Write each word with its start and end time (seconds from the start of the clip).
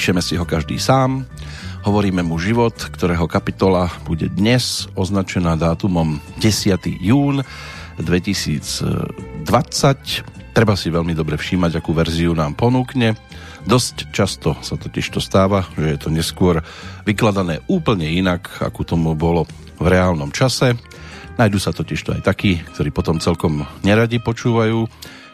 Píšeme 0.00 0.24
si 0.24 0.32
ho 0.40 0.48
každý 0.48 0.80
sám, 0.80 1.28
hovoríme 1.84 2.24
mu 2.24 2.40
život, 2.40 2.72
ktorého 2.72 3.28
kapitola 3.28 3.92
bude 4.08 4.32
dnes 4.32 4.88
označená 4.96 5.60
dátumom 5.60 6.24
10. 6.40 7.04
jún 7.04 7.44
2020. 8.00 9.44
Treba 10.56 10.72
si 10.72 10.88
veľmi 10.88 11.12
dobre 11.12 11.36
všímať, 11.36 11.76
akú 11.76 11.92
verziu 11.92 12.32
nám 12.32 12.56
ponúkne. 12.56 13.12
Dosť 13.68 14.08
často 14.08 14.56
sa 14.64 14.80
totiž 14.80 15.04
to 15.12 15.20
stáva, 15.20 15.68
že 15.76 15.92
je 15.92 15.98
to 16.00 16.08
neskôr 16.08 16.64
vykladané 17.04 17.60
úplne 17.68 18.08
inak, 18.08 18.48
ako 18.56 18.96
tomu 18.96 19.12
bolo 19.12 19.44
v 19.76 19.84
reálnom 19.84 20.32
čase. 20.32 20.80
Najdu 21.36 21.60
sa 21.60 21.76
totiž 21.76 22.00
to 22.08 22.16
aj 22.16 22.24
takí, 22.24 22.56
ktorí 22.72 22.88
potom 22.88 23.20
celkom 23.20 23.68
neradi 23.84 24.16
počúvajú 24.16 24.88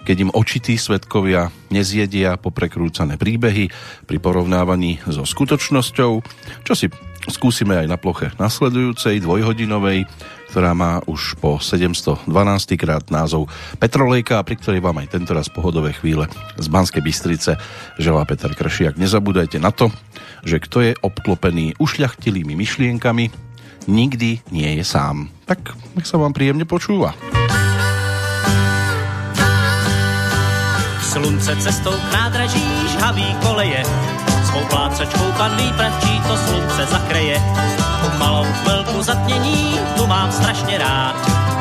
keď 0.06 0.30
im 0.30 0.30
očití 0.30 0.78
svetkovia 0.78 1.51
nezjedia 1.74 2.38
poprekrúcané 2.38 3.19
príbehy 3.19 3.66
pri 4.06 4.19
porovnávaní 4.23 5.02
so 5.10 5.27
skutočnosťou, 5.27 6.23
čo 6.62 6.73
si 6.78 6.87
skúsime 7.27 7.74
aj 7.74 7.91
na 7.91 7.98
ploche 7.98 8.30
nasledujúcej 8.38 9.19
dvojhodinovej, 9.19 10.06
ktorá 10.55 10.72
má 10.78 11.03
už 11.11 11.34
po 11.42 11.58
712 11.58 12.31
krát 12.78 13.03
názov 13.11 13.50
Petrolejka, 13.83 14.39
pri 14.47 14.55
ktorej 14.62 14.81
vám 14.81 15.03
aj 15.03 15.11
tentoraz 15.11 15.50
pohodové 15.50 15.91
chvíle 15.91 16.31
z 16.55 16.66
Banskej 16.70 17.03
Bystrice 17.03 17.59
želá 17.98 18.22
Peter 18.22 18.55
Kršiak. 18.55 18.94
Nezabúdajte 18.94 19.59
na 19.59 19.75
to, 19.75 19.91
že 20.47 20.62
kto 20.62 20.86
je 20.86 20.92
obklopený 21.03 21.75
ušľachtilými 21.83 22.55
myšlienkami, 22.55 23.34
nikdy 23.91 24.47
nie 24.55 24.70
je 24.78 24.84
sám. 24.86 25.27
Tak 25.50 25.75
nech 25.98 26.06
sa 26.06 26.22
vám 26.22 26.31
príjemne 26.31 26.64
počúva. 26.64 27.12
Slunce 31.17 31.56
cestou 31.56 31.97
k 31.97 32.12
nádraží 32.12 32.69
žhaví 32.92 33.36
koleje, 33.41 33.83
svou 34.45 34.61
plácačkou 34.69 35.33
pan 35.36 35.56
výpravčí 35.56 36.20
to 36.28 36.36
slunce 36.36 36.86
zakreje. 36.92 37.41
Tu 38.05 38.19
malou 38.19 38.45
chvilku 38.45 39.03
zatmění, 39.03 39.81
tu 39.97 40.06
mám 40.06 40.33
strašně 40.33 40.78
rád, 40.78 41.17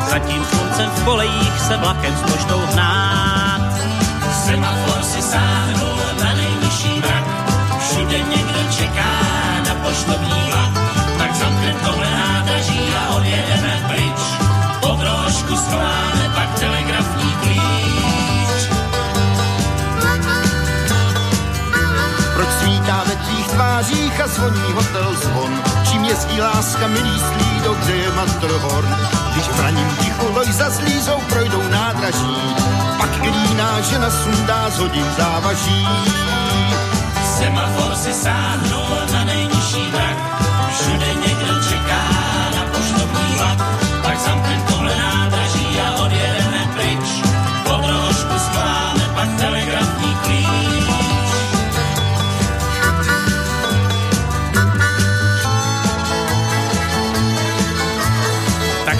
za 0.09 0.19
tím 0.19 0.45
sluncem 0.45 0.89
v 0.89 1.03
kolejích 1.05 1.59
se 1.67 1.77
vlakem 1.77 2.15
s 2.17 2.31
poštou 2.31 2.59
hnát. 2.73 3.61
Semafor 4.45 5.03
si 5.03 5.21
sáhnul 5.21 5.99
na 6.23 6.33
nejvyšší 6.33 6.99
mrak, 6.99 7.25
všude 7.79 8.19
někdo 8.19 8.59
čeká 8.77 9.11
na 9.67 9.75
poštovní 9.87 10.41
vlak, 10.51 10.73
tak 11.17 11.35
zamknem 11.35 11.75
tohle 11.85 12.09
nádraží 12.11 12.81
a 12.99 13.15
odjedeme 13.15 13.73
pryč. 13.87 14.19
Po 14.79 14.87
trošku 14.87 15.55
schováme 15.55 16.14
svítá 22.95 23.03
ve 23.03 23.15
tvých 23.15 23.47
tvářích 23.47 24.21
a 24.21 24.27
zvoní 24.27 24.71
hotel 24.73 25.15
zvon. 25.15 25.63
Čím 25.91 26.05
jezdí 26.05 26.41
láska 26.41 26.87
milý 26.87 27.19
slído, 27.19 27.73
kde 27.73 27.93
je 27.93 28.11
Matrhorn. 28.11 28.95
Když 29.33 29.47
v 29.47 29.59
raním 29.59 29.89
tichu 29.99 30.33
Lojza 30.33 30.69
s 30.69 30.79
Lízou 30.79 31.19
projdou 31.29 31.63
nádraží, 31.69 32.55
pak 32.97 33.21
líná 33.21 33.81
žena 33.81 34.09
sundá 34.09 34.69
z 34.69 34.79
hodin 34.79 35.05
závaží. 35.17 35.87
Semafor 37.37 37.95
si 37.95 38.13
sáhnul 38.13 38.97
na 39.13 39.23
nejnižší 39.23 39.91
vrak, 39.91 40.17
všude 40.71 41.13
někdo 41.27 41.44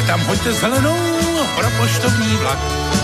tam 0.08 0.22
hoďte 0.26 0.54
zelenou 0.54 0.98
pro 1.56 1.70
poštovní 1.78 2.38
vlak, 2.38 2.60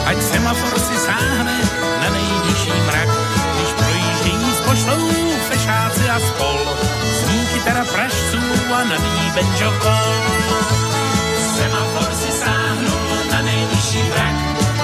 ať 0.06 0.18
semafor 0.22 0.80
si 0.80 0.96
sáhne 0.98 1.58
na 2.02 2.10
nejnižší 2.14 2.74
mrak. 2.86 3.10
Když 3.56 3.70
projíždějí 3.74 4.50
s 4.54 4.62
poštou 4.62 5.02
fešáci 5.50 6.10
a 6.10 6.20
spol, 6.20 6.60
zní 7.20 7.40
kytara 7.54 7.86
pražců 7.86 8.42
a 8.74 8.84
na 8.84 8.96
ní 8.96 9.32
benžokol. 9.36 10.08
Semafor 11.58 12.12
si 12.14 12.32
sáhnu 12.32 12.96
na 13.32 13.42
nejnižší 13.42 14.02
mrak, 14.04 14.38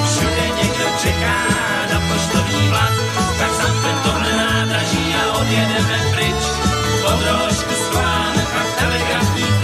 všude 0.05 0.45
někdo 0.61 0.85
čeká 1.01 1.37
na 1.93 1.99
poštovní 2.09 2.67
vlak, 2.69 2.93
tak 3.39 3.51
zamknem 3.61 3.97
tohle 4.03 4.31
nádraží 4.37 5.15
a 5.15 5.23
odjedeme 5.39 5.97
pryč. 6.11 6.41
Po 7.01 7.11
trošku 7.11 7.73
schváme 7.83 8.41
pak 8.53 8.67
telegrafní 8.79 9.56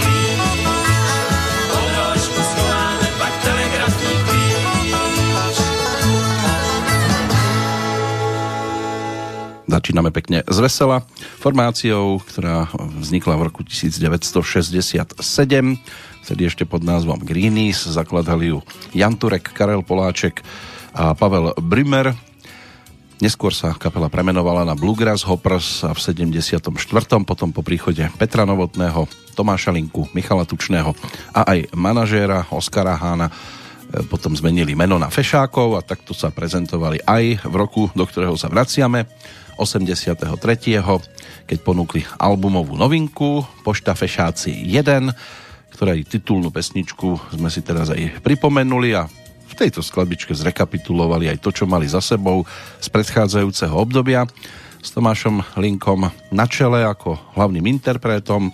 Začíname 9.74 10.14
pekne 10.14 10.46
z 10.46 10.58
vesela 10.62 11.02
formáciou, 11.42 12.22
ktorá 12.22 12.70
vznikla 12.78 13.34
v 13.34 13.42
roku 13.50 13.66
1967. 13.66 15.18
Vtedy 16.22 16.42
ešte 16.46 16.62
pod 16.62 16.86
názvom 16.86 17.18
Greenies. 17.18 17.82
Zakladali 17.82 18.54
ju 18.54 18.62
Jan 18.94 19.18
Turek, 19.18 19.50
Karel 19.50 19.82
Poláček 19.82 20.46
a 20.94 21.18
Pavel 21.18 21.58
Brimmer. 21.58 22.14
Neskôr 23.18 23.50
sa 23.50 23.74
kapela 23.74 24.06
premenovala 24.06 24.62
na 24.62 24.78
Bluegrass 24.78 25.26
Hoppers 25.26 25.82
a 25.82 25.90
v 25.90 25.98
74. 25.98 26.70
potom 27.26 27.50
po 27.50 27.66
príchode 27.66 28.06
Petra 28.14 28.46
Novotného, 28.46 29.10
Tomáša 29.34 29.74
Linku, 29.74 30.06
Michala 30.14 30.46
Tučného 30.46 30.94
a 31.34 31.50
aj 31.50 31.74
manažéra 31.74 32.46
Oskara 32.54 32.94
Hána 32.94 33.26
potom 34.10 34.34
zmenili 34.34 34.74
meno 34.74 34.98
na 34.98 35.06
Fešákov 35.06 35.78
a 35.78 35.86
takto 35.86 36.10
sa 36.10 36.34
prezentovali 36.34 36.98
aj 37.06 37.46
v 37.46 37.54
roku, 37.54 37.86
do 37.94 38.02
ktorého 38.02 38.34
sa 38.34 38.50
vraciame, 38.50 39.06
83. 39.54 40.18
keď 41.46 41.58
ponúkli 41.62 42.02
albumovú 42.18 42.74
novinku 42.74 43.46
Pošta 43.62 43.94
Fešáci 43.94 44.66
1, 44.66 45.14
ktorej 45.74 46.06
titulnú 46.06 46.50
pesničku 46.50 47.38
sme 47.38 47.50
si 47.50 47.62
teraz 47.62 47.90
aj 47.94 48.18
pripomenuli 48.22 48.98
a 48.98 49.06
v 49.54 49.54
tejto 49.54 49.86
skladbičke 49.86 50.34
zrekapitulovali 50.34 51.30
aj 51.30 51.38
to, 51.38 51.54
čo 51.54 51.64
mali 51.70 51.86
za 51.86 52.02
sebou 52.02 52.42
z 52.82 52.88
predchádzajúceho 52.90 53.74
obdobia 53.74 54.26
s 54.82 54.90
Tomášom 54.90 55.40
Linkom 55.54 56.10
na 56.34 56.44
čele 56.50 56.82
ako 56.82 57.38
hlavným 57.38 57.64
interpretom, 57.70 58.50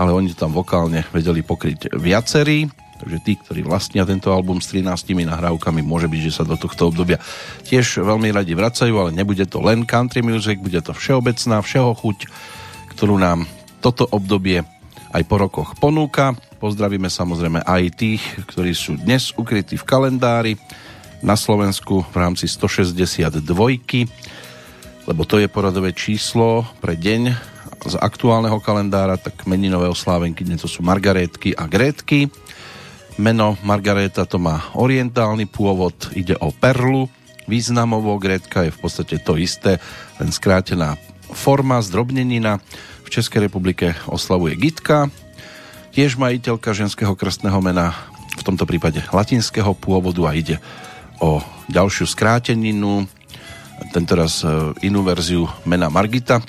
ale 0.00 0.10
oni 0.16 0.32
tam 0.32 0.56
vokálne 0.56 1.04
vedeli 1.12 1.44
pokryť 1.44 2.00
viacerí, 2.00 2.64
takže 3.00 3.18
tí, 3.24 3.32
ktorí 3.40 3.64
vlastnia 3.64 4.04
tento 4.04 4.28
album 4.28 4.60
s 4.60 4.68
13 4.70 5.16
nahrávkami, 5.24 5.80
môže 5.80 6.06
byť, 6.06 6.20
že 6.20 6.36
sa 6.36 6.44
do 6.44 6.60
tohto 6.60 6.92
obdobia 6.92 7.16
tiež 7.64 8.04
veľmi 8.04 8.28
radi 8.28 8.52
vracajú, 8.52 8.92
ale 8.92 9.16
nebude 9.16 9.48
to 9.48 9.64
len 9.64 9.88
country 9.88 10.20
music, 10.20 10.60
bude 10.60 10.78
to 10.84 10.92
všeobecná, 10.92 11.64
všeho 11.64 11.96
chuť, 11.96 12.18
ktorú 12.92 13.16
nám 13.16 13.48
toto 13.80 14.04
obdobie 14.12 14.60
aj 15.10 15.22
po 15.24 15.40
rokoch 15.40 15.74
ponúka. 15.80 16.36
Pozdravíme 16.60 17.08
samozrejme 17.08 17.64
aj 17.64 17.82
tých, 17.96 18.22
ktorí 18.44 18.76
sú 18.76 19.00
dnes 19.00 19.32
ukrytí 19.32 19.80
v 19.80 19.88
kalendári 19.88 20.52
na 21.24 21.34
Slovensku 21.34 22.04
v 22.12 22.16
rámci 22.16 22.44
162 22.44 23.40
lebo 25.08 25.26
to 25.26 25.40
je 25.40 25.48
poradové 25.50 25.90
číslo 25.96 26.62
pre 26.78 26.94
deň 26.94 27.22
z 27.80 27.94
aktuálneho 27.96 28.60
kalendára, 28.60 29.16
tak 29.16 29.48
meninové 29.48 29.88
oslávenky 29.88 30.44
dnes 30.44 30.60
to 30.60 30.68
sú 30.68 30.84
Margarétky 30.84 31.56
a 31.56 31.64
Grétky. 31.64 32.28
Meno 33.20 33.60
Margaréta 33.60 34.24
to 34.24 34.40
má 34.40 34.72
orientálny 34.72 35.44
pôvod, 35.44 35.92
ide 36.16 36.32
o 36.40 36.48
perlu, 36.56 37.04
významovo 37.44 38.16
Grétka 38.16 38.64
je 38.64 38.72
v 38.72 38.80
podstate 38.80 39.20
to 39.20 39.36
isté, 39.36 39.76
len 40.16 40.32
skrátená 40.32 40.96
forma, 41.28 41.84
zdrobnenina. 41.84 42.64
V 43.04 43.12
Českej 43.12 43.44
republike 43.44 43.92
oslavuje 44.08 44.56
Gitka, 44.56 45.12
tiež 45.92 46.16
majiteľka 46.16 46.72
ženského 46.72 47.12
krstného 47.12 47.60
mena, 47.60 47.92
v 48.40 48.42
tomto 48.46 48.64
prípade 48.64 49.04
latinského 49.12 49.76
pôvodu 49.76 50.24
a 50.24 50.32
ide 50.32 50.56
o 51.20 51.44
ďalšiu 51.68 52.08
skráteninu, 52.08 53.04
tentoraz 53.92 54.40
e, 54.40 54.72
inú 54.80 55.04
verziu 55.04 55.44
mena 55.68 55.92
Margita, 55.92 56.40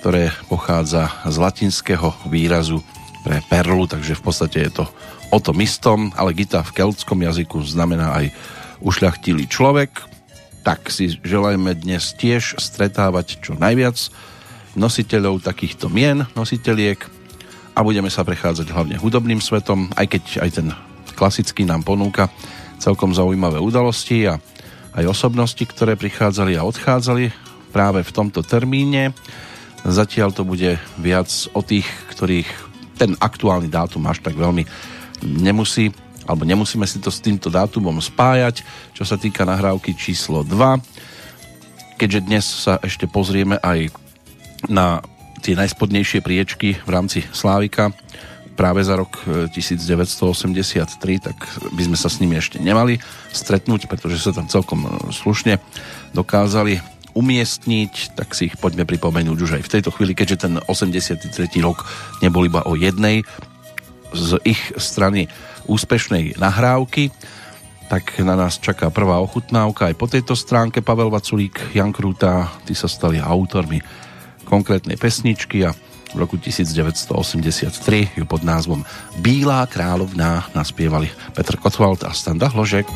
ktoré 0.00 0.32
pochádza 0.48 1.12
z 1.28 1.36
latinského 1.36 2.16
výrazu 2.32 2.80
pre 3.28 3.44
perlu, 3.44 3.84
takže 3.84 4.16
v 4.16 4.22
podstate 4.24 4.58
je 4.64 4.72
to 4.80 4.84
o 5.32 5.38
tom 5.40 5.56
istom, 5.64 6.12
ale 6.12 6.36
gita 6.36 6.60
v 6.60 6.76
keltskom 6.76 7.24
jazyku 7.24 7.64
znamená 7.64 8.12
aj 8.20 8.36
ušľachtilý 8.84 9.48
človek. 9.48 10.04
Tak 10.60 10.92
si 10.92 11.16
želajme 11.16 11.72
dnes 11.72 12.12
tiež 12.12 12.60
stretávať 12.60 13.40
čo 13.40 13.56
najviac 13.56 13.96
nositeľov 14.76 15.40
takýchto 15.40 15.88
mien, 15.88 16.28
nositeliek 16.36 17.00
a 17.72 17.80
budeme 17.80 18.12
sa 18.12 18.24
prechádzať 18.24 18.68
hlavne 18.68 18.96
hudobným 19.00 19.40
svetom, 19.40 19.88
aj 19.96 20.06
keď 20.12 20.24
aj 20.44 20.50
ten 20.52 20.68
klasický 21.16 21.64
nám 21.64 21.84
ponúka 21.84 22.28
celkom 22.80 23.16
zaujímavé 23.16 23.60
udalosti 23.60 24.28
a 24.28 24.36
aj 24.92 25.08
osobnosti, 25.08 25.60
ktoré 25.64 25.96
prichádzali 25.96 26.56
a 26.56 26.66
odchádzali 26.68 27.32
práve 27.72 28.04
v 28.04 28.12
tomto 28.12 28.44
termíne. 28.44 29.16
Zatiaľ 29.82 30.36
to 30.36 30.44
bude 30.44 30.76
viac 31.00 31.28
o 31.56 31.60
tých, 31.64 31.88
ktorých 32.12 32.48
ten 33.00 33.16
aktuálny 33.16 33.72
dátum 33.72 34.04
až 34.06 34.20
tak 34.20 34.36
veľmi 34.36 34.68
nemusí 35.22 35.94
alebo 36.26 36.46
nemusíme 36.46 36.86
si 36.86 37.02
to 37.02 37.10
s 37.10 37.18
týmto 37.18 37.50
dátumom 37.50 37.98
spájať, 37.98 38.62
čo 38.94 39.02
sa 39.02 39.18
týka 39.18 39.42
nahrávky 39.42 39.94
číslo 39.98 40.46
2. 40.46 41.98
Keďže 41.98 42.20
dnes 42.22 42.44
sa 42.46 42.78
ešte 42.78 43.10
pozrieme 43.10 43.58
aj 43.58 43.90
na 44.70 45.02
tie 45.42 45.58
najspodnejšie 45.58 46.22
priečky 46.22 46.78
v 46.78 46.90
rámci 46.90 47.26
Slávika 47.34 47.90
práve 48.54 48.84
za 48.84 48.94
rok 48.94 49.18
1983, 49.50 50.86
e, 50.92 51.18
tak 51.18 51.36
by 51.72 51.82
sme 51.88 51.96
sa 51.98 52.12
s 52.12 52.20
nimi 52.20 52.36
ešte 52.36 52.60
nemali 52.60 53.00
stretnúť, 53.32 53.88
pretože 53.88 54.22
sa 54.22 54.30
tam 54.30 54.46
celkom 54.46 54.86
e, 54.86 54.88
slušne 55.10 55.58
dokázali 56.12 56.78
umiestniť, 57.12 58.16
tak 58.16 58.32
si 58.32 58.52
ich 58.52 58.56
poďme 58.56 58.88
pripomenúť 58.88 59.38
už 59.40 59.50
aj 59.60 59.62
v 59.66 59.72
tejto 59.72 59.90
chvíli, 59.92 60.16
keďže 60.16 60.48
ten 60.48 60.54
83. 60.64 61.28
rok 61.64 61.84
nebol 62.24 62.44
iba 62.44 62.64
o 62.64 62.76
jednej 62.76 63.24
z 64.14 64.40
ich 64.44 64.60
strany 64.78 65.28
úspešnej 65.66 66.36
nahrávky, 66.38 67.12
tak 67.92 68.16
na 68.24 68.32
nás 68.32 68.56
čaká 68.56 68.88
prvá 68.88 69.20
ochutnávka 69.20 69.92
aj 69.92 69.94
po 70.00 70.08
tejto 70.08 70.32
stránke. 70.32 70.80
Pavel 70.80 71.12
Vaculík, 71.12 71.76
Jan 71.76 71.92
Krúta, 71.92 72.48
tí 72.64 72.72
sa 72.72 72.88
stali 72.88 73.20
autormi 73.20 73.84
konkrétnej 74.48 74.96
pesničky 74.96 75.64
a 75.68 75.76
v 76.12 76.16
roku 76.20 76.36
1983 76.36 78.20
ju 78.20 78.24
pod 78.28 78.44
názvom 78.44 78.84
Bílá 79.20 79.64
královná 79.64 80.48
naspievali 80.52 81.08
Petr 81.32 81.56
Kotwald 81.56 82.04
a 82.04 82.12
Standa 82.12 82.52
Hložek. 82.52 82.88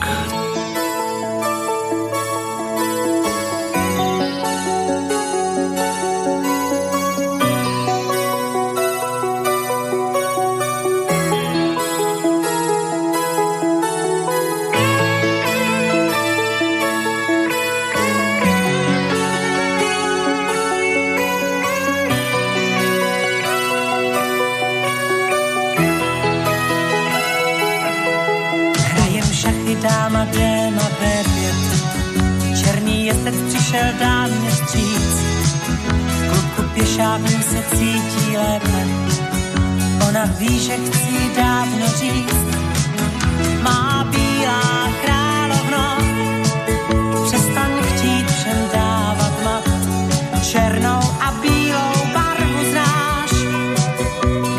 Víš, 40.49 40.63
že 40.63 40.77
chci 40.77 41.31
dávno 41.37 41.87
říct, 41.87 42.47
má 43.63 44.07
bílá 44.11 44.89
královno, 45.05 45.97
přestaň 47.27 47.73
chtít 47.83 48.31
všem 48.31 48.69
dávat 48.75 49.45
mat, 49.45 49.69
černou 50.43 51.01
a 51.21 51.35
bílou 51.43 52.13
barvu 52.15 52.71
znáš, 52.71 53.31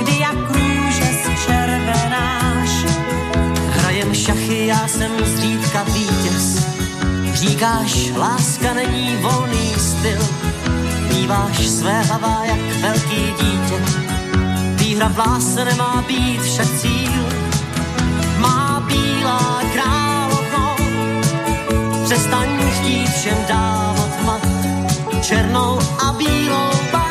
kdy 0.01 0.19
jak 0.19 0.51
růže 0.51 1.09
červenáš, 1.45 2.69
Hrajem 3.69 4.13
šachy, 4.13 4.67
já 4.67 4.87
jsem 4.87 5.11
zřídka 5.25 5.83
vítěz, 5.83 6.67
říkáš, 7.33 8.11
láska 8.17 8.73
není 8.73 9.17
volný 9.21 9.73
styl, 9.77 10.27
býváš 11.09 11.67
své 11.67 12.01
hava 12.01 12.41
jak 12.45 12.81
velký 12.81 13.33
dítě. 13.39 14.06
Víra 14.97 15.09
v 15.09 15.17
lásce 15.17 15.65
nemá 15.65 16.03
být 16.07 16.41
však 16.41 16.67
cíl, 16.81 17.25
má 18.39 18.83
bílá 18.87 19.61
královnou. 19.73 20.75
Přestaň 22.03 22.47
chtít 22.69 23.09
všem 23.09 23.37
dávat 23.47 24.25
mat, 24.25 24.47
černou 25.21 25.79
a 25.99 26.13
bílou 26.13 26.71
barvu. 26.91 27.06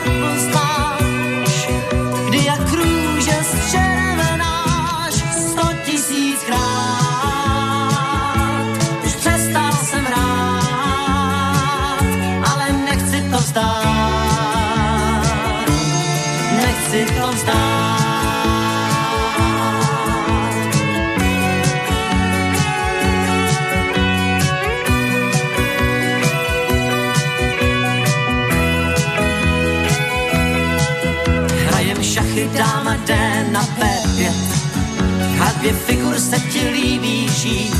barvě 35.66 35.84
figur 35.86 36.20
se 36.20 36.38
ti 36.38 36.68
líbí 36.68 37.28
žít. 37.28 37.74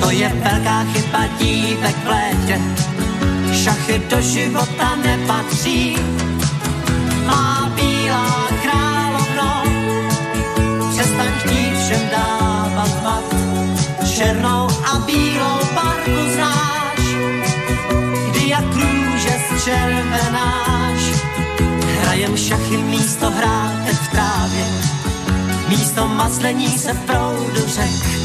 To 0.00 0.10
je 0.10 0.28
velká 0.28 0.84
chyba 0.92 1.26
dívek 1.38 1.96
v 2.04 2.06
létě, 2.06 2.60
šachy 3.52 4.02
do 4.10 4.20
života 4.20 4.96
nepatří. 4.96 5.96
Má 7.26 7.72
bílá 7.74 8.48
královno, 8.62 9.62
přestaň 10.90 11.30
chtít 11.38 11.74
všem 11.84 12.08
dávat 12.10 13.02
mat, 13.02 13.34
černou 14.16 14.68
a 14.92 14.98
bílou 15.06 15.58
barku 15.74 16.32
znáš, 16.34 17.04
kdy 18.30 18.48
jak 18.48 18.74
růže 18.74 19.34
zčervenáš. 19.48 21.00
Hrajem 22.02 22.36
šachy 22.36 22.76
místo 22.76 23.30
hráte. 23.30 23.68
v 23.92 24.08
trávě, 24.08 24.64
místo 25.68 26.08
maslení 26.08 26.68
se 26.78 26.94
proudu 26.94 27.62
řek. 27.66 28.18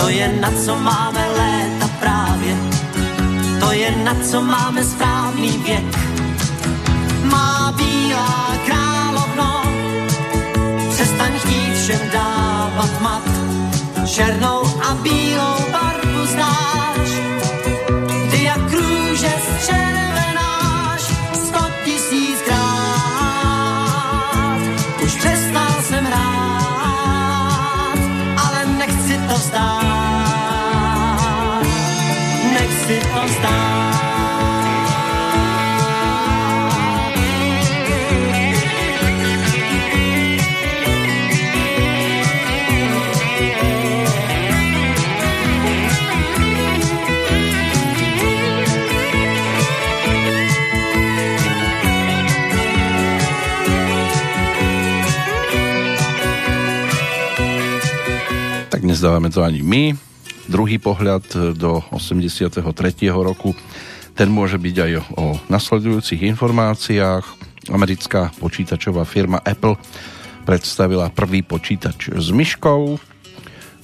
To 0.00 0.08
je 0.08 0.38
na 0.40 0.52
co 0.64 0.76
máme 0.76 1.26
léta 1.38 1.88
právě, 2.00 2.56
to 3.60 3.72
je 3.72 3.90
na 3.90 4.14
co 4.30 4.42
máme 4.42 4.84
správný 4.84 5.58
věk. 5.58 5.98
Má 7.24 7.74
bílá 7.76 8.56
královno, 8.66 9.62
přestaň 10.90 11.32
chtít 11.38 11.74
všem 11.82 12.10
dávat 12.12 13.00
mat, 13.00 13.22
černou 14.06 14.62
a 14.90 14.94
bílou 14.94 15.56
barvu 15.72 16.26
znáš, 16.26 17.08
ty 18.30 18.44
jak 18.44 18.72
růže 18.72 19.32
z 19.60 19.66
červené. 19.66 20.17
star. 29.48 29.80
Mexican 32.54 33.28
star. 33.28 33.67
Nezdávame 58.98 59.30
to 59.30 59.46
ani 59.46 59.62
my. 59.62 59.94
Druhý 60.50 60.82
pohľad 60.82 61.54
do 61.54 61.86
83. 61.94 62.50
roku, 63.14 63.54
ten 64.18 64.26
môže 64.26 64.58
byť 64.58 64.74
aj 64.74 64.92
o 65.14 65.38
nasledujúcich 65.46 66.26
informáciách. 66.34 67.22
Americká 67.70 68.34
počítačová 68.42 69.06
firma 69.06 69.38
Apple 69.46 69.78
predstavila 70.42 71.14
prvý 71.14 71.46
počítač 71.46 72.10
s 72.10 72.34
myškou. 72.34 72.98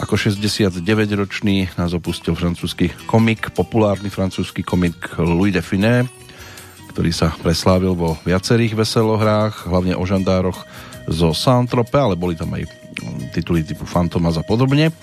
Ako 0.02 0.18
69-ročný 0.18 1.70
nás 1.78 1.94
opustil 1.94 2.34
francúzsky 2.34 2.90
komik, 3.06 3.54
populárny 3.54 4.10
francúzsky 4.10 4.66
komik 4.66 4.98
Louis 5.22 5.54
Define, 5.54 6.10
ktorý 6.90 7.14
sa 7.14 7.30
preslávil 7.38 7.94
vo 7.94 8.18
viacerých 8.26 8.74
veselohrách, 8.82 9.70
hlavne 9.70 9.94
o 9.94 10.02
žandároch 10.02 10.58
zo 11.06 11.30
Saint-Tropez, 11.30 12.02
ale 12.02 12.18
boli 12.18 12.34
tam 12.34 12.50
aj 12.58 12.66
tituly 13.34 13.66
typu 13.66 13.84
Fantomas 13.84 14.38
a 14.38 14.44
podobne. 14.46 14.94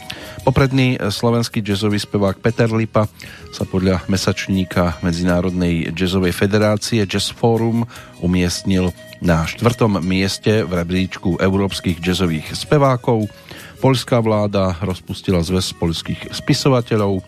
Popredný 0.41 0.98
slovenský 0.98 1.62
jazzový 1.62 2.01
spevák 2.01 2.39
Peter 2.39 2.71
Lipa 2.71 3.05
sa 3.51 3.63
podľa 3.67 4.07
mesačníka 4.07 4.98
Medzinárodnej 5.05 5.91
jazzovej 5.93 6.33
federácie 6.33 7.03
Jazz 7.05 7.29
Forum 7.29 7.86
umiestnil 8.24 8.89
na 9.21 9.45
štvrtom 9.45 10.01
mieste 10.01 10.65
v 10.65 10.71
rebríčku 10.71 11.38
európskych 11.38 12.01
jazzových 12.01 12.57
spevákov. 12.57 13.29
Poľská 13.77 14.17
vláda 14.17 14.77
rozpustila 14.81 15.45
zväz 15.45 15.77
poľských 15.77 16.33
spisovateľov 16.33 17.21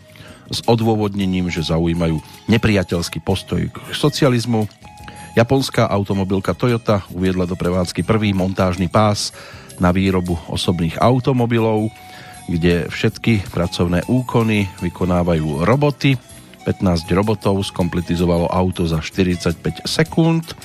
s 0.49 0.59
odôvodnením, 0.69 1.49
že 1.49 1.65
zaujímajú 1.65 2.17
nepriateľský 2.49 3.21
postoj 3.21 3.69
k 3.69 3.77
socializmu. 3.93 4.65
Japonská 5.33 5.89
automobilka 5.89 6.53
Toyota 6.53 7.01
uviedla 7.09 7.49
do 7.49 7.57
prevádzky 7.57 8.05
prvý 8.05 8.37
montážny 8.37 8.85
pás 8.85 9.33
na 9.83 9.91
výrobu 9.91 10.39
osobných 10.47 10.95
automobilov, 11.03 11.91
kde 12.47 12.87
všetky 12.87 13.51
pracovné 13.51 14.07
úkony 14.07 14.71
vykonávajú 14.79 15.67
roboty. 15.67 16.15
15 16.63 17.11
robotov 17.11 17.59
skompletizovalo 17.67 18.47
auto 18.47 18.87
za 18.87 19.03
45 19.03 19.83
sekúnd. 19.83 20.55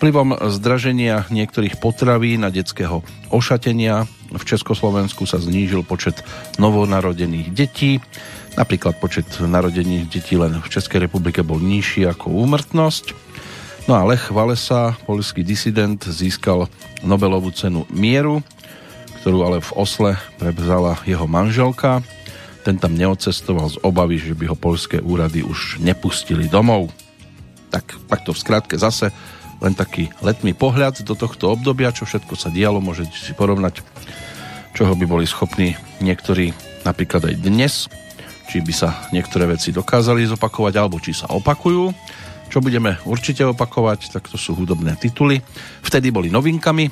Vplyvom 0.00 0.40
zdraženia 0.56 1.28
niektorých 1.28 1.76
potraví 1.76 2.40
na 2.40 2.48
detského 2.48 3.04
ošatenia 3.28 4.08
v 4.32 4.42
Československu 4.44 5.28
sa 5.28 5.36
znížil 5.36 5.84
počet 5.84 6.24
novonarodených 6.56 7.52
detí. 7.52 8.00
Napríklad 8.56 8.96
počet 9.02 9.28
narodených 9.36 10.08
detí 10.08 10.40
len 10.40 10.64
v 10.64 10.68
Českej 10.72 11.04
republike 11.04 11.44
bol 11.44 11.60
nižší 11.60 12.08
ako 12.08 12.32
úmrtnosť. 12.32 13.27
No 13.88 13.96
a 13.96 14.04
Lech 14.04 14.28
Walesa, 14.28 14.92
polský 15.08 15.40
disident, 15.40 15.96
získal 15.96 16.68
Nobelovú 17.00 17.48
cenu 17.56 17.88
mieru, 17.88 18.44
ktorú 19.24 19.48
ale 19.48 19.64
v 19.64 19.70
Osle 19.80 20.12
prevzala 20.36 21.00
jeho 21.08 21.24
manželka. 21.24 22.04
Ten 22.68 22.76
tam 22.76 22.92
neodcestoval 22.92 23.72
z 23.72 23.80
obavy, 23.80 24.20
že 24.20 24.36
by 24.36 24.52
ho 24.52 24.60
polské 24.60 25.00
úrady 25.00 25.40
už 25.40 25.80
nepustili 25.80 26.52
domov. 26.52 26.92
Tak 27.72 27.96
takto 28.12 28.36
v 28.36 28.42
skratke 28.44 28.76
zase 28.76 29.08
len 29.64 29.72
taký 29.72 30.12
letný 30.20 30.52
pohľad 30.52 31.00
do 31.08 31.16
tohto 31.16 31.56
obdobia, 31.56 31.88
čo 31.88 32.04
všetko 32.04 32.36
sa 32.36 32.52
dialo, 32.52 32.84
môžete 32.84 33.16
si 33.16 33.32
porovnať, 33.32 33.80
čoho 34.76 34.92
by 35.00 35.08
boli 35.08 35.24
schopní 35.24 35.80
niektorí 36.04 36.52
napríklad 36.84 37.24
aj 37.24 37.40
dnes, 37.40 37.88
či 38.52 38.60
by 38.60 38.72
sa 38.76 39.08
niektoré 39.16 39.48
veci 39.48 39.72
dokázali 39.72 40.28
zopakovať, 40.28 40.74
alebo 40.76 41.00
či 41.00 41.16
sa 41.16 41.32
opakujú. 41.32 41.88
Čo 42.48 42.64
budeme 42.64 42.96
určite 43.04 43.44
opakovať, 43.44 44.08
tak 44.08 44.32
to 44.32 44.40
sú 44.40 44.56
hudobné 44.56 44.96
tituly. 44.96 45.44
Vtedy 45.84 46.08
boli 46.08 46.32
novinkami, 46.32 46.88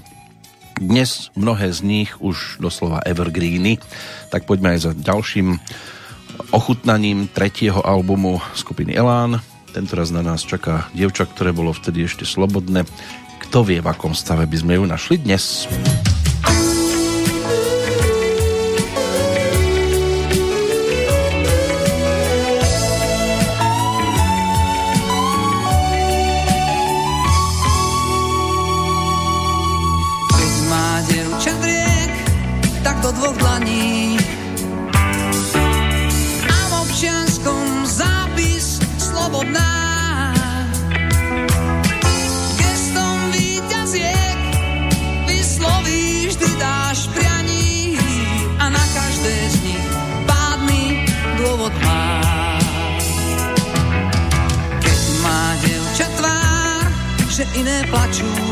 dnes 0.76 1.32
mnohé 1.32 1.72
z 1.72 1.80
nich 1.80 2.12
už 2.20 2.60
doslova 2.60 3.00
evergreeny, 3.08 3.80
tak 4.28 4.44
poďme 4.44 4.76
aj 4.76 4.80
za 4.84 4.92
ďalším 4.92 5.56
ochutnaním 6.52 7.32
tretieho 7.32 7.80
albumu 7.80 8.44
skupiny 8.52 8.92
Elán. 8.92 9.40
Tentoraz 9.72 10.12
na 10.12 10.20
nás 10.20 10.44
čaká 10.44 10.92
dievča, 10.92 11.24
ktoré 11.24 11.56
bolo 11.56 11.72
vtedy 11.72 12.04
ešte 12.04 12.28
slobodné. 12.28 12.84
Kto 13.48 13.64
vie, 13.64 13.80
v 13.80 13.88
akom 13.88 14.12
stave 14.12 14.44
by 14.44 14.56
sme 14.60 14.76
ju 14.76 14.84
našli 14.84 15.16
dnes? 15.16 15.64
Iné 57.54 57.86
plačú. 57.86 58.45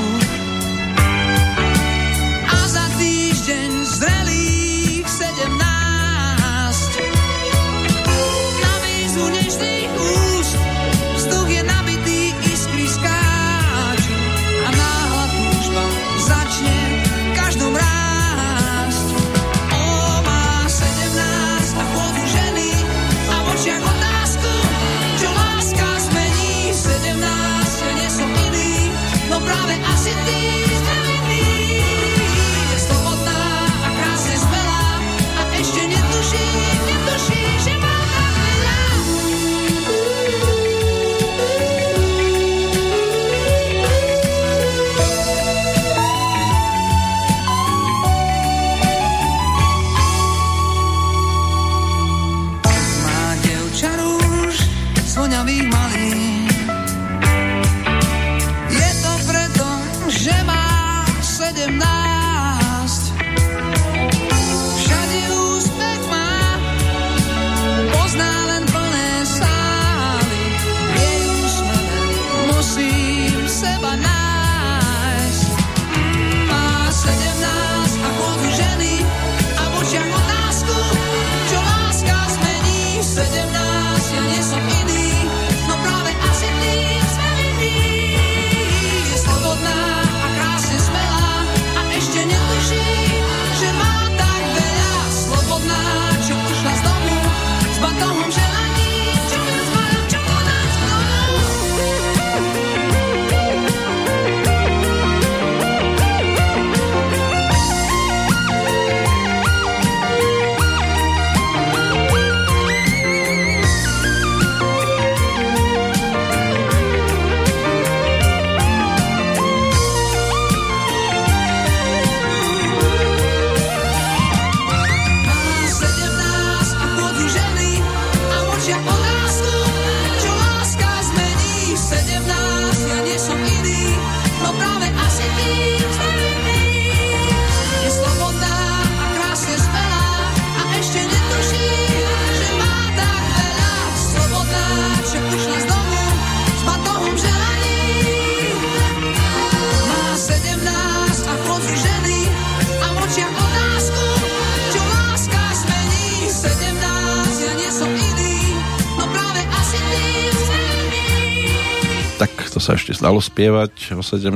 Sa 162.63 162.79
ešte 162.79 162.95
stalo 162.95 163.19
spievať 163.19 163.99
o 163.99 164.03
17 164.03 164.31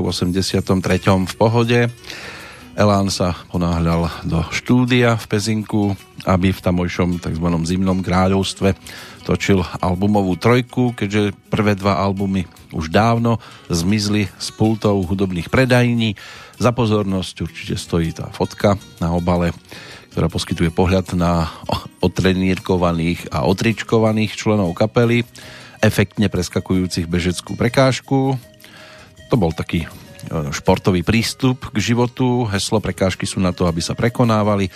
v 0.00 0.06
83. 0.08 0.62
v 1.26 1.34
pohode. 1.36 1.90
Elán 2.72 3.12
sa 3.12 3.36
ponáhľal 3.52 4.08
do 4.24 4.40
štúdia 4.48 5.20
v 5.20 5.24
Pezinku, 5.28 5.92
aby 6.24 6.56
v 6.56 6.64
tamojšom 6.64 7.20
tzv. 7.20 7.46
zimnom 7.68 8.00
kráľovstve 8.00 8.72
točil 9.28 9.60
albumovú 9.84 10.40
trojku, 10.40 10.96
keďže 10.96 11.36
prvé 11.52 11.76
dva 11.76 12.00
albumy 12.00 12.48
už 12.72 12.88
dávno 12.88 13.36
zmizli 13.68 14.32
s 14.40 14.48
pultov 14.56 15.04
hudobných 15.04 15.52
predajní. 15.52 16.16
Za 16.56 16.72
pozornosť 16.72 17.44
určite 17.44 17.76
stojí 17.76 18.16
tá 18.16 18.32
fotka 18.32 18.80
na 19.04 19.12
obale, 19.12 19.52
ktorá 20.16 20.32
poskytuje 20.32 20.72
pohľad 20.72 21.12
na 21.12 21.52
otrenírkovaných 22.00 23.28
a 23.28 23.44
otričkovaných 23.44 24.32
členov 24.32 24.72
kapely, 24.72 25.28
efektne 25.82 26.30
preskakujúcich 26.30 27.10
bežeckú 27.10 27.58
prekážku. 27.58 28.38
To 29.28 29.34
bol 29.34 29.50
taký 29.50 29.90
športový 30.54 31.02
prístup 31.02 31.74
k 31.74 31.78
životu. 31.82 32.46
Heslo 32.46 32.78
prekážky 32.78 33.26
sú 33.26 33.42
na 33.42 33.50
to, 33.50 33.66
aby 33.66 33.82
sa 33.82 33.98
prekonávali, 33.98 34.70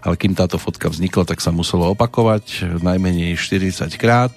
ale 0.00 0.14
kým 0.16 0.32
táto 0.32 0.56
fotka 0.56 0.88
vznikla, 0.88 1.28
tak 1.28 1.44
sa 1.44 1.52
muselo 1.52 1.92
opakovať 1.92 2.80
najmenej 2.80 3.36
40 3.36 3.92
krát. 4.00 4.32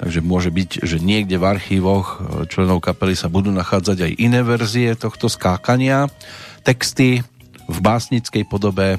Takže 0.00 0.24
môže 0.24 0.48
byť, 0.48 0.84
že 0.84 0.96
niekde 0.96 1.36
v 1.36 1.48
archívoch 1.48 2.24
členov 2.48 2.80
kapely 2.80 3.12
sa 3.12 3.28
budú 3.28 3.52
nachádzať 3.52 3.98
aj 4.00 4.12
iné 4.16 4.40
verzie 4.40 4.96
tohto 4.96 5.28
skákania. 5.28 6.08
Texty 6.64 7.20
v 7.68 7.78
básnickej 7.80 8.48
podobe 8.48 8.96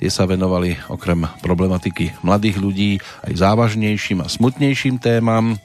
tie 0.00 0.08
sa 0.08 0.24
venovali 0.24 0.80
okrem 0.88 1.28
problematiky 1.44 2.24
mladých 2.24 2.56
ľudí 2.56 2.90
aj 3.28 3.36
závažnejším 3.36 4.24
a 4.24 4.32
smutnejším 4.32 4.96
témam 4.96 5.60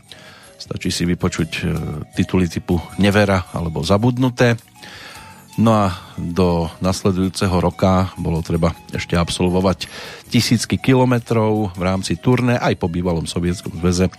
Stačí 0.55 0.89
si 0.89 1.03
vypočuť 1.03 1.49
e, 1.51 1.63
tituly 2.15 2.47
typu 2.47 2.79
Nevera 2.97 3.51
alebo 3.51 3.83
Zabudnuté. 3.83 4.55
No 5.55 5.71
a 5.71 5.95
do 6.19 6.67
nasledujúceho 6.83 7.63
roka 7.63 8.11
bolo 8.19 8.43
treba 8.43 8.75
ešte 8.91 9.15
absolvovať 9.15 9.87
tisícky 10.27 10.75
kilometrov 10.75 11.71
v 11.71 11.81
rámci 11.81 12.19
turné 12.19 12.59
aj 12.59 12.75
po 12.75 12.91
bývalom 12.91 13.23
sovietskom 13.23 13.79
zväze. 13.79 14.11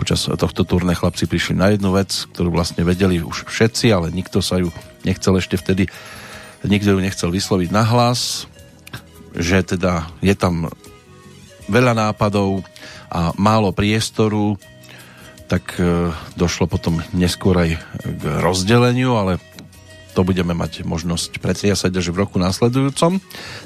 Počas 0.00 0.32
tohto 0.32 0.64
turné 0.64 0.96
chlapci 0.96 1.28
prišli 1.28 1.60
na 1.60 1.76
jednu 1.76 1.92
vec, 1.92 2.08
ktorú 2.32 2.48
vlastne 2.56 2.88
vedeli 2.88 3.20
už 3.20 3.44
všetci, 3.52 3.92
ale 3.92 4.08
nikto 4.08 4.40
sa 4.40 4.56
ju 4.64 4.72
nechcel 5.04 5.36
ešte 5.36 5.60
vtedy, 5.60 5.92
nikto 6.64 6.96
ju 6.96 6.98
nechcel 7.04 7.28
vysloviť 7.28 7.68
na 7.68 7.84
hlas, 7.84 8.48
že 9.36 9.60
teda 9.60 10.08
je 10.24 10.32
tam 10.32 10.72
veľa 11.68 11.92
nápadov 11.92 12.64
a 13.12 13.36
málo 13.36 13.76
priestoru 13.76 14.56
tak 15.48 15.80
e, 15.80 16.12
došlo 16.36 16.68
potom 16.68 17.00
neskôr 17.16 17.56
aj 17.56 17.70
k 18.04 18.22
rozdeleniu, 18.44 19.16
ale 19.16 19.40
to 20.12 20.26
budeme 20.26 20.52
mať 20.52 20.82
možnosť 20.82 21.38
pretriasať 21.38 21.94
až 21.94 22.10
v 22.12 22.20
roku 22.26 22.36
následujúcom. 22.36 23.22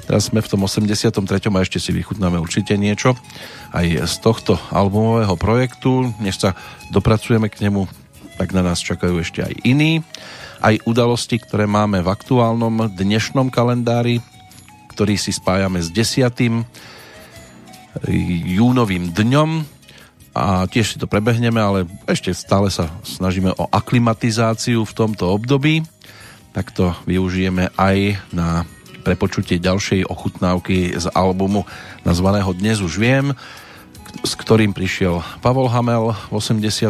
Teraz 0.07 0.29
sme 0.31 0.39
v 0.39 0.47
tom 0.53 0.63
83. 0.63 1.17
a 1.49 1.59
ešte 1.65 1.81
si 1.81 1.91
vychutnáme 1.91 2.39
určite 2.39 2.77
niečo 2.79 3.17
aj 3.73 4.05
z 4.05 4.15
tohto 4.21 4.55
albumového 4.69 5.33
projektu. 5.35 6.13
Než 6.21 6.39
sa 6.45 6.49
dopracujeme 6.93 7.49
k 7.49 7.67
nemu, 7.67 7.89
tak 8.37 8.53
na 8.53 8.61
nás 8.61 8.85
čakajú 8.85 9.17
ešte 9.19 9.41
aj 9.41 9.65
iní. 9.65 10.05
Aj 10.63 10.77
udalosti, 10.87 11.41
ktoré 11.41 11.67
máme 11.67 12.05
v 12.05 12.11
aktuálnom 12.13 12.85
dnešnom 12.95 13.49
kalendári, 13.49 14.21
ktorý 14.93 15.17
si 15.17 15.33
spájame 15.33 15.81
s 15.81 15.89
10. 15.89 16.63
júnovým 18.53 19.09
dňom 19.09 19.49
a 20.33 20.65
tiež 20.65 20.85
si 20.93 20.97
to 20.97 21.05
prebehneme, 21.05 21.61
ale 21.61 21.85
ešte 22.09 22.33
stále 22.33 22.73
sa 22.73 22.89
snažíme 23.05 23.53
o 23.53 23.69
aklimatizáciu 23.69 24.81
v 24.81 24.93
tomto 24.97 25.29
období. 25.29 25.85
Tak 26.57 26.73
to 26.73 26.97
využijeme 27.05 27.69
aj 27.77 28.17
na 28.33 28.65
prepočutie 29.05 29.61
ďalšej 29.61 30.09
ochutnávky 30.09 30.97
z 30.97 31.05
albumu 31.13 31.69
nazvaného 32.01 32.49
Dnes 32.57 32.81
už 32.81 32.97
viem, 32.97 33.37
s 34.25 34.33
ktorým 34.33 34.73
prišiel 34.73 35.21
Pavol 35.41 35.69
Hamel 35.69 36.17
v 36.29 36.33
83. 36.37 36.89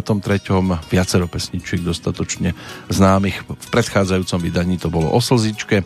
Viacero 0.88 1.28
pesničiek 1.28 1.84
dostatočne 1.84 2.56
známych. 2.88 3.44
V 3.44 3.68
predchádzajúcom 3.72 4.40
vydaní 4.40 4.76
to 4.80 4.88
bolo 4.88 5.12
o 5.12 5.20
slzičke. 5.20 5.84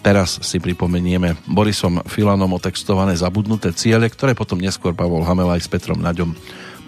Teraz 0.00 0.40
si 0.40 0.56
pripomenieme 0.56 1.36
Borisom 1.44 2.00
Filanom 2.08 2.56
otextované 2.56 3.14
zabudnuté 3.14 3.76
ciele, 3.76 4.08
ktoré 4.08 4.32
potom 4.32 4.56
neskôr 4.56 4.96
Pavol 4.96 5.26
Hamel 5.28 5.54
aj 5.54 5.60
s 5.60 5.68
Petrom 5.68 6.00
Naďom 6.00 6.32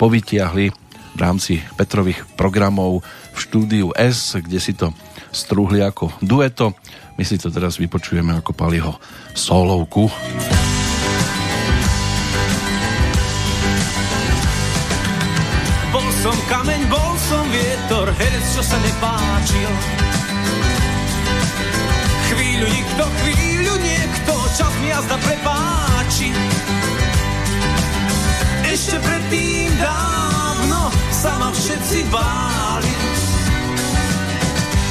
povytiahli 0.02 0.66
v 1.14 1.18
rámci 1.22 1.62
Petrových 1.78 2.26
programov 2.34 3.06
v 3.06 3.38
štúdiu 3.38 3.94
S, 3.94 4.34
kde 4.34 4.58
si 4.58 4.74
to 4.74 4.90
strúhli 5.30 5.78
ako 5.78 6.10
dueto. 6.18 6.74
My 7.14 7.22
si 7.22 7.38
to 7.38 7.54
teraz 7.54 7.78
vypočujeme 7.78 8.34
ako 8.34 8.50
Paliho 8.50 8.98
solovku. 9.30 10.10
Bol 15.94 16.08
som 16.18 16.36
kameň, 16.50 16.82
bol 16.90 17.12
som 17.30 17.44
vietor, 17.54 18.10
herec, 18.10 18.46
čo 18.58 18.62
sa 18.66 18.78
nepáčil. 18.82 19.70
Chvíľu 22.32 22.66
nikto, 22.66 23.02
chvíľu 23.22 23.74
niekto, 23.78 24.32
čas 24.58 24.72
mi 24.82 24.88
jazda 24.90 25.16
prepáči 25.22 26.28
ešte 28.72 28.96
predtým 29.04 29.51
dávno 29.82 30.80
sa 31.10 31.32
ma 31.42 31.50
všetci 31.50 31.98
báli. 32.08 32.94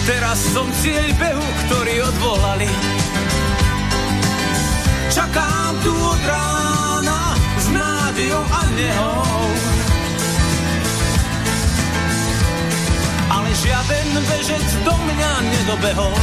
Teraz 0.04 0.38
som 0.52 0.68
cieľ 0.84 1.10
behu, 1.16 1.48
ktorý 1.68 1.96
odvolali. 2.12 2.72
Čakám 5.12 5.74
tu 5.84 5.92
od 5.92 6.22
rána 6.24 7.22
s 7.60 7.66
nádejou 7.72 8.44
a 8.44 8.62
nehou. 8.76 9.48
Ale 13.32 13.50
žiaden 13.56 14.10
bežec 14.28 14.68
do 14.84 14.94
mňa 14.96 15.32
nedobehol. 15.48 16.20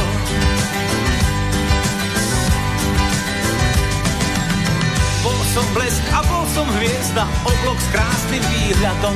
Bol 5.19 5.41
som 5.51 5.65
blesk 5.75 6.03
a 6.15 6.23
bol 6.31 6.45
som 6.55 6.67
hviezda, 6.79 7.27
oblok 7.43 7.75
s 7.75 7.87
krásnym 7.91 8.43
výhľadom. 8.55 9.15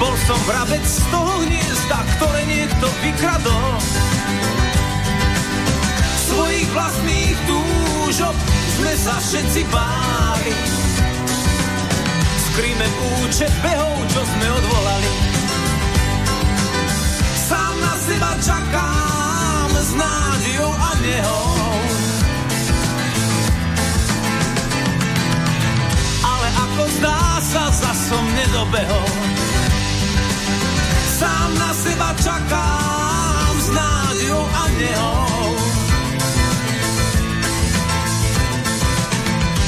Bol 0.00 0.14
som 0.24 0.40
vrabec 0.48 0.80
z 0.86 1.04
toho 1.12 1.32
hniezda, 1.44 1.98
ktoré 2.16 2.40
niekto 2.48 2.86
vykradol. 3.04 3.72
Svojich 6.32 6.70
vlastných 6.72 7.36
túžob 7.44 8.36
sme 8.80 8.92
sa 8.96 9.14
všetci 9.20 9.60
báli. 9.68 10.54
Skrýme 12.48 12.86
účet 13.20 13.52
behov, 13.60 13.94
čo 14.16 14.20
sme 14.22 14.46
odvolali. 14.48 15.27
Som 28.68 28.76
nedobehol. 28.76 29.10
Sám 31.18 31.50
na 31.58 31.72
seba 31.72 32.10
čakám 32.20 33.54
s 33.56 33.68
nádejou 33.72 34.44
a 34.44 34.64
nehou. 34.76 35.52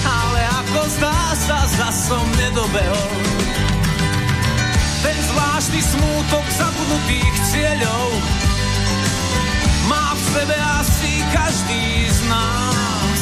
Ale 0.04 0.40
ako 0.44 0.80
zdá 1.00 1.20
sa, 1.32 1.58
za 1.64 1.88
som 1.96 2.24
nedobehol. 2.36 3.12
Ten 5.00 5.16
zvláštny 5.32 5.80
smútok 5.80 6.44
zabudnutých 6.60 7.34
cieľov 7.56 8.08
má 9.88 10.12
v 10.12 10.22
sebe 10.28 10.56
asi 10.76 11.24
každý 11.32 12.04
z 12.04 12.20
nás 12.28 13.20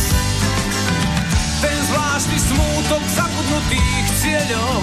ten 1.59 1.75
zvláštny 1.91 2.39
smútok 2.39 3.03
zabudnutých 3.19 4.07
cieľov, 4.23 4.83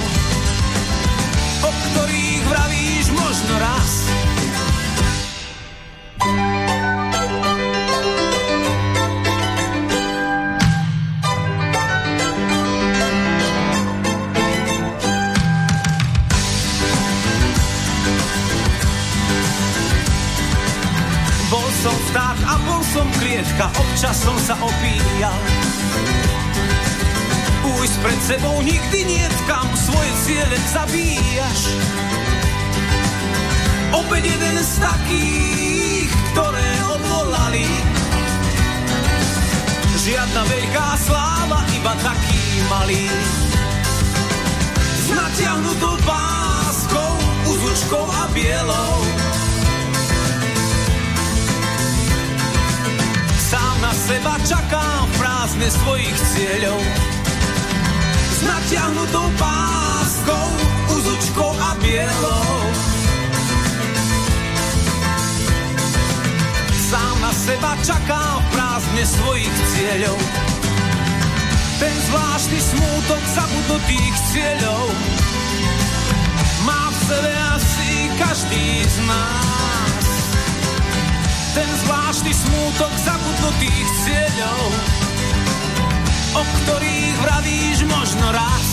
o 1.65 1.69
ktorých 1.73 2.43
vravíš 2.45 3.05
možno 3.09 3.53
raz. 3.57 3.91
Bol 21.49 21.67
som 21.81 21.95
vták 22.13 22.37
a 22.45 22.55
bol 22.61 22.81
som 22.93 23.07
klietka, 23.17 23.65
občas 23.73 24.15
som 24.21 24.37
sa 24.37 24.53
opíjal 24.61 25.39
Ujsť 27.65 27.95
pred 28.05 28.19
sebou 28.21 28.61
nikdy 28.61 28.99
nie 29.09 29.25
kam 29.49 29.65
svoje 29.73 30.11
ciele 30.25 30.57
zabíjaš. 30.69 31.61
Opäť 33.93 34.37
jeden 34.37 34.57
z 34.61 34.73
takých, 34.81 36.09
ktoré 36.33 36.69
odvolali. 36.85 37.65
Žiadna 40.05 40.41
veľká 40.45 40.87
sláva, 41.01 41.65
iba 41.73 41.93
taký 42.01 42.43
malý. 42.69 43.09
S 44.77 45.07
natiahnutou 45.13 45.97
páskou, 46.05 47.13
uzučkou 47.49 48.05
a 48.05 48.29
bielou. 48.33 48.93
Sám 53.49 53.75
na 53.81 53.93
seba 53.93 54.37
čakám 54.45 55.09
v 55.09 55.13
prázdne 55.17 55.69
svojich 55.69 56.17
cieľov. 56.33 57.14
Natiahnutou 58.45 59.27
páskou, 59.37 60.47
uzučkou 60.97 61.51
a 61.59 61.71
bielou. 61.81 62.55
Sám 66.89 67.15
na 67.21 67.31
seba 67.33 67.73
čakám 67.81 68.37
v 68.39 68.45
prázdne 68.53 69.03
svojich 69.05 69.55
cieľov. 69.73 70.19
Ten 71.75 71.95
zvláštny 72.07 72.59
smútok 72.61 73.23
zabudnutých 73.35 74.15
cieľov 74.31 74.85
má 76.63 76.87
v 76.87 76.97
sebe 77.09 77.31
asi 77.57 77.91
každý 78.15 78.65
z 78.85 78.97
nás. 79.09 80.05
Ten 81.51 81.69
zvláštny 81.83 82.31
smútok 82.31 82.93
zabudnutých 83.03 83.87
cieľov, 84.07 84.63
o 86.35 86.41
ktorých 86.43 87.15
vravíš 87.23 87.79
možno 87.87 88.27
raz. 88.35 88.67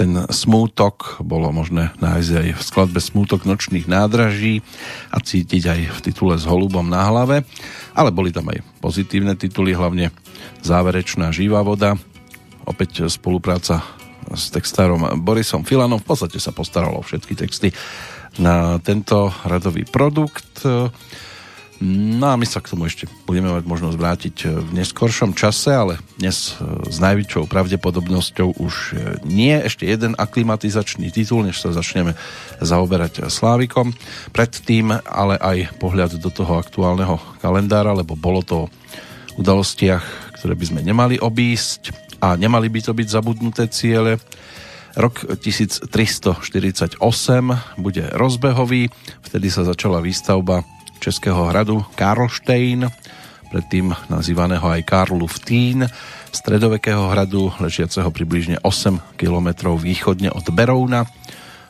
ten 0.00 0.16
smútok 0.32 1.20
bolo 1.20 1.52
možné 1.52 1.92
nájsť 2.00 2.32
aj 2.32 2.48
v 2.56 2.62
skladbe 2.64 3.00
Smútok 3.04 3.44
nočných 3.44 3.84
nádraží 3.84 4.64
a 5.12 5.20
cítiť 5.20 5.62
aj 5.68 5.80
v 5.92 5.98
titule 6.08 6.40
s 6.40 6.48
holubom 6.48 6.88
na 6.88 7.04
hlave, 7.04 7.44
ale 7.92 8.08
boli 8.08 8.32
tam 8.32 8.48
aj 8.48 8.64
pozitívne 8.80 9.36
tituly, 9.36 9.76
hlavne 9.76 10.08
záverečná 10.64 11.36
živá 11.36 11.60
voda, 11.60 12.00
opäť 12.70 13.10
spolupráca 13.10 13.82
s 14.30 14.54
textárom 14.54 15.02
Borisom 15.26 15.66
Filanom, 15.66 15.98
v 15.98 16.06
podstate 16.06 16.38
sa 16.38 16.54
postaralo 16.54 17.02
o 17.02 17.06
všetky 17.06 17.34
texty 17.34 17.74
na 18.38 18.78
tento 18.78 19.34
radový 19.42 19.82
produkt. 19.82 20.62
No 21.80 22.26
a 22.28 22.36
my 22.36 22.44
sa 22.44 22.60
k 22.60 22.76
tomu 22.76 22.84
ešte 22.86 23.08
budeme 23.24 23.56
mať 23.56 23.64
možnosť 23.64 23.96
vrátiť 23.96 24.36
v 24.52 24.70
neskoršom 24.76 25.32
čase, 25.32 25.72
ale 25.72 25.96
dnes 26.20 26.60
s 26.60 26.96
najväčšou 27.00 27.48
pravdepodobnosťou 27.48 28.60
už 28.60 28.74
nie 29.24 29.56
ešte 29.56 29.88
jeden 29.88 30.12
aklimatizačný 30.12 31.08
titul, 31.08 31.40
než 31.40 31.56
sa 31.56 31.72
začneme 31.72 32.12
zaoberať 32.60 33.32
Slávikom. 33.32 33.96
Predtým 34.36 34.92
ale 35.08 35.40
aj 35.40 35.80
pohľad 35.80 36.20
do 36.20 36.28
toho 36.28 36.60
aktuálneho 36.60 37.16
kalendára, 37.40 37.96
lebo 37.96 38.12
bolo 38.12 38.44
to 38.44 38.68
udalostiach, 39.40 40.36
ktoré 40.36 40.52
by 40.52 40.64
sme 40.68 40.80
nemali 40.84 41.16
obísť 41.16 42.09
a 42.20 42.36
nemali 42.36 42.68
by 42.68 42.80
to 42.84 42.92
byť 42.92 43.08
zabudnuté 43.08 43.66
ciele. 43.72 44.20
Rok 44.94 45.24
1348 45.40 47.00
bude 47.78 48.04
rozbehový, 48.12 48.90
vtedy 49.24 49.46
sa 49.48 49.64
začala 49.64 50.02
výstavba 50.04 50.62
Českého 51.00 51.48
hradu 51.48 51.80
Karlštejn, 51.96 52.90
predtým 53.50 53.96
nazývaného 54.12 54.62
aj 54.62 54.86
Karluftín, 54.86 55.88
stredovekého 56.30 57.10
hradu, 57.10 57.50
ležiaceho 57.58 58.10
približne 58.14 58.62
8 58.62 59.18
km 59.18 59.74
východne 59.74 60.30
od 60.30 60.46
Berouna, 60.54 61.06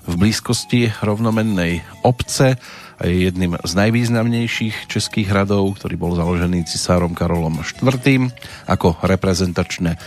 v 0.08 0.14
blízkosti 0.16 0.90
rovnomennej 1.04 1.84
obce 2.02 2.56
a 2.96 3.02
je 3.04 3.28
jedným 3.28 3.56
z 3.60 3.72
najvýznamnejších 3.76 4.88
českých 4.88 5.28
hradov, 5.28 5.76
ktorý 5.76 5.94
bol 5.96 6.12
založený 6.16 6.64
cisárom 6.64 7.12
Karolom 7.12 7.60
IV. 7.60 8.32
ako 8.64 8.96
reprezentačné 9.04 10.00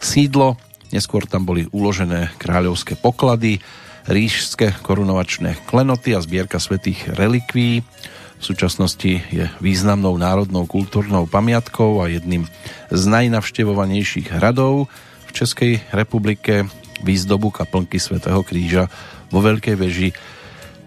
sídlo. 0.00 0.56
Neskôr 0.90 1.28
tam 1.28 1.46
boli 1.46 1.70
uložené 1.70 2.34
kráľovské 2.40 2.98
poklady, 2.98 3.62
ríšské 4.10 4.74
korunovačné 4.82 5.54
klenoty 5.70 6.16
a 6.16 6.24
zbierka 6.24 6.58
svetých 6.58 7.12
relikví. 7.14 7.86
V 8.40 8.42
súčasnosti 8.42 9.20
je 9.30 9.46
významnou 9.60 10.16
národnou 10.16 10.64
kultúrnou 10.64 11.28
pamiatkou 11.28 12.00
a 12.00 12.08
jedným 12.08 12.48
z 12.88 13.02
najnavštevovanejších 13.06 14.32
hradov 14.32 14.88
v 15.28 15.30
Českej 15.30 15.72
republike 15.94 16.66
výzdobu 17.04 17.52
kaplnky 17.52 18.00
svätého 18.00 18.40
Kríža 18.42 18.88
vo 19.30 19.44
Veľkej 19.44 19.76
veži 19.78 20.10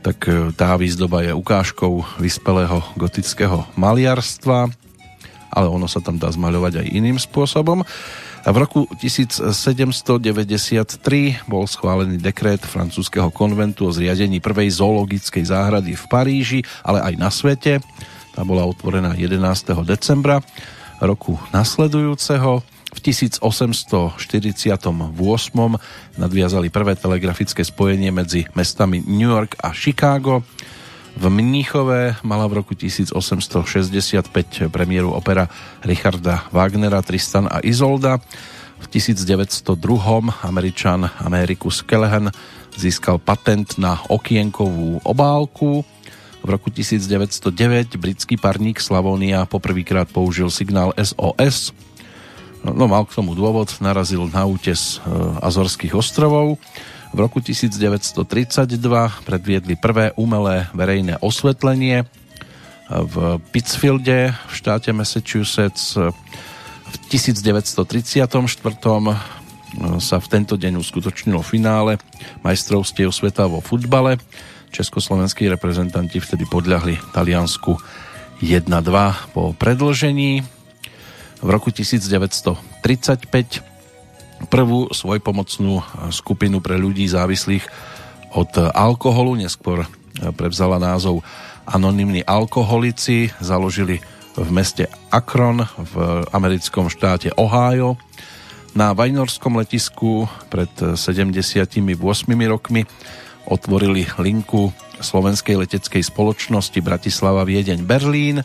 tak 0.04 0.28
e, 0.28 0.52
tá 0.52 0.76
výzdoba 0.76 1.24
je 1.24 1.32
ukážkou 1.32 2.20
vyspelého 2.20 2.84
gotického 3.00 3.64
maliarstva, 3.80 4.68
ale 5.48 5.68
ono 5.72 5.88
sa 5.88 6.04
tam 6.04 6.20
dá 6.20 6.28
zmaľovať 6.28 6.84
aj 6.84 6.88
iným 6.92 7.16
spôsobom. 7.16 7.88
V 8.44 8.58
roku 8.60 8.84
1793 9.00 10.20
bol 11.48 11.64
schválený 11.64 12.20
dekret 12.20 12.60
francúzského 12.60 13.32
konventu 13.32 13.88
o 13.88 13.96
zriadení 13.96 14.44
prvej 14.44 14.84
zoologickej 14.84 15.48
záhrady 15.48 15.96
v 15.96 16.04
Paríži, 16.12 16.60
ale 16.84 17.00
aj 17.00 17.14
na 17.16 17.32
svete. 17.32 17.80
Tá 18.36 18.44
bola 18.44 18.68
otvorená 18.68 19.16
11. 19.16 19.40
decembra 19.88 20.44
roku 21.00 21.40
nasledujúceho. 21.56 22.60
V 22.92 23.00
1848 23.00 24.12
nadviazali 26.20 26.68
prvé 26.68 27.00
telegrafické 27.00 27.64
spojenie 27.64 28.12
medzi 28.12 28.44
mestami 28.60 29.00
New 29.08 29.32
York 29.32 29.56
a 29.64 29.72
Chicago. 29.72 30.44
V 31.14 31.30
Mníchove 31.30 32.18
mala 32.26 32.50
v 32.50 32.66
roku 32.66 32.74
1865 32.74 34.66
premiéru 34.74 35.14
opera 35.14 35.46
Richarda 35.86 36.50
Wagnera 36.50 37.06
Tristan 37.06 37.46
a 37.46 37.62
Izolda. 37.62 38.18
V 38.82 38.86
1902 38.90 39.78
američan 40.42 41.06
Americus 41.22 41.86
Kelehen 41.86 42.34
získal 42.74 43.22
patent 43.22 43.78
na 43.78 44.02
okienkovú 44.10 45.06
obálku. 45.06 45.86
V 46.44 46.48
roku 46.50 46.74
1909 46.74 47.94
britský 47.96 48.36
parník 48.36 48.82
Slavonia 48.82 49.46
poprvýkrát 49.46 50.10
použil 50.10 50.50
signál 50.50 50.98
SOS. 50.98 51.78
No, 52.66 52.74
no 52.74 52.90
mal 52.90 53.06
k 53.06 53.16
tomu 53.16 53.38
dôvod, 53.38 53.70
narazil 53.80 54.28
na 54.34 54.50
útes 54.50 54.98
e, 54.98 55.00
Azorských 55.40 55.94
ostrovov. 55.94 56.58
V 57.14 57.22
roku 57.22 57.46
1932 57.46 58.74
predviedli 59.22 59.78
prvé 59.78 60.18
umelé 60.18 60.66
verejné 60.74 61.22
osvetlenie 61.22 62.10
v 62.90 63.38
Pittsfielde 63.54 64.34
v 64.34 64.54
štáte 64.58 64.90
Massachusetts. 64.90 65.94
V 65.94 66.98
1934 67.14 68.26
sa 70.02 70.18
v 70.18 70.26
tento 70.26 70.58
deň 70.58 70.74
uskutočnilo 70.82 71.46
finále 71.46 72.02
majstrovstiev 72.42 73.14
sveta 73.14 73.46
vo 73.46 73.62
futbale. 73.62 74.18
Československí 74.74 75.46
reprezentanti 75.54 76.18
vtedy 76.18 76.50
podľahli 76.50 76.98
Taliansku 77.14 77.78
1-2 78.42 79.38
po 79.38 79.54
predlžení. 79.54 80.42
V 81.46 81.50
roku 81.50 81.70
1935 81.70 83.73
prvú 84.50 84.92
svojpomocnú 84.92 85.82
skupinu 86.12 86.60
pre 86.60 86.80
ľudí 86.80 87.08
závislých 87.08 87.66
od 88.34 88.50
alkoholu, 88.74 89.38
neskôr 89.38 89.86
prevzala 90.34 90.82
názov 90.82 91.22
Anonymní 91.64 92.26
alkoholici, 92.28 93.32
založili 93.40 94.04
v 94.34 94.50
meste 94.50 94.90
Akron 95.14 95.64
v 95.78 95.94
americkom 96.34 96.90
štáte 96.90 97.30
Ohio. 97.38 97.96
Na 98.74 98.92
Vajnorskom 98.98 99.62
letisku 99.62 100.26
pred 100.50 100.74
78 100.74 101.78
rokmi 102.50 102.82
otvorili 103.46 104.10
linku 104.18 104.74
slovenskej 104.98 105.62
leteckej 105.62 106.02
spoločnosti 106.02 106.80
Bratislava 106.82 107.46
Viedeň 107.46 107.86
Berlín, 107.86 108.42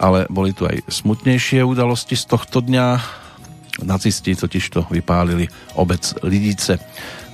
ale 0.00 0.24
boli 0.32 0.56
tu 0.56 0.64
aj 0.64 0.80
smutnejšie 0.88 1.60
udalosti 1.66 2.16
z 2.16 2.24
tohto 2.24 2.64
dňa. 2.64 2.86
Nacisti 3.78 4.34
totižto 4.34 4.90
vypálili 4.90 5.46
obec 5.78 6.02
Lidice. 6.26 6.82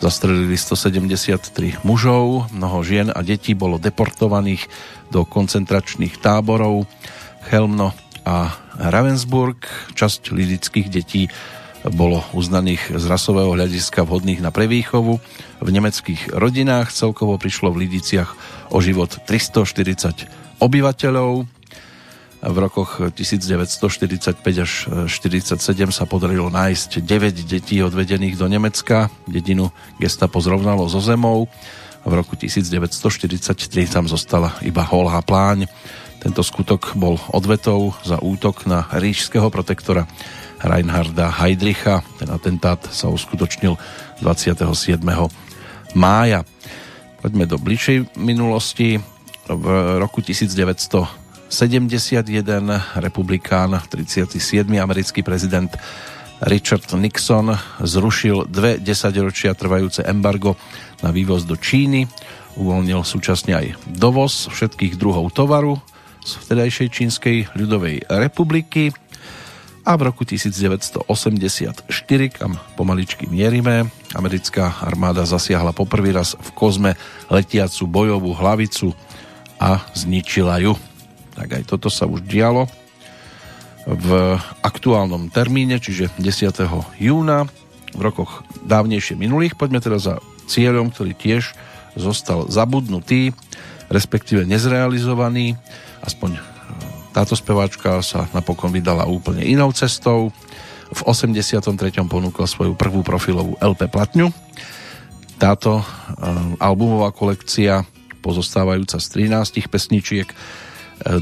Zastrelili 0.04 0.61
173 0.61 1.80
mužov, 1.88 2.52
mnoho 2.52 2.85
žien 2.85 3.09
a 3.09 3.24
detí 3.24 3.57
bolo 3.57 3.80
deportovaných 3.80 4.68
do 5.09 5.24
koncentračných 5.24 6.20
táborov 6.20 6.85
Chelmno 7.48 7.96
a 8.28 8.52
Ravensburg. 8.76 9.64
Časť 9.96 10.33
lidických 10.37 10.88
detí 10.92 11.33
bolo 11.92 12.24
uznaných 12.33 12.96
z 12.96 13.04
rasového 13.04 13.52
hľadiska 13.52 14.09
vhodných 14.09 14.40
na 14.40 14.48
prevýchovu. 14.48 15.20
V 15.61 15.68
nemeckých 15.68 16.33
rodinách 16.33 16.92
celkovo 16.92 17.37
prišlo 17.37 17.72
v 17.72 17.88
Lidiciach 17.88 18.37
o 18.72 18.80
život 18.80 19.12
340 19.28 20.61
obyvateľov. 20.64 21.53
V 22.44 22.57
rokoch 22.61 23.00
1945 23.16 24.37
až 24.61 24.72
1947 25.09 25.96
sa 25.96 26.04
podarilo 26.04 26.52
nájsť 26.52 27.00
9 27.00 27.40
detí 27.48 27.80
odvedených 27.80 28.37
do 28.37 28.44
Nemecka. 28.52 29.09
Dedinu 29.24 29.72
gestapo 29.96 30.44
zrovnalo 30.44 30.85
so 30.92 31.00
zemou. 31.00 31.48
V 32.04 32.12
roku 32.12 32.37
1943 32.37 33.88
tam 33.88 34.04
zostala 34.04 34.61
iba 34.61 34.85
holá 34.85 35.24
pláň. 35.24 35.64
Tento 36.20 36.44
skutok 36.44 36.92
bol 37.00 37.16
odvetou 37.33 37.96
za 38.04 38.20
útok 38.20 38.68
na 38.68 38.92
ríšského 38.92 39.48
protektora 39.48 40.04
Reinharda 40.61 41.33
Heydricha. 41.33 42.04
Ten 42.20 42.28
atentát 42.28 42.85
sa 42.92 43.09
uskutočnil 43.09 43.80
27. 44.20 45.00
mája. 45.96 46.44
Poďme 47.24 47.48
do 47.48 47.57
bližšej 47.57 48.20
minulosti. 48.20 49.00
V 49.48 49.64
roku 49.96 50.20
1971 51.54 52.98
republikán, 52.98 53.78
37. 53.78 54.66
americký 54.74 55.22
prezident 55.22 55.70
Richard 56.42 56.82
Nixon 56.98 57.54
zrušil 57.78 58.50
dve 58.50 58.82
desaťročia 58.82 59.54
trvajúce 59.54 60.02
embargo 60.02 60.58
na 60.98 61.14
vývoz 61.14 61.46
do 61.46 61.54
Číny. 61.54 62.10
Uvoľnil 62.58 63.06
súčasne 63.06 63.54
aj 63.54 63.66
dovoz 63.86 64.50
všetkých 64.50 64.98
druhov 64.98 65.30
tovaru 65.30 65.78
z 66.26 66.42
vtedajšej 66.42 66.88
Čínskej 66.90 67.36
ľudovej 67.54 68.02
republiky 68.10 68.90
a 69.86 69.94
v 69.94 70.10
roku 70.10 70.26
1984, 70.26 71.06
kam 72.34 72.58
pomaličky 72.74 73.30
mierime, 73.30 73.94
americká 74.10 74.82
armáda 74.82 75.22
zasiahla 75.22 75.70
poprvý 75.70 76.18
raz 76.18 76.34
v 76.34 76.50
kozme 76.50 76.98
letiacu 77.30 77.86
bojovú 77.86 78.34
hlavicu 78.34 78.90
a 79.62 79.86
zničila 79.94 80.58
ju. 80.58 80.74
Tak 81.34 81.48
aj 81.60 81.62
toto 81.66 81.90
sa 81.90 82.06
už 82.06 82.22
dialo 82.24 82.70
v 83.84 84.40
aktuálnom 84.64 85.28
termíne, 85.28 85.76
čiže 85.76 86.08
10. 86.16 86.64
júna 86.98 87.44
v 87.92 88.00
rokoch 88.00 88.42
dávnejšie 88.64 89.14
minulých. 89.14 89.54
Poďme 89.54 89.84
teda 89.84 90.00
za 90.00 90.14
cieľom, 90.48 90.88
ktorý 90.90 91.12
tiež 91.12 91.52
zostal 91.94 92.48
zabudnutý, 92.50 93.36
respektíve 93.92 94.48
nezrealizovaný, 94.48 95.54
aspoň 96.02 96.40
táto 97.14 97.38
speváčka 97.38 98.02
sa 98.02 98.26
napokon 98.34 98.74
vydala 98.74 99.06
úplne 99.06 99.46
inou 99.46 99.70
cestou. 99.70 100.34
V 100.90 101.00
83. 101.06 101.70
ponúkla 102.10 102.50
svoju 102.50 102.74
prvú 102.74 103.06
profilovú 103.06 103.54
LP 103.62 103.86
platňu. 103.86 104.34
Táto 105.38 105.78
uh, 105.78 105.84
albumová 106.58 107.14
kolekcia, 107.14 107.86
pozostávajúca 108.18 108.98
z 108.98 109.30
13 109.30 109.70
pesničiek, 109.70 110.26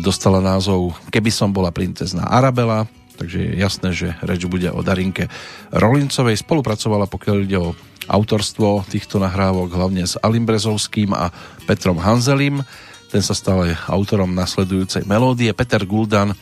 dostala 0.00 0.38
názov 0.38 0.94
Keby 1.08 1.30
som 1.32 1.50
bola 1.50 1.72
princezná 1.72 2.28
Arabela, 2.28 2.86
takže 3.16 3.38
je 3.38 3.52
jasné, 3.56 3.88
že 3.94 4.08
reč 4.24 4.44
bude 4.44 4.68
o 4.68 4.80
Darinke 4.84 5.28
Rolincovej. 5.72 6.42
Spolupracovala, 6.42 7.08
pokiaľ 7.08 7.36
ide 7.44 7.58
o 7.60 7.74
autorstvo 8.10 8.82
týchto 8.90 9.22
nahrávok, 9.22 9.70
hlavne 9.70 10.02
s 10.02 10.18
Alim 10.18 10.42
Brezovským 10.42 11.14
a 11.14 11.30
Petrom 11.64 12.02
Hanzelim. 12.02 12.66
Ten 13.12 13.22
sa 13.22 13.36
stal 13.36 13.76
autorom 13.86 14.32
nasledujúcej 14.32 15.04
melódie. 15.04 15.52
Peter 15.52 15.84
Guldan, 15.84 16.32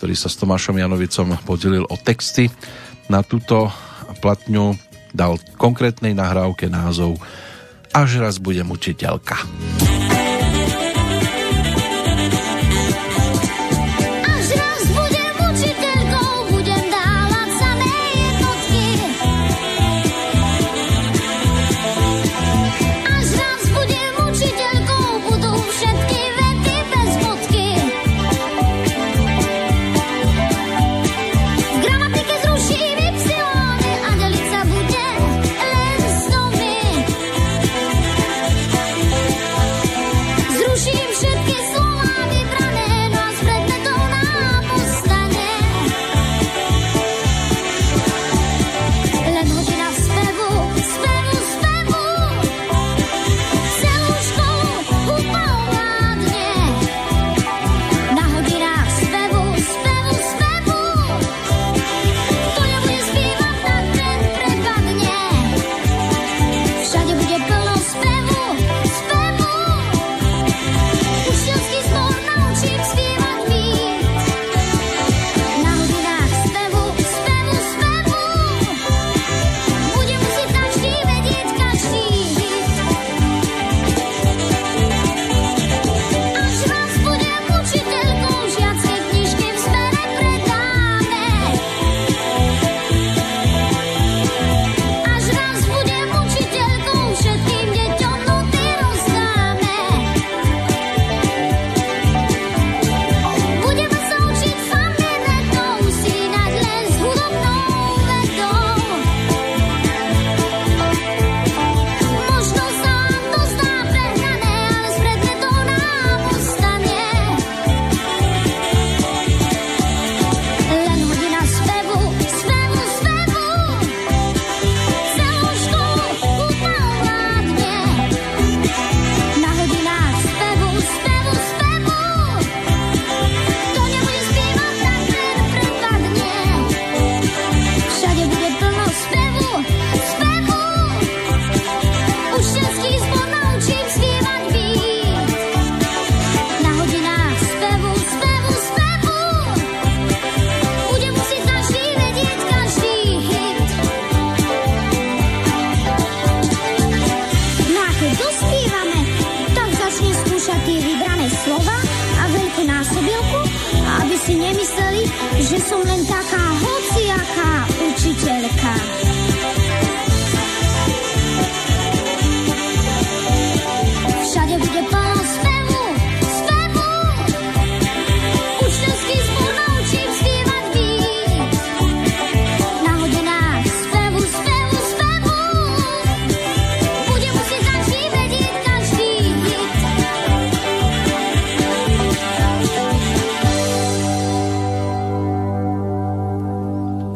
ktorý 0.00 0.16
sa 0.16 0.32
s 0.32 0.40
Tomášom 0.40 0.80
Janovicom 0.80 1.36
podelil 1.44 1.84
o 1.86 1.96
texty 2.00 2.48
na 3.06 3.20
túto 3.20 3.68
platňu, 4.24 4.74
dal 5.14 5.38
konkrétnej 5.54 6.10
nahrávke 6.10 6.66
názov 6.66 7.22
Až 7.94 8.18
raz 8.18 8.42
budem 8.42 8.66
učiteľka. 8.66 9.38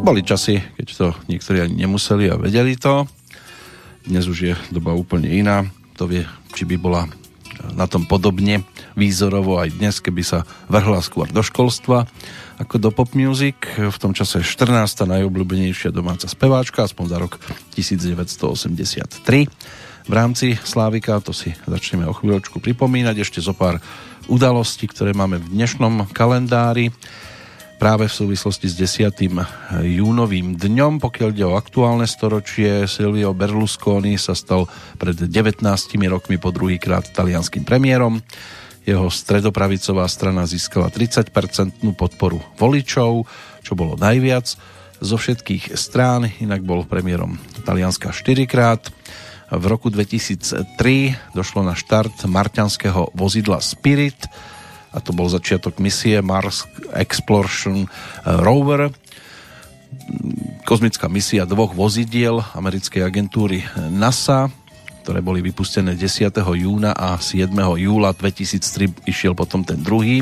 Boli 0.08 0.24
časy, 0.24 0.56
keď 0.80 0.88
to 0.96 1.06
niektorí 1.28 1.60
ani 1.60 1.84
nemuseli 1.84 2.32
a 2.32 2.40
vedeli 2.40 2.80
to. 2.80 3.04
Dnes 4.08 4.24
už 4.24 4.38
je 4.40 4.54
doba 4.72 4.96
úplne 4.96 5.28
iná. 5.28 5.68
To 6.00 6.08
vie, 6.08 6.24
či 6.56 6.64
by 6.64 6.80
bola 6.80 7.12
na 7.76 7.84
tom 7.84 8.08
podobne 8.08 8.64
výzorovo 8.96 9.60
aj 9.60 9.76
dnes, 9.76 10.00
keby 10.00 10.24
sa 10.24 10.48
vrhla 10.72 11.04
skôr 11.04 11.28
do 11.28 11.44
školstva 11.44 12.08
ako 12.56 12.80
do 12.80 12.88
pop 12.88 13.12
music. 13.12 13.60
V 13.76 13.92
tom 14.00 14.16
čase 14.16 14.40
14. 14.40 15.04
najobľúbenejšia 15.04 15.92
domáca 15.92 16.24
speváčka, 16.24 16.88
aspoň 16.88 17.04
za 17.04 17.18
rok 17.20 17.36
1983. 17.76 20.08
V 20.08 20.12
rámci 20.16 20.56
Slávika, 20.56 21.20
to 21.20 21.36
si 21.36 21.52
začneme 21.68 22.08
o 22.08 22.16
chvíľočku 22.16 22.64
pripomínať, 22.64 23.20
ešte 23.20 23.44
zo 23.44 23.52
pár 23.52 23.76
udalostí, 24.24 24.88
ktoré 24.88 25.12
máme 25.12 25.36
v 25.36 25.52
dnešnom 25.52 26.08
kalendári 26.16 26.96
práve 27.78 28.10
v 28.10 28.14
súvislosti 28.14 28.66
s 28.66 28.74
10. 28.74 29.86
júnovým 29.86 30.58
dňom. 30.58 30.98
Pokiaľ 30.98 31.28
ide 31.30 31.46
o 31.46 31.54
aktuálne 31.54 32.10
storočie, 32.10 32.90
Silvio 32.90 33.30
Berlusconi 33.32 34.18
sa 34.18 34.34
stal 34.34 34.66
pred 34.98 35.14
19 35.14 35.62
rokmi 36.10 36.36
po 36.42 36.50
druhýkrát 36.50 37.14
talianským 37.14 37.62
premiérom. 37.62 38.18
Jeho 38.82 39.06
stredopravicová 39.06 40.10
strana 40.10 40.44
získala 40.44 40.90
30-percentnú 40.90 41.94
podporu 41.94 42.42
voličov, 42.58 43.24
čo 43.62 43.72
bolo 43.78 43.94
najviac 43.94 44.58
zo 44.98 45.14
všetkých 45.14 45.78
strán, 45.78 46.26
inak 46.42 46.66
bol 46.66 46.82
premiérom 46.82 47.38
Talianska 47.62 48.10
4 48.10 48.50
krát. 48.50 48.82
V 49.48 49.64
roku 49.70 49.88
2003 49.88 50.74
došlo 51.32 51.62
na 51.62 51.78
štart 51.78 52.26
marťanského 52.26 53.14
vozidla 53.14 53.62
Spirit, 53.62 54.18
a 54.92 54.98
to 55.04 55.12
bol 55.12 55.28
začiatok 55.28 55.76
misie 55.80 56.20
Mars 56.24 56.64
Exploration 56.96 57.84
eh, 57.84 57.90
Rover, 58.40 58.88
kozmická 60.64 61.08
misia 61.08 61.48
dvoch 61.48 61.72
vozidiel 61.72 62.40
americkej 62.56 63.02
agentúry 63.04 63.64
NASA, 63.88 64.52
ktoré 65.04 65.24
boli 65.24 65.40
vypustené 65.40 65.96
10. 65.96 66.36
júna 66.36 66.92
a 66.92 67.16
7. 67.16 67.48
júla 67.56 68.12
2003 68.12 69.08
išiel 69.08 69.32
potom 69.32 69.64
ten 69.64 69.80
druhý. 69.80 70.20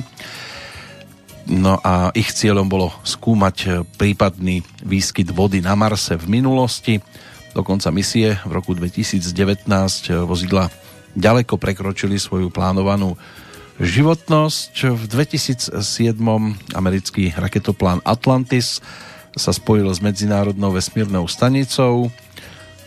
No 1.46 1.78
a 1.78 2.10
ich 2.14 2.34
cieľom 2.34 2.66
bolo 2.66 2.90
skúmať 3.06 3.86
prípadný 3.98 4.66
výskyt 4.82 5.30
vody 5.30 5.62
na 5.62 5.78
Marse 5.78 6.18
v 6.18 6.26
minulosti. 6.26 6.98
Do 7.54 7.62
konca 7.62 7.94
misie 7.94 8.38
v 8.42 8.50
roku 8.50 8.74
2019 8.74 9.26
vozidla 10.26 10.70
ďaleko 11.14 11.54
prekročili 11.56 12.18
svoju 12.18 12.50
plánovanú 12.50 13.14
životnosť. 13.80 14.72
V 14.96 15.04
2007 15.08 15.76
americký 16.72 17.32
raketoplán 17.36 18.00
Atlantis 18.02 18.80
sa 19.36 19.52
spojil 19.52 19.92
s 19.92 20.00
medzinárodnou 20.00 20.72
vesmírnou 20.72 21.28
stanicou, 21.28 22.08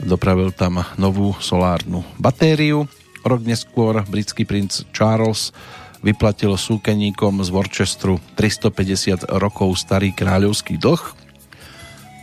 dopravil 0.02 0.50
tam 0.50 0.82
novú 0.98 1.38
solárnu 1.38 2.02
batériu. 2.18 2.90
Rok 3.22 3.42
neskôr 3.46 4.02
britský 4.08 4.50
princ 4.50 4.88
Charles 4.96 5.54
vyplatil 6.00 6.56
súkeníkom 6.56 7.44
z 7.44 7.50
Worcesteru 7.52 8.18
350 8.40 9.28
rokov 9.36 9.76
starý 9.78 10.16
kráľovský 10.16 10.80
dlh. 10.80 11.04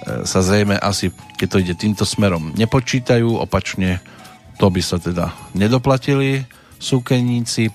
sa 0.04 0.40
zrejme 0.44 0.76
asi, 0.76 1.12
keď 1.40 1.48
to 1.48 1.58
ide 1.64 1.76
týmto 1.80 2.04
smerom, 2.04 2.52
nepočítajú. 2.56 3.40
Opačne 3.40 4.04
to 4.60 4.68
by 4.70 4.82
sa 4.84 5.00
teda 5.00 5.32
nedoplatili 5.56 6.46
súkenníci. 6.78 7.72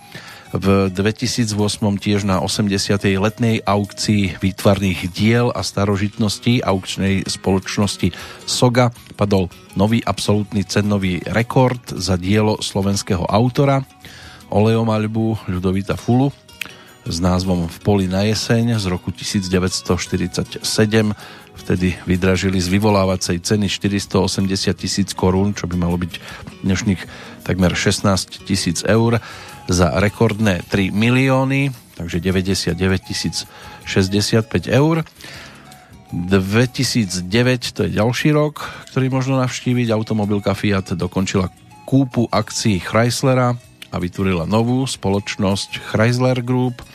V 0.48 0.88
2008 0.88 1.52
tiež 2.00 2.24
na 2.24 2.40
80. 2.40 2.72
letnej 3.20 3.60
aukcii 3.68 4.40
výtvarných 4.40 5.12
diel 5.12 5.52
a 5.52 5.60
starožitností 5.60 6.64
aukčnej 6.64 7.28
spoločnosti 7.28 8.16
Soga 8.48 8.88
padol 9.12 9.52
nový 9.76 10.00
absolútny 10.00 10.64
cennový 10.64 11.20
rekord 11.36 11.84
za 11.92 12.16
dielo 12.16 12.64
slovenského 12.64 13.28
autora 13.28 13.84
oleomaľbu 14.48 15.52
Ľudovita 15.52 16.00
Fulu 16.00 16.32
s 17.04 17.20
názvom 17.20 17.68
V 17.68 17.78
poli 17.84 18.08
na 18.08 18.24
jeseň 18.24 18.80
z 18.80 18.84
roku 18.88 19.12
1947 19.12 20.64
vtedy 21.59 21.99
vydražili 22.07 22.62
z 22.62 22.71
vyvolávacej 22.71 23.42
ceny 23.42 23.66
480 23.66 24.73
tisíc 24.79 25.11
korún, 25.12 25.53
čo 25.53 25.66
by 25.66 25.75
malo 25.75 25.99
byť 25.99 26.12
dnešných 26.62 27.01
takmer 27.42 27.75
16 27.75 28.47
tisíc 28.47 28.87
eur 28.87 29.18
za 29.66 29.99
rekordné 29.99 30.62
3 30.71 30.94
milióny, 30.94 31.75
takže 31.99 32.23
99 32.23 32.73
tisíc 33.03 33.44
65 33.85 34.71
eur. 34.71 35.03
2009 36.09 37.77
to 37.77 37.85
je 37.85 37.90
ďalší 37.92 38.33
rok, 38.33 38.64
ktorý 38.94 39.12
možno 39.12 39.37
navštíviť. 39.44 39.92
Automobilka 39.92 40.57
Fiat 40.57 40.97
dokončila 40.97 41.53
kúpu 41.85 42.31
akcií 42.33 42.81
Chryslera 42.81 43.59
a 43.92 43.97
vytvorila 44.01 44.49
novú 44.49 44.88
spoločnosť 44.88 45.92
Chrysler 45.92 46.40
Group– 46.40 46.81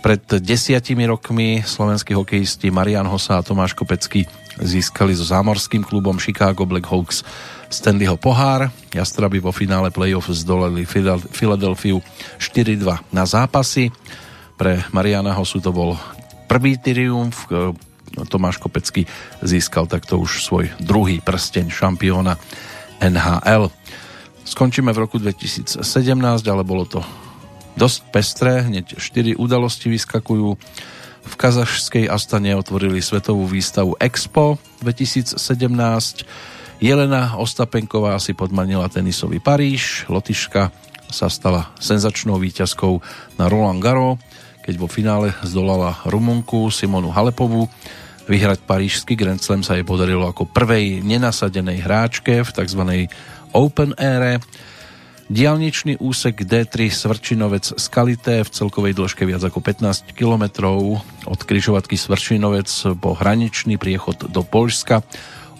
pred 0.00 0.24
desiatimi 0.40 1.04
rokmi 1.04 1.60
slovenskí 1.60 2.16
hokejisti 2.16 2.72
Marian 2.72 3.04
Hosa 3.04 3.36
a 3.36 3.44
Tomáš 3.44 3.76
Kopecký 3.76 4.24
získali 4.56 5.12
so 5.12 5.28
zámorským 5.28 5.84
klubom 5.84 6.16
Chicago 6.16 6.64
Black 6.64 6.88
Hawks 6.88 7.20
Stanleyho 7.68 8.16
pohár. 8.16 8.72
Jastraby 8.90 9.38
vo 9.38 9.52
finále 9.52 9.92
playoff 9.92 10.32
zdolali 10.32 10.88
Filadelfiu 11.30 12.00
4-2 12.40 13.12
na 13.12 13.24
zápasy. 13.28 13.92
Pre 14.56 14.82
Mariana 14.90 15.36
Hosu 15.36 15.60
to 15.60 15.70
bol 15.70 16.00
prvý 16.48 16.80
triumf. 16.80 17.46
Tomáš 18.10 18.58
Kopecký 18.58 19.06
získal 19.44 19.86
takto 19.86 20.18
už 20.18 20.42
svoj 20.42 20.66
druhý 20.82 21.22
prsteň 21.22 21.70
šampióna 21.70 22.34
NHL. 22.98 23.70
Skončíme 24.48 24.90
v 24.90 24.98
roku 25.06 25.22
2017, 25.22 25.78
ale 26.50 26.62
bolo 26.66 26.88
to 26.90 26.98
dosť 27.78 28.00
pestré, 28.10 28.52
hneď 28.66 28.98
4 28.98 29.38
udalosti 29.38 29.90
vyskakujú. 29.92 30.48
V 31.20 31.34
kazašskej 31.36 32.08
Astane 32.08 32.56
otvorili 32.56 33.04
svetovú 33.04 33.44
výstavu 33.44 33.94
Expo 34.00 34.56
2017. 34.80 35.36
Jelena 36.80 37.36
Ostapenková 37.36 38.16
si 38.16 38.32
podmanila 38.32 38.88
tenisový 38.88 39.36
Paríž. 39.36 40.08
Lotyška 40.08 40.72
sa 41.12 41.28
stala 41.28 41.68
senzačnou 41.76 42.40
výťazkou 42.40 43.04
na 43.36 43.52
Roland 43.52 43.84
Garo, 43.84 44.16
keď 44.64 44.74
vo 44.80 44.88
finále 44.88 45.36
zdolala 45.44 46.00
Rumunku 46.08 46.72
Simonu 46.72 47.12
Halepovú. 47.12 47.68
Vyhrať 48.30 48.62
parížsky 48.62 49.18
Grand 49.18 49.42
Slam 49.42 49.66
sa 49.66 49.74
jej 49.74 49.84
podarilo 49.84 50.30
ako 50.30 50.46
prvej 50.48 51.02
nenasadenej 51.02 51.82
hráčke 51.82 52.46
v 52.46 52.50
tzv. 52.54 52.82
Open 53.50 53.90
Air 53.98 54.38
Dialničný 55.30 56.02
úsek 56.02 56.42
D3 56.42 56.90
Svrčinovec 56.90 57.78
Skalité 57.78 58.42
v 58.42 58.50
celkovej 58.50 58.98
dĺžke 58.98 59.22
viac 59.22 59.38
ako 59.46 59.62
15 59.62 60.10
km 60.10 60.66
od 61.22 61.40
križovatky 61.46 61.94
Svrčinovec 61.94 62.66
po 62.98 63.14
hraničný 63.14 63.78
priechod 63.78 64.26
do 64.26 64.42
Polska 64.42 65.06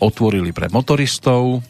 otvorili 0.03 0.51
pre 0.51 0.67
motoristov 0.75 1.63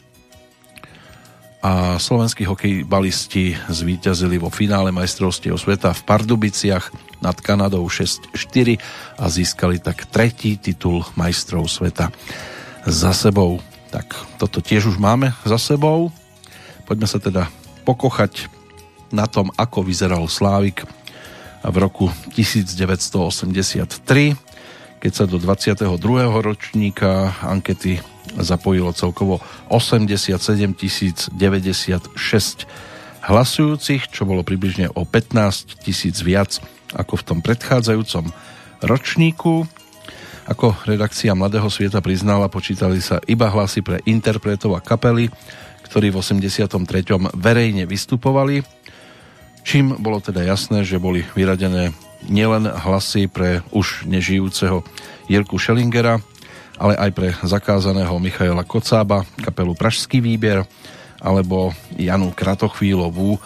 a 1.61 2.01
slovenskí 2.01 2.49
hokejbalisti 2.49 3.69
zvíťazili 3.69 4.41
vo 4.41 4.49
finále 4.49 4.89
majstrovstiev 4.97 5.61
sveta 5.61 5.93
v 5.93 6.01
Pardubiciach 6.09 6.89
nad 7.21 7.37
Kanadou 7.37 7.85
6-4 7.85 8.81
a 9.21 9.29
získali 9.29 9.77
tak 9.77 10.09
tretí 10.09 10.57
titul 10.57 11.05
majstrov 11.21 11.69
sveta 11.69 12.09
za 12.89 13.13
sebou. 13.13 13.61
Tak 13.93 14.41
toto 14.41 14.65
tiež 14.65 14.89
už 14.89 14.97
máme 14.97 15.37
za 15.45 15.61
sebou. 15.61 16.09
Poďme 16.89 17.05
sa 17.05 17.21
teda 17.21 17.60
pokochať 17.83 18.47
na 19.11 19.26
tom, 19.26 19.51
ako 19.59 19.83
vyzeral 19.83 20.31
Slávik 20.31 20.87
v 21.61 21.76
roku 21.76 22.09
1983, 22.33 24.01
keď 25.01 25.12
sa 25.12 25.24
do 25.24 25.41
22. 25.41 25.89
ročníka 26.41 27.33
ankety 27.41 28.05
zapojilo 28.37 28.93
celkovo 28.93 29.41
87 29.72 30.76
096 31.35 32.68
hlasujúcich, 33.20 34.09
čo 34.09 34.24
bolo 34.24 34.47
približne 34.47 34.89
o 34.95 35.05
15 35.05 35.85
tisíc 35.85 36.24
viac 36.24 36.57
ako 36.97 37.20
v 37.20 37.26
tom 37.26 37.39
predchádzajúcom 37.45 38.33
ročníku. 38.85 39.68
Ako 40.51 40.74
redakcia 40.83 41.37
Mladého 41.37 41.70
sveta 41.70 42.03
priznala, 42.03 42.51
počítali 42.51 42.99
sa 42.99 43.22
iba 43.31 43.47
hlasy 43.47 43.87
pre 43.87 44.03
interpretov 44.09 44.74
a 44.74 44.83
kapely, 44.83 45.31
ktorí 45.91 46.14
v 46.14 46.22
83. 46.22 46.70
verejne 47.34 47.82
vystupovali, 47.82 48.62
čím 49.66 49.99
bolo 49.99 50.22
teda 50.22 50.47
jasné, 50.47 50.86
že 50.86 51.03
boli 51.03 51.26
vyradené 51.34 51.91
nielen 52.30 52.70
hlasy 52.70 53.26
pre 53.26 53.66
už 53.74 54.07
nežijúceho 54.07 54.86
Jirku 55.26 55.59
Schellingera, 55.59 56.22
ale 56.78 56.95
aj 56.95 57.11
pre 57.11 57.28
zakázaného 57.43 58.14
Michaela 58.22 58.62
Kocába, 58.62 59.26
kapelu 59.43 59.74
Pražský 59.74 60.22
výber, 60.22 60.62
alebo 61.20 61.74
Janu 61.99 62.32
Kratochvílovú, 62.32 63.36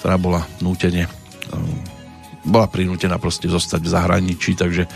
ktorá 0.00 0.16
bola 0.18 0.42
nútene 0.58 1.06
um, 1.52 2.00
bola 2.40 2.66
prinútená 2.66 3.20
proste 3.20 3.46
zostať 3.46 3.80
v 3.84 3.92
zahraničí, 3.92 4.56
takže 4.56 4.88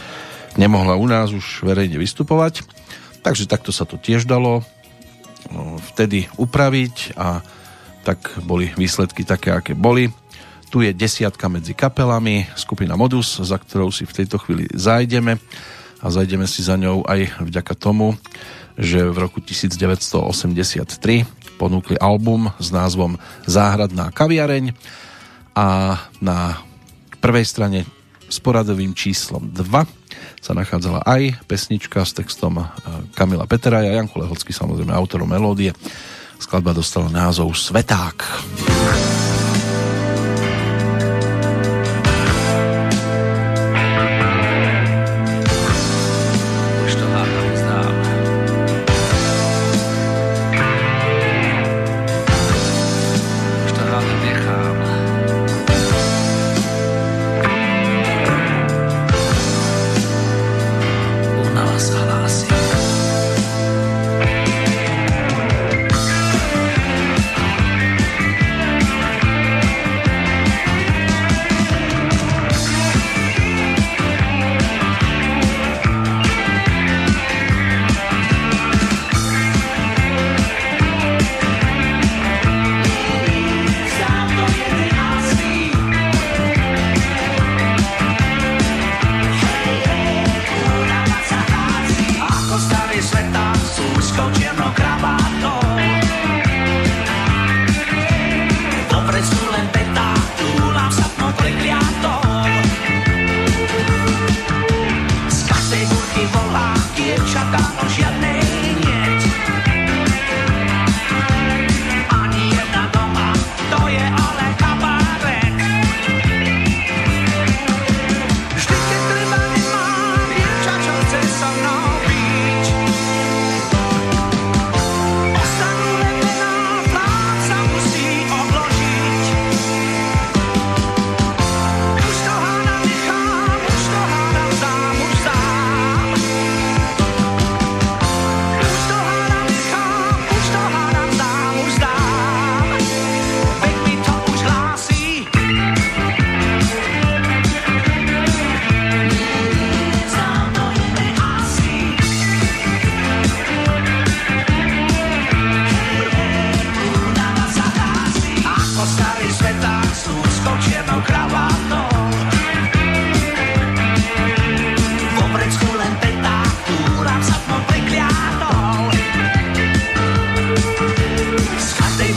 nemohla 0.56 0.96
u 0.96 1.04
nás 1.04 1.30
už 1.30 1.62
verejne 1.68 2.00
vystupovať. 2.00 2.64
Takže 3.20 3.44
takto 3.44 3.72
sa 3.72 3.84
to 3.84 4.00
tiež 4.00 4.24
dalo 4.24 4.64
vtedy 5.92 6.28
upraviť 6.36 7.16
a 7.18 7.40
tak 8.04 8.36
boli 8.44 8.70
výsledky 8.76 9.24
také, 9.24 9.50
aké 9.50 9.72
boli. 9.72 10.12
Tu 10.68 10.84
je 10.84 10.92
desiatka 10.92 11.48
medzi 11.48 11.72
kapelami, 11.72 12.44
skupina 12.58 12.98
Modus, 12.98 13.40
za 13.40 13.56
ktorou 13.56 13.88
si 13.94 14.04
v 14.04 14.16
tejto 14.22 14.36
chvíli 14.42 14.68
zajdeme 14.74 15.40
a 16.02 16.06
zajdeme 16.12 16.44
si 16.44 16.60
za 16.60 16.76
ňou 16.76 17.06
aj 17.08 17.40
vďaka 17.40 17.74
tomu, 17.78 18.18
že 18.76 19.06
v 19.06 19.16
roku 19.24 19.40
1983 19.40 21.24
ponúkli 21.56 21.96
album 21.96 22.50
s 22.58 22.68
názvom 22.74 23.16
Záhradná 23.46 24.10
kaviareň 24.10 24.74
a 25.54 25.96
na 26.18 26.58
prvej 27.22 27.46
strane 27.46 27.86
s 28.26 28.42
poradovým 28.42 28.92
číslom 28.92 29.46
2 29.48 29.62
sa 30.44 30.52
nachádzala 30.52 31.00
aj 31.08 31.40
pesnička 31.48 32.04
s 32.04 32.12
textom 32.12 32.60
eh, 32.60 32.68
Kamila 33.16 33.48
Petera 33.48 33.80
a 33.80 33.96
Janko 33.96 34.20
Lehocký 34.20 34.52
samozrejme 34.52 34.92
autorom 34.92 35.32
melódie. 35.32 35.72
Skladba 36.36 36.76
dostala 36.76 37.08
názov 37.08 37.56
Sveták. 37.56 38.20
Sveták. 38.20 39.33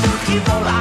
tudo 0.01 0.19
que 0.25 0.51
rolar. 0.51 0.76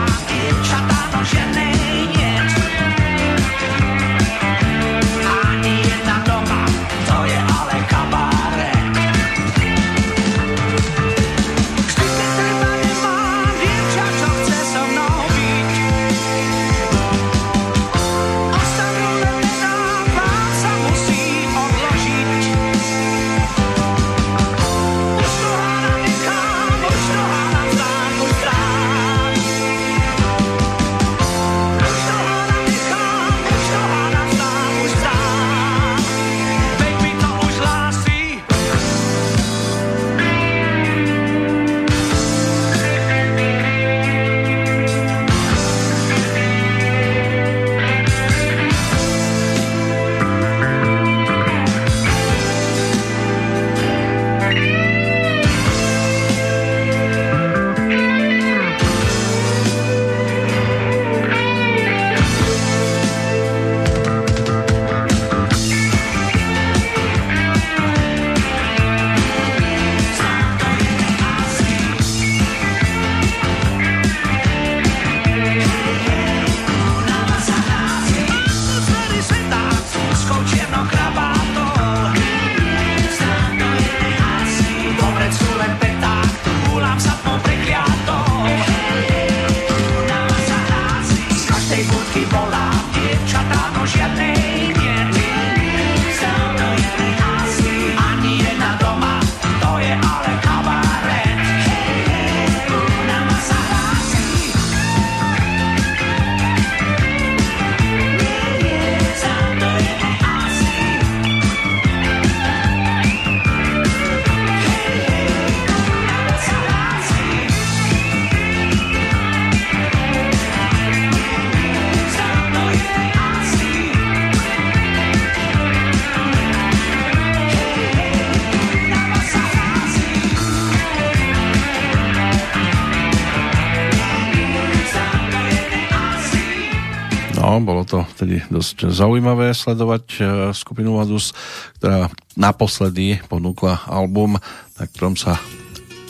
Tedy 138.27 138.43
dosť 138.51 138.91
zaujímavé 138.91 139.55
sledovať 139.55 140.05
e, 140.19 140.21
skupinu 140.51 140.99
Vadus, 140.99 141.31
ktorá 141.79 142.11
naposledy 142.35 143.23
ponúkla 143.31 143.87
album, 143.87 144.35
na 144.75 144.85
ktorom 144.91 145.15
sa 145.15 145.39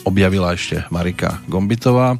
objavila 0.01 0.57
ešte 0.57 0.81
Marika 0.89 1.37
Gombitová. 1.45 2.17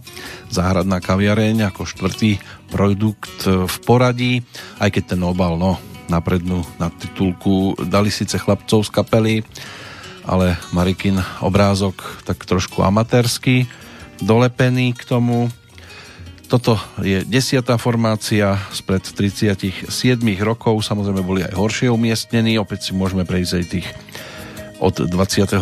Záhradná 0.54 1.02
kaviareň 1.02 1.74
ako 1.74 1.90
štvrtý 1.90 2.38
produkt 2.70 3.42
v 3.50 3.76
poradí, 3.90 4.46
aj 4.78 4.94
keď 4.94 5.18
ten 5.18 5.22
obal, 5.26 5.58
no, 5.58 5.82
na 6.06 6.22
prednú, 6.22 6.62
na 6.78 6.94
titulku 6.94 7.74
dali 7.90 8.14
síce 8.14 8.38
chlapcov 8.38 8.86
z 8.86 8.94
kapely, 8.94 9.36
ale 10.30 10.62
Marikin 10.78 11.18
obrázok 11.42 12.22
tak 12.22 12.46
trošku 12.46 12.86
amatérsky 12.86 13.66
dolepený 14.22 14.94
k 14.94 15.02
tomu. 15.10 15.50
Toto 16.48 16.80
je 17.04 17.28
desiatá 17.28 17.76
formácia 17.76 18.56
spred 18.72 19.04
37 19.04 19.92
rokov, 20.40 20.80
samozrejme 20.80 21.20
boli 21.20 21.44
aj 21.44 21.60
horšie 21.60 21.92
umiestnení, 21.92 22.56
opäť 22.56 22.88
si 22.88 22.92
môžeme 22.96 23.28
prejsť 23.28 23.52
aj 23.52 23.66
tých 23.68 23.88
od 24.80 24.96
25. 24.96 25.60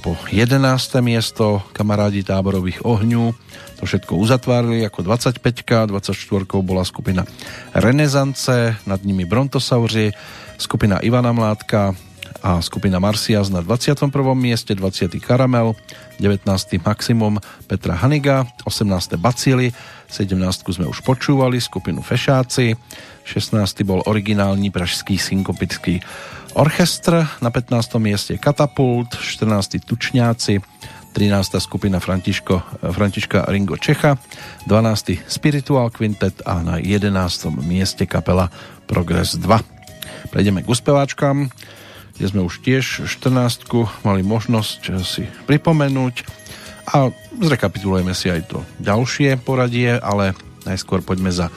po 0.00 0.16
11. 0.32 0.56
miesto 1.02 1.60
kamarádi 1.76 2.22
táborových 2.22 2.86
ohňu 2.86 3.34
to 3.76 3.82
všetko 3.82 4.14
uzatvárili 4.14 4.86
ako 4.86 5.02
25 5.02 5.90
24 5.90 6.14
bola 6.62 6.86
skupina 6.86 7.26
Renesance 7.74 8.78
nad 8.86 9.00
nimi 9.02 9.26
Brontosauri 9.26 10.14
skupina 10.62 11.02
Ivana 11.02 11.34
Mládka 11.34 12.11
a 12.42 12.58
skupina 12.58 12.98
Marsias 12.98 13.48
na 13.54 13.62
21. 13.62 14.10
mieste 14.34 14.74
20. 14.74 15.22
Karamel 15.22 15.78
19. 16.18 16.42
Maximum 16.82 17.38
Petra 17.70 17.94
Haniga 17.94 18.50
18. 18.66 19.14
Bacily 19.14 19.70
17. 20.10 20.34
sme 20.74 20.90
už 20.90 21.06
počúvali 21.06 21.62
skupinu 21.62 22.02
Fešáci 22.02 22.74
16. 23.22 23.86
bol 23.86 24.02
originálny 24.02 24.74
pražský 24.74 25.14
synkopický 25.16 26.02
Orchestr 26.58 27.22
na 27.40 27.48
15. 27.48 28.02
mieste 28.02 28.34
Katapult, 28.36 29.14
14. 29.14 29.78
Tučňáci, 29.86 30.58
13. 31.14 31.62
skupina 31.62 32.02
Františko, 32.02 32.82
Františka 32.90 33.46
Ringo 33.48 33.78
Čecha, 33.78 34.18
12. 34.66 35.30
Spiritual 35.30 35.94
Quintet 35.94 36.42
a 36.42 36.58
na 36.60 36.76
11. 36.82 37.08
mieste 37.62 38.04
kapela 38.04 38.50
Progress 38.90 39.38
2. 39.38 39.46
Prejdeme 40.34 40.66
k 40.66 40.68
uspeváčkam, 40.68 41.48
kde 42.16 42.26
sme 42.28 42.40
už 42.44 42.60
tiež 42.60 43.08
14. 43.08 43.66
mali 44.04 44.22
možnosť 44.24 44.80
si 45.02 45.24
pripomenúť 45.48 46.24
a 46.92 47.10
zrekapitulujeme 47.40 48.12
si 48.12 48.28
aj 48.28 48.52
to 48.52 48.58
ďalšie 48.82 49.38
poradie, 49.40 49.96
ale 49.96 50.36
najskôr 50.68 51.00
poďme 51.00 51.32
za 51.32 51.48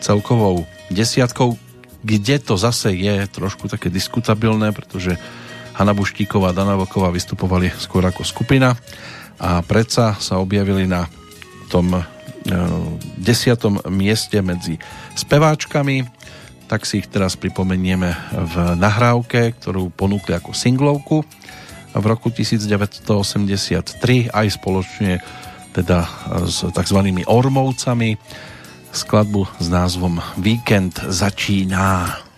celkovou 0.00 0.64
desiatkou 0.88 1.70
kde 2.00 2.40
to 2.40 2.56
zase 2.56 2.96
je 2.96 3.28
trošku 3.28 3.68
také 3.68 3.92
diskutabilné, 3.92 4.72
pretože 4.72 5.20
Hanna 5.76 5.92
Buštíková 5.92 6.52
a 6.52 6.56
Dana 6.56 6.76
Vlková 6.76 7.12
vystupovali 7.12 7.72
skôr 7.76 8.04
ako 8.04 8.24
skupina 8.24 8.76
a 9.40 9.60
predsa 9.64 10.16
sa 10.20 10.40
objavili 10.40 10.84
na 10.84 11.08
tom 11.68 11.92
e, 11.96 12.00
desiatom 13.16 13.80
mieste 13.88 14.40
medzi 14.40 14.76
speváčkami, 15.16 16.04
tak 16.70 16.86
si 16.86 17.02
ich 17.02 17.10
teraz 17.10 17.34
pripomenieme 17.34 18.14
v 18.30 18.54
nahrávke, 18.78 19.58
ktorú 19.58 19.90
ponúkli 19.90 20.38
ako 20.38 20.54
singlovku 20.54 21.26
v 21.90 22.04
roku 22.06 22.30
1983 22.30 24.30
aj 24.30 24.46
spoločne 24.54 25.18
teda 25.74 26.06
s 26.46 26.62
tzv. 26.70 26.98
Ormovcami 27.26 28.14
skladbu 28.94 29.50
s 29.58 29.66
názvom 29.66 30.22
Víkend 30.38 31.02
začíná. 31.10 32.29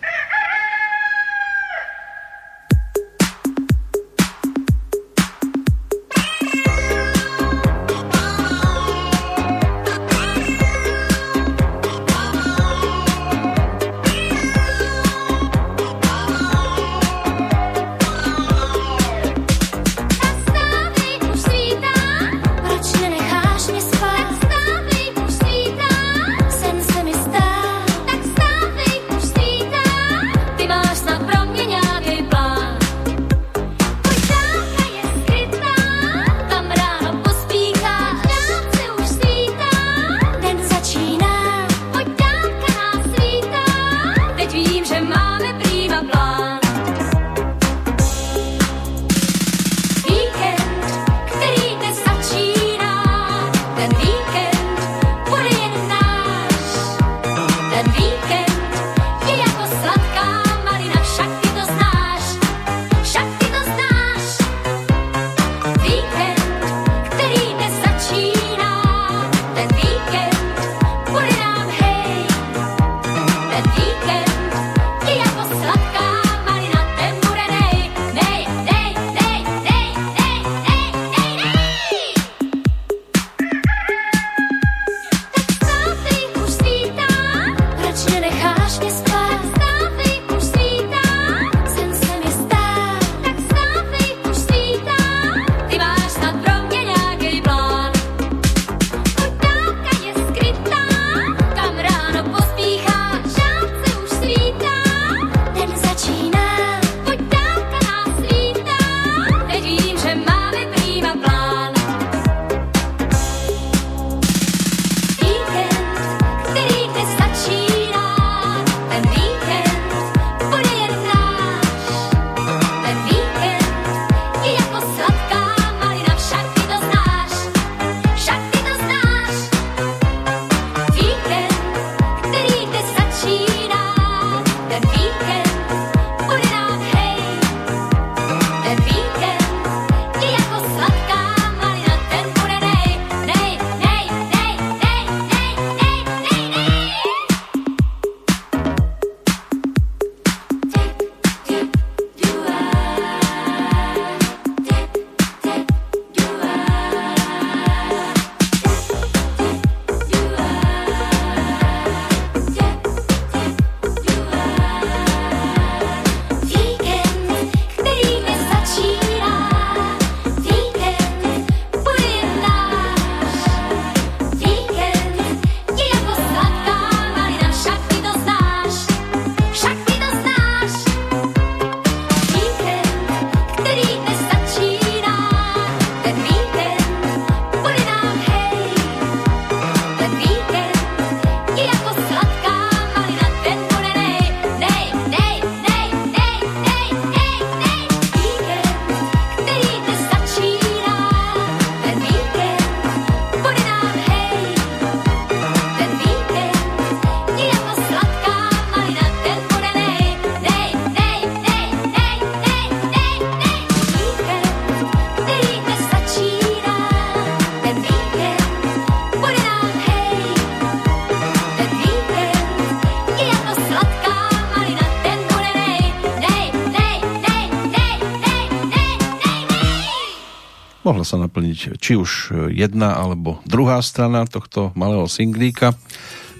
Naplniť 231.23 231.79
či 231.79 231.93
už 231.95 232.35
jedna 232.51 232.99
alebo 232.99 233.39
druhá 233.47 233.79
strana 233.79 234.27
tohto 234.27 234.75
malého 234.75 235.07
singlíka. 235.07 235.73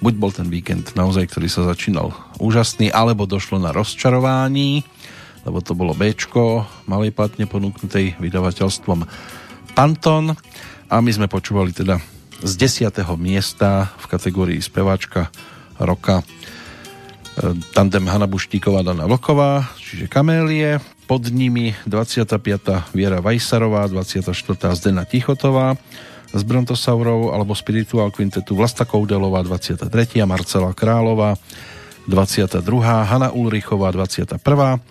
Buď 0.04 0.14
bol 0.20 0.32
ten 0.36 0.52
víkend 0.52 0.92
naozaj, 1.00 1.32
ktorý 1.32 1.48
sa 1.48 1.64
začínal 1.64 2.12
úžasný, 2.44 2.92
alebo 2.92 3.24
došlo 3.24 3.56
na 3.56 3.72
rozčarování, 3.72 4.84
lebo 5.48 5.64
to 5.64 5.72
bolo 5.76 5.96
B, 5.96 6.12
malej 6.92 7.16
platne 7.16 7.48
ponúknutej 7.48 8.20
vydavateľstvom 8.20 9.08
Panton 9.74 10.36
a 10.92 10.96
my 11.00 11.12
sme 11.12 11.32
počúvali 11.32 11.72
teda 11.72 12.04
z 12.44 12.54
10. 12.84 12.92
miesta 13.16 13.96
v 14.04 14.06
kategórii 14.12 14.60
speváčka 14.60 15.32
roka 15.80 16.22
e, 16.22 16.24
tandem 17.74 18.06
Hanna 18.08 18.28
Buštíková, 18.30 18.86
Dana 18.86 19.10
Vlková, 19.10 19.66
čiže 19.82 20.06
Kamélie, 20.08 20.78
pod 21.10 21.28
nimi 21.30 21.76
25. 21.86 22.94
Viera 22.94 23.20
Vajsarová, 23.20 23.88
24. 23.90 24.34
Zdena 24.78 25.04
Tichotová 25.06 25.76
z 26.34 26.42
Brontosaurov 26.42 27.34
alebo 27.34 27.54
Spiritual 27.54 28.10
Quintetu 28.10 28.58
Vlasta 28.58 28.86
Koudelová, 28.86 29.46
23. 29.46 29.90
Marcela 30.26 30.74
Králová, 30.74 31.38
22. 32.10 32.60
Hanna 33.04 33.30
Ulrichová, 33.30 33.92
21. 33.92 34.82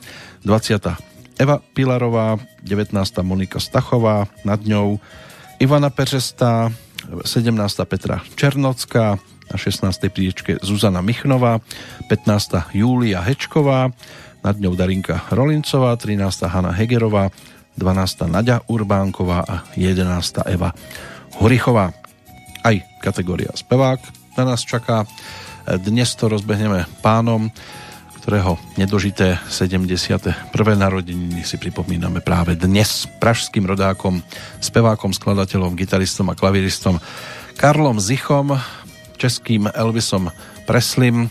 20. 0.44 1.38
Eva 1.38 1.56
Pilarová, 1.74 2.38
19. 2.62 2.94
Monika 3.26 3.58
Stachová, 3.58 4.30
nad 4.44 4.62
ňou 4.62 5.00
Ivana 5.58 5.90
Peřestá, 5.90 6.70
17. 7.24 7.84
Petra 7.84 8.22
Černocká, 8.34 9.18
na 9.52 9.60
16. 9.60 10.08
príčke 10.08 10.56
Zuzana 10.64 11.04
Michnová, 11.04 11.60
15. 12.08 12.72
Júlia 12.72 13.20
Hečková, 13.20 13.92
nad 14.40 14.56
ňou 14.56 14.72
Darinka 14.72 15.28
Rolincová, 15.28 15.92
13. 16.00 16.48
Hanna 16.48 16.72
Hegerová, 16.72 17.28
12. 17.76 18.32
Nadia 18.32 18.64
Urbánková 18.64 19.44
a 19.44 19.56
11. 19.76 20.48
Eva 20.48 20.72
Horichová. 21.36 21.92
Aj 22.64 22.76
kategória 23.04 23.52
spevák 23.52 24.00
na 24.40 24.48
nás 24.48 24.64
čaká. 24.64 25.04
Dnes 25.68 26.16
to 26.16 26.32
rozbehneme 26.32 26.88
pánom, 27.04 27.52
ktorého 28.22 28.54
nedožité 28.78 29.36
71. 29.50 30.54
narodeniny 30.56 31.42
si 31.42 31.58
pripomíname 31.58 32.22
práve 32.22 32.54
dnes 32.54 33.10
pražským 33.18 33.66
rodákom, 33.66 34.22
spevákom, 34.62 35.10
skladateľom, 35.10 35.74
gitaristom 35.74 36.30
a 36.30 36.38
klaviristom 36.38 37.02
Karlom 37.58 37.98
Zichom, 37.98 38.58
českým 39.22 39.70
Elvisom 39.70 40.34
Preslim, 40.66 41.30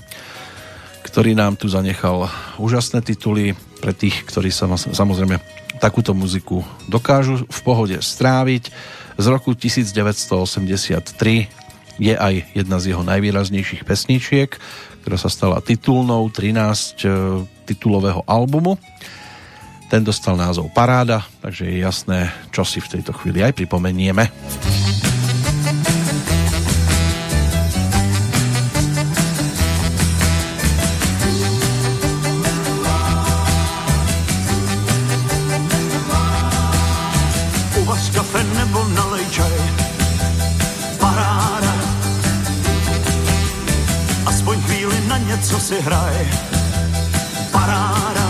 ktorý 1.03 1.35
nám 1.35 1.59
tu 1.59 1.67
zanechal 1.67 2.31
úžasné 2.55 3.03
tituly 3.03 3.51
pre 3.83 3.91
tých, 3.91 4.23
ktorí 4.23 4.47
sa 4.47 4.71
samozrejme 4.79 5.43
takúto 5.83 6.15
muziku 6.15 6.63
dokážu 6.87 7.43
v 7.43 7.59
pohode 7.67 7.99
stráviť. 7.99 8.71
Z 9.19 9.25
roku 9.27 9.51
1983 9.51 11.03
je 11.99 12.13
aj 12.15 12.33
jedna 12.55 12.79
z 12.79 12.95
jeho 12.95 13.03
najvýraznejších 13.03 13.83
pesničiek, 13.83 14.55
ktorá 15.03 15.17
sa 15.19 15.27
stala 15.27 15.59
titulnou 15.59 16.31
13 16.31 16.95
e, 17.03 17.07
titulového 17.67 18.23
albumu. 18.23 18.79
Ten 19.91 20.07
dostal 20.07 20.39
názov 20.39 20.71
Paráda, 20.71 21.27
takže 21.43 21.67
je 21.67 21.83
jasné, 21.83 22.31
čo 22.55 22.63
si 22.63 22.79
v 22.79 22.95
tejto 22.95 23.11
chvíli 23.11 23.43
aj 23.43 23.51
pripomenieme. 23.51 24.31
Hraj. 45.81 46.27
Paráda. 47.51 48.27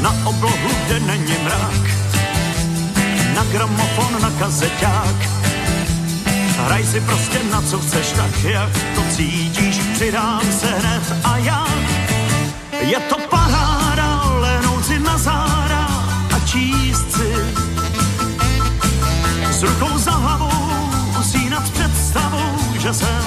Na 0.00 0.12
oblohu, 0.24 0.70
kde 0.84 1.00
není 1.00 1.36
mrak. 1.44 1.84
Na 3.34 3.44
gramofon, 3.44 4.22
na 4.22 4.30
kazeťák. 4.30 5.18
Hraj 6.64 6.84
si 6.84 7.00
prostě 7.00 7.38
na 7.50 7.62
co 7.62 7.78
chceš, 7.78 8.12
tak 8.16 8.44
jak 8.44 8.72
to 8.94 9.02
cítíš. 9.16 9.76
Přidám 9.94 10.40
se 10.60 10.66
hned 10.66 11.04
a 11.24 11.36
já. 11.36 11.66
Je 12.80 13.00
to 13.00 13.16
paráda, 13.30 14.22
lehnout 14.40 14.84
si 14.86 14.98
na 14.98 15.18
zára 15.18 15.86
a 16.36 16.38
číst 16.46 17.12
si. 17.12 17.32
S 19.50 19.62
rukou 19.62 19.98
za 19.98 20.10
hlavou 20.10 20.88
usínat 21.20 21.70
představou, 21.70 22.58
že 22.78 22.94
jsem 22.94 23.23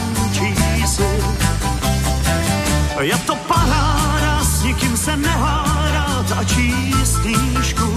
Je 3.01 3.17
to 3.17 3.35
paráda, 3.35 4.43
s 4.43 4.63
nikým 4.63 4.97
se 4.97 5.17
nehádat 5.17 6.31
a 6.37 6.43
číst 6.43 7.17
knížku. 7.17 7.93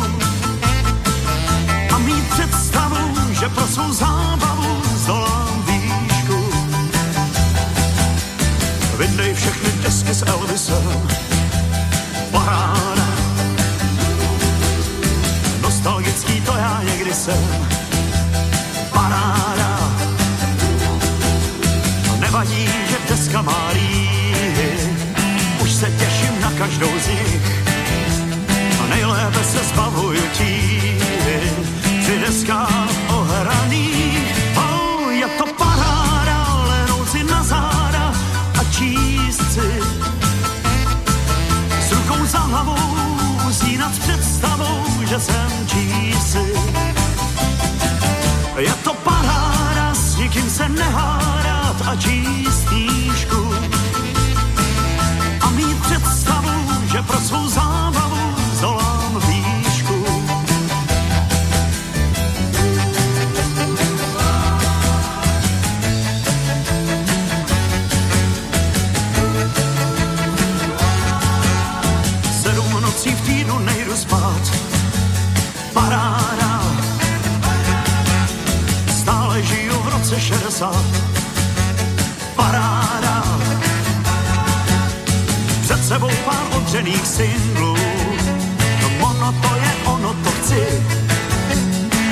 A 1.94 1.98
mít 1.98 2.30
představu, 2.30 3.32
že 3.32 3.48
pro 3.48 3.66
svou 3.66 3.92
zábavu 3.92 4.82
zdolám 4.94 5.64
výšku. 5.66 6.44
Vyndej 8.98 9.34
všechny 9.34 9.72
desky 9.82 10.14
s 10.14 10.22
Elvisem, 10.22 11.08
paráda. 12.30 13.08
Nostalgický 15.62 16.40
to 16.40 16.56
já 16.56 16.82
někdy 16.84 17.14
jsem, 17.14 17.68
paráda. 18.92 19.92
Nevadí, 22.20 22.66
že 22.66 22.96
deska 23.08 23.42
má 23.42 23.72
na 23.74 24.19
každou 26.60 26.92
z 27.04 27.06
nich. 27.08 27.64
A 28.82 28.86
nejlépe 28.86 29.44
se 29.44 29.58
zbavuju 29.64 30.22
tíhy 30.32 30.98
při 32.02 32.18
deskách 32.18 32.92
ohraných. 33.08 34.34
Oh, 34.56 35.10
je 35.10 35.28
to 35.38 35.46
paráda, 35.56 36.64
lehnout 36.68 37.08
si 37.10 37.24
na 37.24 37.42
záda 37.42 38.12
a 38.60 38.64
číst 38.76 39.52
si. 39.52 39.70
S 41.80 41.92
rukou 41.92 42.26
za 42.26 42.38
hlavou 42.38 42.84
usínat 43.48 43.98
představou, 43.98 44.84
že 45.08 45.20
jsem 45.20 45.50
čísi. 45.66 46.44
Je 48.58 48.74
to 48.84 48.94
paráda, 48.94 49.94
s 49.94 50.16
nikým 50.16 50.50
se 50.50 50.68
nehádat 50.68 51.76
a 51.86 51.96
číst 51.96 52.69
pro 57.10 57.20
svou 57.20 57.48
zábavu 57.48 58.34
zdolám 58.54 59.22
výšku. 59.26 60.04
Sedm 72.42 72.82
nocí 72.82 73.10
v 73.10 73.20
týdnu 73.20 73.58
nejdu 73.58 73.96
spát, 73.96 74.42
paráda. 75.72 76.62
Stále 79.00 79.42
žiju 79.42 79.82
v 79.82 79.88
roce 79.88 80.20
60, 80.20 80.84
paráda 82.36 83.24
před 85.62 85.84
sebou 85.84 86.10
pár 86.24 86.59
odřených 86.70 87.06
singlů. 87.06 87.76
No 88.82 89.06
ono 89.10 89.32
to 89.32 89.54
je, 89.56 89.72
ono 89.84 90.14
to 90.14 90.30
chci. 90.30 90.82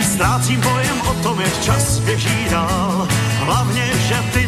Ztrácím 0.03 0.61
pojem 0.61 1.01
o 1.11 1.15
tom, 1.23 1.41
jak 1.41 1.63
čas 1.63 1.99
běží 1.99 2.47
dál. 2.51 3.09
Hlavně, 3.39 3.85
že 4.09 4.17
ty 4.33 4.48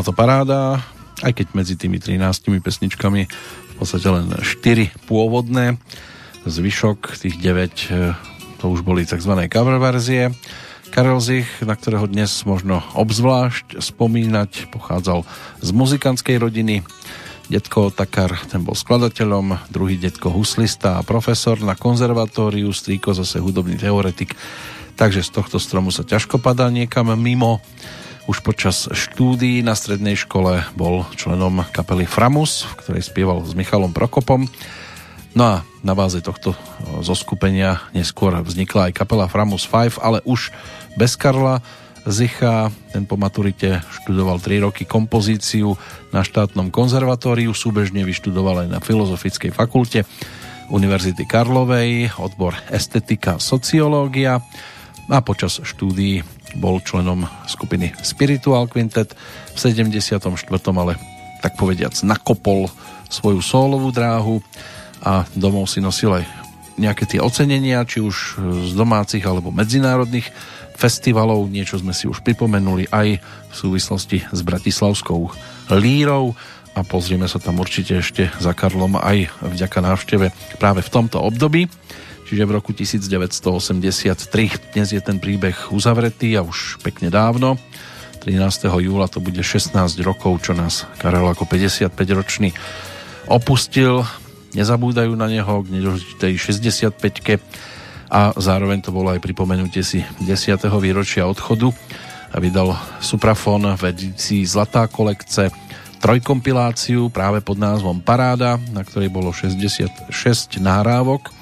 bola 0.00 0.16
to 0.16 0.16
paráda, 0.16 0.60
aj 1.20 1.36
keď 1.36 1.46
medzi 1.52 1.76
tými 1.76 2.00
13 2.00 2.24
pesničkami 2.64 3.28
v 3.28 3.74
podstate 3.76 4.08
len 4.08 4.32
4 4.32 4.96
pôvodné, 5.04 5.76
zvyšok 6.48 7.20
tých 7.20 7.36
9 7.36 7.44
e, 7.44 8.16
to 8.56 8.72
už 8.72 8.80
boli 8.80 9.04
tzv. 9.04 9.28
cover 9.52 9.76
verzie. 9.76 10.32
Karel 10.88 11.20
Zich, 11.20 11.44
na 11.60 11.76
ktorého 11.76 12.08
dnes 12.08 12.32
možno 12.48 12.80
obzvlášť 12.96 13.76
spomínať, 13.76 14.72
pochádzal 14.72 15.28
z 15.60 15.68
muzikantskej 15.68 16.48
rodiny. 16.48 16.80
Detko 17.52 17.92
Takar, 17.92 18.40
ten 18.48 18.64
bol 18.64 18.72
skladateľom, 18.72 19.68
druhý 19.68 20.00
detko 20.00 20.32
huslista 20.32 20.96
a 20.96 21.04
profesor 21.04 21.60
na 21.60 21.76
konzervatóriu, 21.76 22.72
strýko 22.72 23.12
zase 23.12 23.36
hudobný 23.36 23.76
teoretik. 23.76 24.32
Takže 24.96 25.20
z 25.20 25.28
tohto 25.28 25.60
stromu 25.60 25.92
sa 25.92 26.08
ťažko 26.08 26.40
padá 26.40 26.72
niekam 26.72 27.12
mimo. 27.20 27.60
Už 28.28 28.44
počas 28.44 28.84
štúdií 28.92 29.64
na 29.64 29.72
strednej 29.72 30.18
škole 30.18 30.60
bol 30.76 31.08
členom 31.16 31.64
kapely 31.72 32.04
Framus, 32.04 32.68
v 32.68 32.74
ktorej 32.84 33.02
spieval 33.08 33.40
s 33.46 33.56
Michalom 33.56 33.96
Prokopom. 33.96 34.44
No 35.32 35.42
a 35.46 35.54
na 35.80 35.94
báze 35.96 36.20
tohto 36.20 36.52
zoskupenia 37.00 37.80
neskôr 37.96 38.34
vznikla 38.42 38.90
aj 38.90 38.96
kapela 38.98 39.30
Framus 39.30 39.64
5, 39.64 40.02
ale 40.02 40.18
už 40.28 40.52
bez 41.00 41.16
Karla 41.16 41.64
Zicha. 42.04 42.68
Ten 42.92 43.08
po 43.08 43.16
maturite 43.16 43.80
študoval 44.02 44.40
3 44.42 44.68
roky 44.68 44.84
kompozíciu 44.84 45.78
na 46.12 46.20
štátnom 46.20 46.68
konzervatóriu, 46.68 47.54
súbežne 47.56 48.04
vyštudoval 48.04 48.66
aj 48.66 48.68
na 48.68 48.80
Filozofickej 48.82 49.52
fakulte 49.54 50.04
Univerzity 50.70 51.26
Karlovej, 51.26 52.14
odbor 52.20 52.54
estetika, 52.70 53.42
sociológia 53.42 54.38
a 55.10 55.18
počas 55.26 55.58
štúdií 55.58 56.22
bol 56.56 56.82
členom 56.82 57.26
skupiny 57.46 57.94
Spiritual 58.00 58.66
Quintet 58.66 59.14
v 59.54 59.58
74. 59.58 60.26
ale 60.74 60.94
tak 61.40 61.56
povediac 61.56 61.94
nakopol 62.04 62.68
svoju 63.10 63.40
sólovú 63.42 63.90
dráhu 63.90 64.38
a 65.00 65.24
domov 65.32 65.66
si 65.66 65.80
nosil 65.80 66.20
aj 66.20 66.24
nejaké 66.80 67.04
tie 67.04 67.20
ocenenia, 67.20 67.84
či 67.84 68.00
už 68.00 68.40
z 68.68 68.72
domácich 68.72 69.24
alebo 69.24 69.52
medzinárodných 69.52 70.32
festivalov. 70.80 71.44
Niečo 71.48 71.76
sme 71.76 71.92
si 71.92 72.08
už 72.08 72.24
pripomenuli 72.24 72.88
aj 72.88 73.20
v 73.20 73.54
súvislosti 73.54 74.24
s 74.32 74.40
Bratislavskou 74.40 75.28
lírou 75.76 76.32
a 76.72 76.80
pozrieme 76.86 77.28
sa 77.28 77.42
tam 77.42 77.60
určite 77.60 78.00
ešte 78.00 78.32
za 78.40 78.56
Karlom 78.56 78.96
aj 78.96 79.28
vďaka 79.42 79.78
návšteve 79.82 80.26
práve 80.56 80.80
v 80.80 80.92
tomto 80.92 81.20
období 81.20 81.68
čiže 82.30 82.46
v 82.46 82.62
roku 82.62 82.70
1983. 82.70 84.70
Dnes 84.70 84.94
je 84.94 85.02
ten 85.02 85.18
príbeh 85.18 85.74
uzavretý 85.74 86.38
a 86.38 86.46
už 86.46 86.78
pekne 86.78 87.10
dávno. 87.10 87.58
13. 88.22 88.70
júla 88.70 89.10
to 89.10 89.18
bude 89.18 89.42
16 89.42 89.74
rokov, 90.06 90.46
čo 90.46 90.54
nás 90.54 90.86
Karel 91.02 91.26
ako 91.26 91.42
55-ročný 91.50 92.54
opustil. 93.26 94.06
Nezabúdajú 94.54 95.10
na 95.18 95.26
neho 95.26 95.66
k 95.66 95.74
nedožitej 95.74 96.38
65 96.38 97.42
a 98.14 98.30
zároveň 98.38 98.78
to 98.78 98.94
bolo 98.94 99.10
aj 99.10 99.18
pripomenutie 99.18 99.82
si 99.82 100.06
10. 100.22 100.30
výročia 100.78 101.26
odchodu 101.26 101.74
a 102.30 102.38
vydal 102.38 102.78
Suprafon 103.02 103.74
v 103.74 103.90
edícii 103.90 104.46
Zlatá 104.46 104.86
kolekce 104.86 105.50
trojkompiláciu 105.98 107.10
práve 107.10 107.42
pod 107.42 107.58
názvom 107.58 107.98
Paráda, 107.98 108.54
na 108.70 108.86
ktorej 108.86 109.10
bolo 109.10 109.34
66 109.34 110.62
náhrávok 110.62 111.39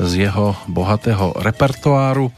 z 0.00 0.28
jeho 0.28 0.56
bohatého 0.68 1.36
repertoáru. 1.36 2.32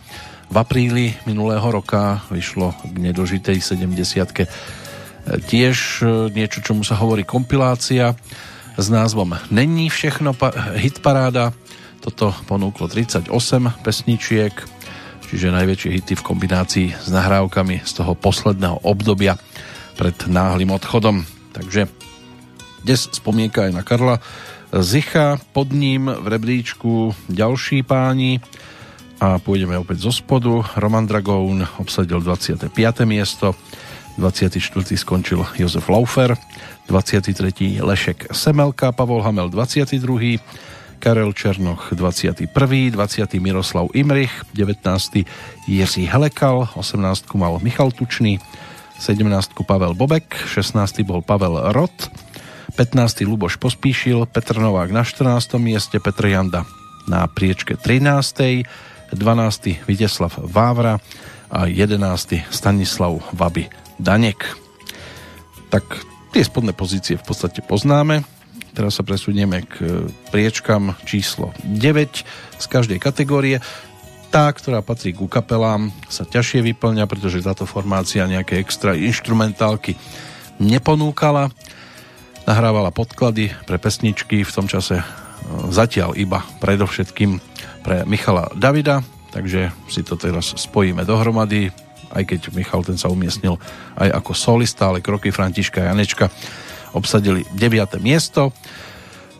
V 0.53 0.57
apríli 0.59 1.15
minulého 1.25 1.65
roka 1.65 2.21
vyšlo 2.29 2.75
k 2.83 2.97
nedožitej 2.99 3.63
70 3.63 4.47
tiež 5.47 5.77
e, 6.03 6.07
niečo, 6.35 6.61
čomu 6.61 6.83
sa 6.83 6.99
hovorí 6.99 7.23
kompilácia 7.23 8.19
s 8.75 8.87
názvom 8.91 9.39
Není 9.55 9.89
všechno 9.89 10.35
pa- 10.35 10.75
hitparáda. 10.75 11.55
Toto 12.03 12.35
ponúklo 12.51 12.91
38 12.91 13.31
pesničiek, 13.87 14.51
čiže 15.31 15.55
najväčšie 15.55 15.91
hity 16.03 16.15
v 16.19 16.27
kombinácii 16.27 16.89
s 16.99 17.09
nahrávkami 17.15 17.87
z 17.87 17.93
toho 17.95 18.19
posledného 18.19 18.83
obdobia 18.83 19.39
pred 19.95 20.17
náhlým 20.27 20.75
odchodom. 20.75 21.23
Takže 21.55 21.87
dnes 22.83 23.07
spomienka 23.15 23.71
aj 23.71 23.73
na 23.73 23.87
Karla 23.87 24.19
Zicha, 24.73 25.37
pod 25.53 25.69
ním 25.77 26.09
v 26.09 26.27
rebríčku 26.33 27.13
ďalší 27.29 27.85
páni 27.85 28.41
a 29.21 29.37
pôjdeme 29.37 29.77
opäť 29.77 30.09
zo 30.09 30.13
spodu. 30.17 30.65
Roman 30.81 31.05
Dragón 31.05 31.69
obsadil 31.77 32.25
25. 32.25 32.73
miesto, 33.05 33.53
24. 34.17 34.57
skončil 34.97 35.45
Jozef 35.61 35.85
Laufer, 35.93 36.41
23. 36.89 37.85
Lešek 37.85 38.33
Semelka, 38.33 38.97
Pavol 38.97 39.21
Hamel 39.21 39.53
22. 39.53 40.41
Karel 40.97 41.37
Černoch 41.37 41.93
21. 41.93 42.49
20. 42.97 43.45
Miroslav 43.45 43.93
Imrich, 43.93 44.33
19. 44.57 45.29
Jiří 45.69 46.09
Helekal, 46.09 46.73
18. 46.81 47.29
mal 47.37 47.61
Michal 47.61 47.93
Tučný, 47.93 48.41
17. 48.97 49.53
Pavel 49.69 49.93
Bobek, 49.93 50.33
16. 50.49 51.05
bol 51.05 51.21
Pavel 51.21 51.61
Rot, 51.77 51.93
15. 52.77 53.29
Luboš 53.29 53.61
Pospíšil, 53.61 54.25
Petr 54.25 54.57
Novák 54.57 54.89
na 54.89 55.05
14. 55.05 55.61
mieste, 55.61 56.01
Petr 56.01 56.33
Janda 56.33 56.65
na 57.05 57.29
priečke 57.29 57.77
13. 57.77 58.65
12. 59.13 59.85
Viteslav 59.85 60.33
Vávra 60.41 60.97
a 61.53 61.69
11. 61.69 62.49
Stanislav 62.49 63.21
Vaby 63.37 63.69
Danek. 64.01 64.57
Tak 65.69 65.85
tie 66.33 66.41
spodné 66.41 66.73
pozície 66.73 67.21
v 67.21 67.25
podstate 67.29 67.61
poznáme. 67.61 68.25
Teraz 68.73 68.97
sa 68.97 69.05
presunieme 69.05 69.69
k 69.69 70.09
priečkam 70.33 70.97
číslo 71.05 71.53
9 71.69 72.25
z 72.57 72.67
každej 72.73 72.97
kategórie. 72.97 73.61
Tá, 74.33 74.49
ktorá 74.49 74.81
patrí 74.81 75.13
ku 75.13 75.29
kapelám, 75.29 75.93
sa 76.09 76.25
ťažšie 76.25 76.65
vyplňa, 76.73 77.05
pretože 77.05 77.45
táto 77.45 77.69
formácia 77.69 78.25
nejaké 78.25 78.57
extra 78.65 78.97
instrumentálky 78.97 79.93
neponúkala 80.57 81.53
nahrávala 82.47 82.91
podklady 82.91 83.53
pre 83.67 83.79
pesničky 83.79 84.43
v 84.43 84.55
tom 84.55 84.67
čase 84.67 85.01
e, 85.01 85.05
zatiaľ 85.71 86.19
iba 86.19 86.43
predovšetkým 86.59 87.39
pre 87.83 88.07
Michala 88.07 88.51
Davida, 88.55 89.03
takže 89.31 89.75
si 89.91 90.03
to 90.07 90.15
teraz 90.15 90.55
spojíme 90.55 91.03
dohromady, 91.03 91.71
aj 92.13 92.23
keď 92.29 92.41
Michal 92.55 92.85
ten 92.85 93.01
sa 93.01 93.09
umiestnil 93.09 93.57
aj 93.97 94.09
ako 94.23 94.33
solista, 94.37 94.93
ale 94.93 95.05
kroky 95.05 95.33
Františka 95.33 95.83
Janečka 95.83 96.29
obsadili 96.93 97.43
9. 97.57 97.99
miesto. 97.99 98.53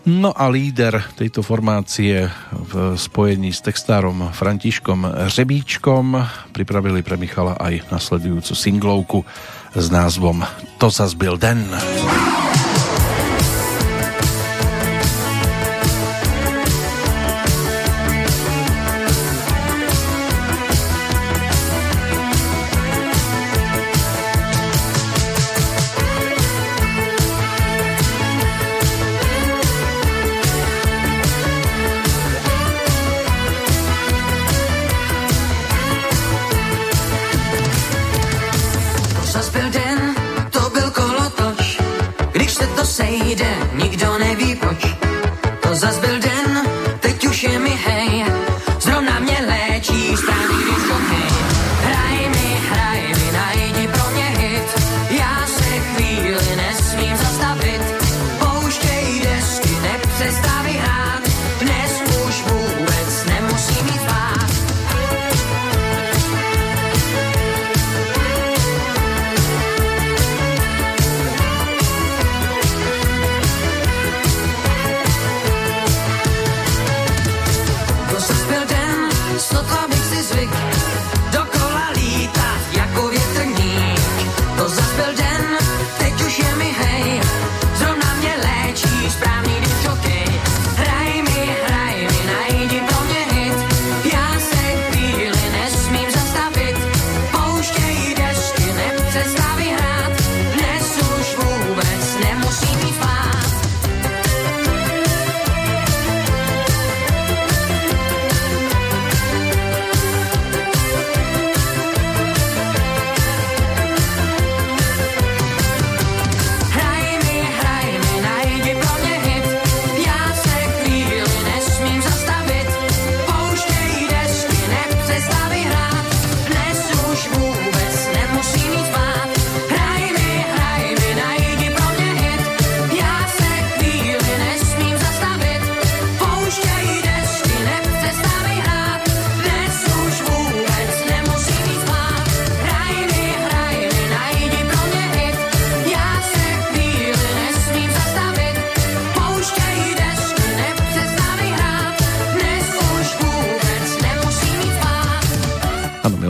No 0.03 0.35
a 0.35 0.51
líder 0.51 0.99
tejto 1.15 1.47
formácie 1.47 2.27
v 2.51 2.99
spojení 2.99 3.55
s 3.55 3.63
textárom 3.63 4.35
Františkom 4.35 5.31
Řebíčkom 5.31 6.19
pripravili 6.51 7.07
pre 7.07 7.15
Michala 7.15 7.55
aj 7.55 7.87
nasledujúcu 7.87 8.51
singlovku 8.51 9.23
s 9.79 9.87
názvom 9.95 10.43
To 10.83 10.91
zas 10.91 11.15
byl 11.15 11.39
den. 11.39 11.63
cosas 45.83 46.01
del 46.01 46.22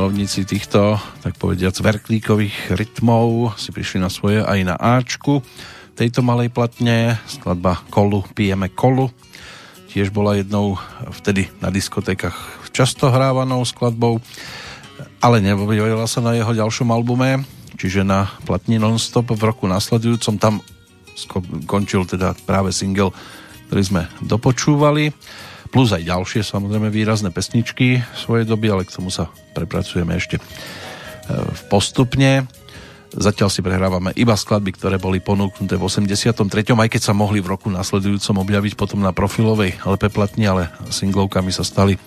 milovníci 0.03 0.43
týchto, 0.43 0.99
tak 1.23 1.39
povediac, 1.39 1.79
verklíkových 1.79 2.75
rytmov 2.75 3.55
si 3.55 3.71
prišli 3.71 4.03
na 4.03 4.11
svoje 4.11 4.43
aj 4.43 4.59
na 4.67 4.75
Ačku 4.75 5.47
tejto 5.95 6.27
malej 6.27 6.51
platne, 6.51 7.23
skladba 7.31 7.79
Kolu, 7.87 8.27
pijeme 8.35 8.67
kolu. 8.67 9.15
Tiež 9.95 10.11
bola 10.11 10.35
jednou 10.35 10.75
vtedy 11.23 11.47
na 11.63 11.71
diskotékach 11.71 12.35
často 12.75 13.15
hrávanou 13.15 13.63
skladbou, 13.63 14.19
ale 15.23 15.39
neobjavila 15.39 16.11
sa 16.11 16.19
na 16.19 16.35
jeho 16.35 16.51
ďalšom 16.51 16.91
albume, 16.91 17.47
čiže 17.79 18.03
na 18.03 18.27
platni 18.43 18.83
Nonstop 18.83 19.31
v 19.31 19.55
roku 19.55 19.71
nasledujúcom. 19.71 20.35
Tam 20.35 20.59
končil 21.71 22.11
teda 22.11 22.35
práve 22.43 22.75
single, 22.75 23.15
ktorý 23.71 23.83
sme 23.87 24.03
dopočúvali 24.19 25.15
plus 25.73 25.97
aj 25.97 26.05
ďalšie 26.05 26.45
samozrejme 26.45 26.93
výrazné 26.93 27.33
pesničky 27.33 28.05
svojej 28.13 28.45
doby, 28.45 28.69
ale 28.69 28.85
k 28.85 28.93
tomu 28.93 29.09
sa 29.09 29.33
prepracujeme 29.57 30.13
ešte 30.21 30.37
e, 30.37 30.43
postupne. 31.73 32.45
Zatiaľ 33.13 33.49
si 33.53 33.61
prehrávame 33.61 34.13
iba 34.17 34.33
skladby, 34.33 34.73
ktoré 34.73 34.97
boli 34.97 35.21
ponúknuté 35.21 35.77
v 35.77 35.85
83. 35.85 36.49
aj 36.73 36.89
keď 36.89 37.03
sa 37.03 37.13
mohli 37.13 37.45
v 37.45 37.57
roku 37.57 37.69
nasledujúcom 37.69 38.41
objaviť 38.41 38.73
potom 38.77 39.05
na 39.05 39.13
profilovej 39.13 39.85
LP 39.85 40.09
platni, 40.09 40.49
ale 40.49 40.73
singlovkami 40.89 41.53
sa 41.53 41.61
stali 41.61 42.01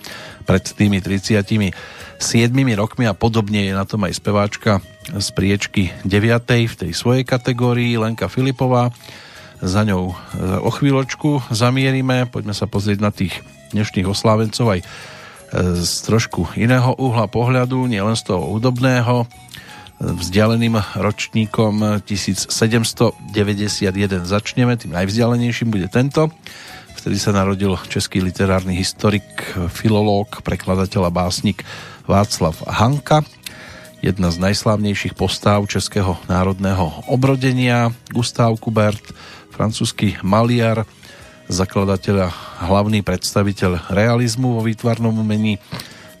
pred 0.46 0.62
tými 0.62 0.98
37 1.02 2.18
rokmi 2.74 3.06
a 3.06 3.14
podobne 3.14 3.70
je 3.70 3.74
na 3.74 3.86
tom 3.86 4.02
aj 4.02 4.18
speváčka 4.18 4.82
z 5.14 5.26
priečky 5.34 5.94
9. 6.02 6.70
v 6.70 6.74
tej 6.74 6.90
svojej 6.90 7.22
kategórii 7.22 7.94
Lenka 7.98 8.26
Filipová. 8.26 8.90
Za 9.64 9.88
ňou 9.88 10.12
e, 10.12 10.14
o 10.60 10.68
chvíľočku 10.68 11.48
zamierime, 11.48 12.28
poďme 12.28 12.52
sa 12.52 12.68
pozrieť 12.68 12.98
na 13.00 13.10
tých 13.12 13.40
dnešných 13.72 14.04
oslávencov 14.04 14.76
aj 14.76 14.80
e, 14.82 14.84
z 15.80 15.92
trošku 16.04 16.52
iného 16.60 16.92
uhla 16.96 17.28
pohľadu, 17.28 17.88
nielen 17.88 18.16
z 18.16 18.32
toho 18.32 18.52
údobného, 18.52 19.24
vzdialeným 19.96 20.76
ročníkom 21.00 22.04
1791 22.04 23.32
začneme, 24.28 24.76
tým 24.76 24.92
najvzdialenejším 24.92 25.72
bude 25.72 25.88
tento. 25.88 26.28
Vtedy 27.00 27.16
sa 27.16 27.32
narodil 27.32 27.80
český 27.88 28.20
literárny 28.20 28.76
historik, 28.76 29.24
filológ, 29.72 30.44
prekladateľ 30.44 31.08
a 31.08 31.12
básnik 31.12 31.64
Václav 32.04 32.60
Hanka, 32.68 33.24
jedna 34.04 34.28
z 34.28 34.36
najslávnejších 34.42 35.16
postáv 35.16 35.64
českého 35.64 36.20
národného 36.28 37.08
obrodenia, 37.08 37.88
Gustav 38.12 38.52
Kubert, 38.60 39.00
francúzsky 39.56 40.20
maliar, 40.20 40.84
zakladateľ 41.48 42.28
a 42.28 42.34
hlavný 42.68 43.00
predstaviteľ 43.00 43.88
realizmu 43.88 44.60
vo 44.60 44.62
výtvarnom 44.62 45.16
umení. 45.16 45.56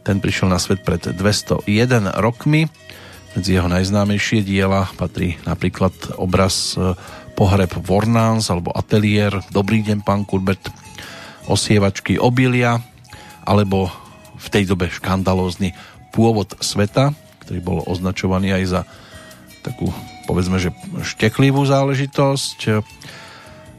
Ten 0.00 0.24
prišiel 0.24 0.48
na 0.48 0.56
svet 0.56 0.80
pred 0.80 1.04
201 1.12 1.68
rokmi. 2.16 2.72
Medzi 3.36 3.60
jeho 3.60 3.68
najznámejšie 3.68 4.40
diela 4.40 4.88
patrí 4.96 5.36
napríklad 5.44 5.92
obraz 6.16 6.72
e, 6.80 6.96
Pohreb 7.36 7.76
Vornáns 7.84 8.48
alebo 8.48 8.72
Atelier 8.72 9.36
Dobrý 9.52 9.84
deň, 9.84 10.00
pán 10.00 10.24
Kurbet, 10.24 10.72
Osievačky 11.44 12.16
obilia 12.16 12.80
alebo 13.44 13.92
v 14.40 14.46
tej 14.48 14.64
dobe 14.64 14.88
škandalózny 14.88 15.76
Pôvod 16.16 16.56
sveta, 16.64 17.12
ktorý 17.44 17.60
bol 17.60 17.78
označovaný 17.84 18.56
aj 18.56 18.64
za 18.64 18.80
takú 19.60 19.92
povedzme, 20.26 20.56
že 20.56 20.74
šteklivú 21.04 21.62
záležitosť 21.66 22.58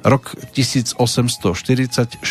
Rok 0.07 0.39
1844, 0.55 2.23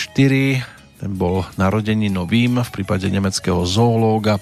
ten 0.96 1.12
bol 1.12 1.44
narodení 1.60 2.08
novým 2.08 2.56
v 2.64 2.70
prípade 2.72 3.04
nemeckého 3.04 3.68
zoológa, 3.68 4.40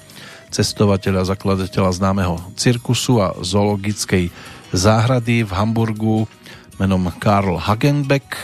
cestovateľa, 0.54 1.34
zakladateľa 1.34 1.90
známeho 1.98 2.38
cirkusu 2.54 3.18
a 3.18 3.34
zoologickej 3.42 4.30
záhrady 4.70 5.42
v 5.42 5.50
Hamburgu 5.50 6.30
menom 6.78 7.10
Karl 7.18 7.58
Hagenbeck, 7.58 8.38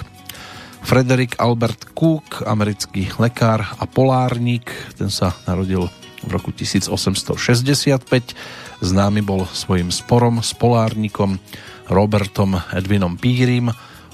Frederick 0.82 1.38
Albert 1.38 1.94
Cook, 1.94 2.42
americký 2.42 3.14
lekár 3.22 3.62
a 3.62 3.86
polárnik, 3.86 4.74
ten 4.98 5.06
sa 5.06 5.38
narodil 5.46 5.86
v 6.26 6.30
roku 6.34 6.50
1865. 6.50 8.34
Známy 8.82 9.22
bol 9.22 9.46
svojim 9.54 9.94
sporom 9.94 10.42
s 10.42 10.50
polárnikom 10.50 11.38
Robertom 11.86 12.58
Edwinom 12.74 13.14
Pírim, 13.14 13.70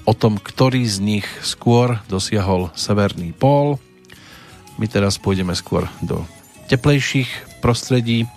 o 0.07 0.15
tom, 0.15 0.39
ktorý 0.39 0.87
z 0.87 1.03
nich 1.03 1.27
skôr 1.43 1.99
dosiahol 2.07 2.71
severný 2.79 3.35
pól. 3.35 3.83
My 4.79 4.87
teraz 4.87 5.19
pôjdeme 5.19 5.53
skôr 5.59 5.91
do 5.99 6.23
teplejších 6.71 7.59
prostredí, 7.59 8.31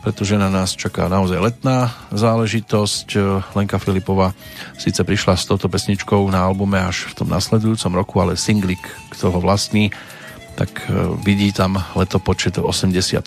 pretože 0.00 0.40
na 0.40 0.48
nás 0.48 0.72
čaká 0.72 1.12
naozaj 1.12 1.36
letná 1.36 1.92
záležitosť. 2.16 3.08
Lenka 3.52 3.76
Filipová 3.76 4.32
síce 4.80 5.04
prišla 5.04 5.36
s 5.36 5.44
touto 5.44 5.68
pesničkou 5.68 6.24
na 6.32 6.48
albume 6.48 6.80
až 6.80 7.12
v 7.12 7.22
tom 7.22 7.28
nasledujúcom 7.28 7.92
roku, 7.92 8.14
ale 8.24 8.40
singlik, 8.40 8.80
kto 9.12 9.28
ho 9.28 9.38
vlastní, 9.42 9.92
tak 10.56 10.88
e, 10.88 11.12
vidí 11.20 11.52
tam 11.52 11.76
letopočet 11.92 12.56
83. 12.56 13.20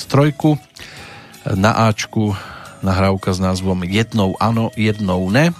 Na 1.53 1.71
Ačku 1.85 2.33
nahrávka 2.81 3.29
s 3.35 3.39
názvom 3.43 3.85
Jednou 3.85 4.33
ano, 4.41 4.73
jednou 4.73 5.29
ne 5.29 5.53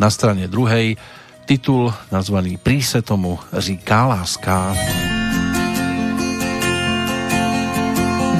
na 0.00 0.08
strane 0.08 0.48
druhej 0.48 0.96
titul 1.44 1.92
nazvaný 2.08 2.56
Prý 2.56 2.80
se 2.82 3.02
tomu 3.04 3.38
říká 3.52 4.06
láska. 4.06 4.74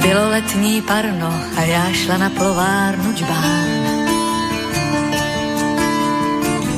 Bylo 0.01 0.29
letní 0.29 0.81
parno 0.81 1.33
a 1.57 1.61
já 1.61 1.93
šla 1.93 2.17
na 2.17 2.29
plovárnu 2.29 3.13
džbán. 3.13 3.81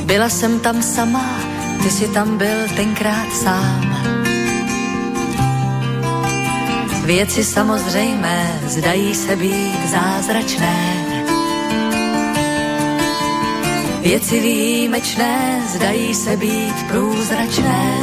Byla 0.04 0.28
jsem 0.28 0.60
tam 0.60 0.82
sama, 0.82 1.40
ty 1.82 1.90
si 1.90 2.08
tam 2.08 2.38
byl 2.38 2.68
tenkrát 2.76 3.32
sám. 3.32 3.94
Věci 7.04 7.44
samozřejmé 7.44 8.60
zdají 8.66 9.14
se 9.14 9.36
být 9.36 9.90
zázračné 9.90 11.13
Věci 14.04 14.40
výjimečné 14.40 15.62
zdají 15.68 16.14
se 16.14 16.36
být 16.36 16.74
průzračné. 16.88 17.94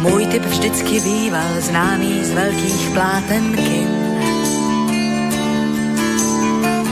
Můj 0.00 0.26
typ 0.26 0.44
vždycky 0.44 1.00
býval 1.00 1.60
známý 1.60 2.24
z 2.24 2.32
velkých 2.32 2.90
pláten 2.92 3.56
kin. 3.56 3.88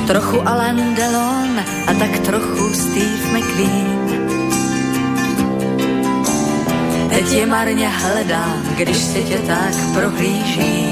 Trochu 0.06 0.48
Alain 0.48 0.94
Delon 0.94 1.60
a 1.86 1.94
tak 1.98 2.18
trochu 2.18 2.74
Steve 2.74 3.38
McQueen. 3.38 4.02
Teď 7.08 7.32
je 7.32 7.46
marně 7.46 7.88
hledám, 7.88 8.62
když 8.76 8.96
si 8.96 9.24
tě 9.24 9.38
tak 9.38 9.74
prohlížím. 9.94 10.91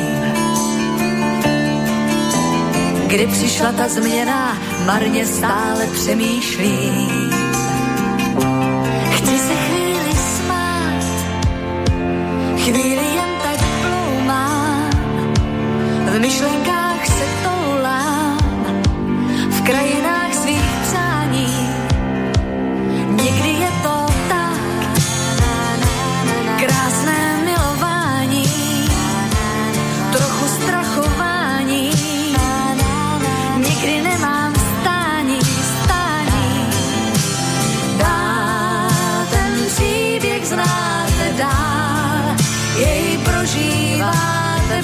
Kdy 3.11 3.26
přišla 3.26 3.72
ta 3.72 3.88
změna, 3.88 4.58
marně 4.86 5.26
stále 5.26 5.86
přemýšlím. 5.86 7.30
Chci 9.11 9.38
se 9.38 9.54
chvíli 9.54 10.14
smát, 10.14 11.04
chvíli 12.58 13.04
jen 13.14 13.30
tak 13.42 13.66
ploumám, 13.82 14.90
v 16.06 16.20
myšlenkách 16.20 17.06
se 17.06 17.24
toulám, 17.44 18.38
v 19.50 19.62
krajinách 19.62 20.09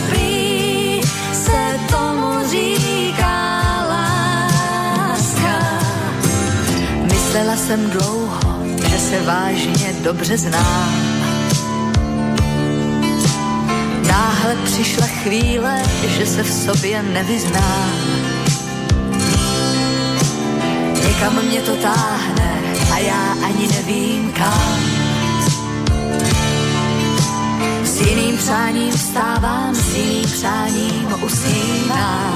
prý, 0.08 1.00
se 1.32 1.78
tomu 1.90 2.48
říká. 2.50 2.86
Myslela 7.02 7.56
jsem 7.56 7.90
dlouho, 7.90 8.58
že 8.90 8.98
se 8.98 9.22
vážně 9.22 9.94
dobře 10.02 10.38
znám. 10.38 10.94
Náhle 14.08 14.56
přišla 14.64 15.06
chvíle, 15.06 15.82
že 16.18 16.26
se 16.26 16.42
v 16.42 16.52
sobě 16.52 17.02
nevyznám. 17.02 17.90
Někam 21.08 21.44
mě 21.44 21.60
to 21.60 21.76
táhne 21.76 22.62
a 22.94 22.98
já 22.98 23.36
ani 23.44 23.68
nevím 23.68 24.32
kam. 24.32 24.95
S 28.06 28.08
jiným 28.08 28.36
přáním 28.36 28.92
vstávám, 28.92 29.74
s 29.74 29.96
jiným 29.96 30.24
přáním 30.24 31.14
usínám. 31.22 32.34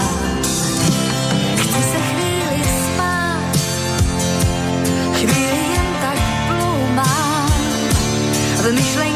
Chci 1.57 1.83
se 1.83 1.99
chvíli 1.99 2.65
spát, 2.65 3.57
chvíli 5.13 5.73
jen 5.73 5.87
tak 6.01 6.19
ploumám, 6.49 7.51
v 8.63 8.73
myšlenkách 8.73 9.10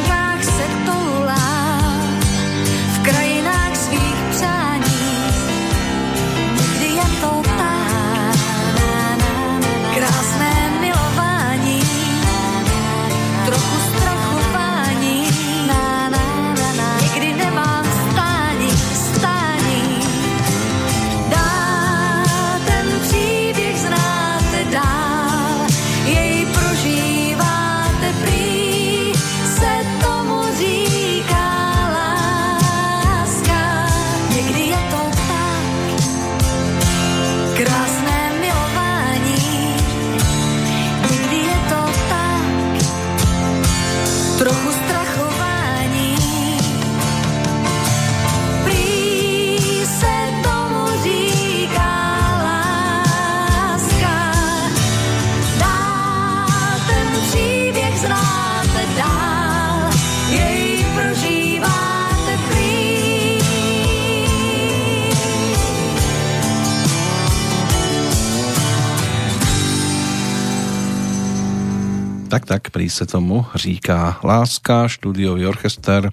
Tak, 72.35 72.51
tak, 72.51 72.75
prý 72.75 72.91
se 72.91 73.07
tomu 73.07 73.47
říká 73.55 74.19
Láska, 74.27 74.91
štúdiový 74.91 75.47
orchester, 75.47 76.11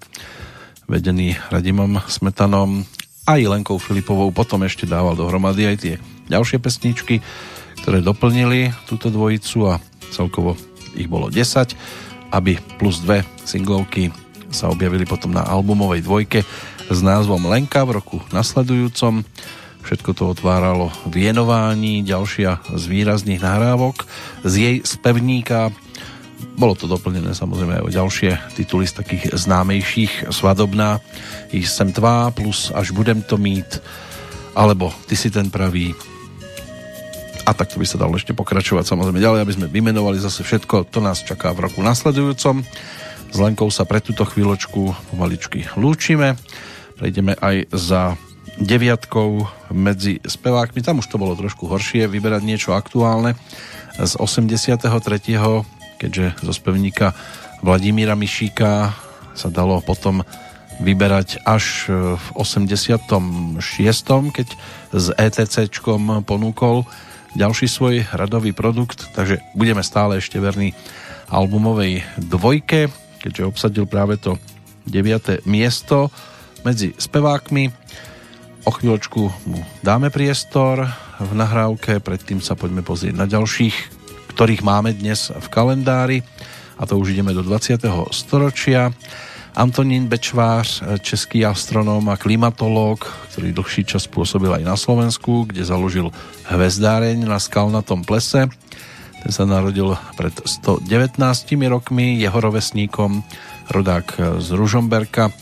vedený 0.85 1.33
Radimom 1.49 1.97
Smetanom 2.05 2.85
a 3.25 3.41
i 3.41 3.49
Lenkou 3.49 3.81
Filipovou 3.81 4.29
potom 4.29 4.61
ešte 4.61 4.85
dával 4.85 5.17
dohromady 5.17 5.65
aj 5.65 5.77
tie 5.81 5.97
ďalšie 6.29 6.61
pesničky, 6.61 7.25
ktoré 7.81 8.05
doplnili 8.05 8.69
túto 8.85 9.09
dvojicu 9.09 9.73
a 9.73 9.81
celkovo 10.13 10.53
ich 10.93 11.09
bolo 11.09 11.33
10, 11.33 11.73
aby 12.37 12.61
plus 12.77 13.01
dve 13.01 13.25
singlovky 13.41 14.13
sa 14.53 14.69
objavili 14.69 15.09
potom 15.09 15.33
na 15.33 15.41
albumovej 15.41 16.05
dvojke 16.05 16.45
s 16.85 16.99
názvom 17.01 17.49
Lenka 17.49 17.81
v 17.81 17.97
roku 17.97 18.21
nasledujúcom. 18.29 19.25
Všetko 19.81 20.13
to 20.13 20.37
otváralo 20.37 20.93
vienování, 21.09 22.05
ďalšia 22.05 22.61
z 22.77 22.83
výrazných 22.85 23.41
nahrávok 23.41 24.05
z 24.45 24.53
jej 24.53 24.77
spevníka 24.85 25.73
bolo 26.57 26.73
to 26.77 26.89
doplnené 26.89 27.33
samozrejme 27.33 27.81
aj 27.81 27.83
o 27.85 27.93
ďalšie 27.93 28.31
tituly 28.57 28.85
z 28.85 28.97
takých 29.01 29.23
známejších 29.33 30.29
Svadobná, 30.33 31.01
Ich 31.53 31.67
sem 31.69 31.93
tvá 31.93 32.29
plus 32.33 32.69
Až 32.73 32.91
budem 32.91 33.21
to 33.21 33.37
mít 33.37 33.81
alebo 34.57 34.91
Ty 35.07 35.15
si 35.15 35.31
ten 35.31 35.47
pravý 35.47 35.95
a 37.41 37.57
takto 37.57 37.81
by 37.81 37.85
sa 37.89 37.97
dalo 37.97 38.13
ešte 38.15 38.37
pokračovať 38.37 38.85
samozrejme 38.85 39.17
ďalej, 39.17 39.41
aby 39.41 39.55
sme 39.57 39.67
vymenovali 39.73 40.21
zase 40.21 40.45
všetko, 40.45 40.93
to 40.93 41.01
nás 41.01 41.25
čaká 41.25 41.49
v 41.57 41.65
roku 41.65 41.81
nasledujúcom. 41.81 42.61
S 43.31 43.37
Lenkou 43.41 43.65
sa 43.73 43.87
pre 43.87 43.97
túto 43.97 44.27
chvíľočku 44.29 45.09
pomaličky 45.09 45.65
lúčime. 45.73 46.37
Prejdeme 47.01 47.33
aj 47.41 47.73
za 47.73 48.13
deviatkou 48.61 49.47
medzi 49.73 50.21
spevákmi. 50.21 50.85
Tam 50.85 51.01
už 51.01 51.09
to 51.09 51.17
bolo 51.17 51.33
trošku 51.33 51.65
horšie, 51.65 52.05
vyberať 52.05 52.45
niečo 52.45 52.77
aktuálne 52.77 53.33
z 53.97 54.13
83 54.19 55.80
keďže 56.01 56.41
zo 56.41 56.49
spevníka 56.49 57.13
Vladimíra 57.61 58.17
Mišíka 58.17 58.97
sa 59.37 59.47
dalo 59.53 59.85
potom 59.85 60.25
vyberať 60.81 61.45
až 61.45 61.93
v 62.17 62.25
86. 62.33 63.61
keď 64.33 64.47
s 64.89 65.05
ETCčkom 65.13 66.25
ponúkol 66.25 66.89
ďalší 67.37 67.69
svoj 67.69 68.09
radový 68.11 68.51
produkt, 68.51 69.13
takže 69.13 69.45
budeme 69.53 69.85
stále 69.85 70.17
ešte 70.17 70.41
verní 70.41 70.73
albumovej 71.29 72.03
dvojke, 72.17 72.89
keďže 73.21 73.47
obsadil 73.47 73.85
práve 73.85 74.17
to 74.17 74.41
9. 74.89 75.45
miesto 75.45 76.09
medzi 76.65 76.97
spevákmi. 76.97 77.69
O 78.65 78.69
chvíľočku 78.73 79.21
mu 79.49 79.61
dáme 79.81 80.09
priestor 80.09 80.85
v 81.21 81.31
nahrávke, 81.33 82.01
predtým 82.01 82.41
sa 82.41 82.57
poďme 82.57 82.81
pozrieť 82.81 83.15
na 83.17 83.25
ďalších 83.29 83.90
ktorých 84.31 84.63
máme 84.63 84.95
dnes 84.95 85.27
v 85.27 85.47
kalendári 85.51 86.23
a 86.79 86.87
to 86.87 86.95
už 86.95 87.13
ideme 87.13 87.35
do 87.35 87.43
20. 87.43 87.83
storočia. 88.15 88.95
Antonín 89.51 90.07
Bečvář, 90.07 91.03
český 91.03 91.43
astronóm 91.43 92.07
a 92.07 92.15
klimatológ, 92.15 93.03
ktorý 93.35 93.51
dlhší 93.51 93.83
čas 93.83 94.07
pôsobil 94.07 94.47
aj 94.47 94.63
na 94.63 94.79
Slovensku, 94.79 95.43
kde 95.43 95.67
založil 95.67 96.07
hvezdáreň 96.47 97.27
na 97.27 97.35
skalnatom 97.35 98.07
plese. 98.07 98.47
Ten 99.21 99.31
sa 99.35 99.43
narodil 99.43 99.93
pred 100.15 100.31
119 100.33 101.19
rokmi, 101.67 102.15
jeho 102.15 102.39
rovesníkom 102.39 103.27
rodák 103.69 104.39
z 104.39 104.47
Ružomberka, 104.55 105.35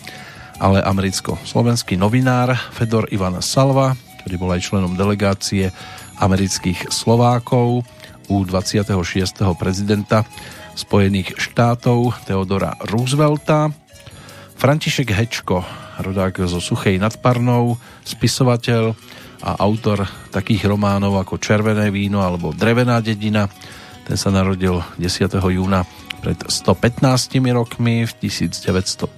ale 0.57 0.81
americko-slovenský 0.81 1.95
novinár 1.95 2.57
Fedor 2.73 3.07
Ivan 3.13 3.39
Salva, 3.45 3.93
ktorý 4.25 4.35
bol 4.41 4.51
aj 4.51 4.65
členom 4.65 4.97
delegácie 4.97 5.69
amerických 6.19 6.91
Slovákov, 6.91 7.87
u 8.29 8.45
26. 8.45 8.93
prezidenta 9.57 10.23
Spojených 10.77 11.35
štátov 11.41 12.13
Teodora 12.29 12.77
Roosevelta. 12.85 13.73
František 14.55 15.09
Hečko, 15.11 15.65
rodák 15.99 16.45
zo 16.45 16.61
Suchej 16.61 17.01
nad 17.01 17.17
Parnou, 17.17 17.75
spisovateľ 18.05 18.93
a 19.39 19.55
autor 19.59 20.05
takých 20.29 20.69
románov 20.69 21.17
ako 21.17 21.41
Červené 21.41 21.89
víno 21.89 22.21
alebo 22.21 22.53
Drevená 22.53 23.01
dedina. 23.01 23.49
Ten 24.05 24.15
sa 24.19 24.29
narodil 24.29 24.77
10. 24.99 25.31
júna 25.39 25.87
pred 26.19 26.37
115 26.37 27.39
rokmi 27.55 28.03
v 28.05 28.11
1905. 28.27 29.09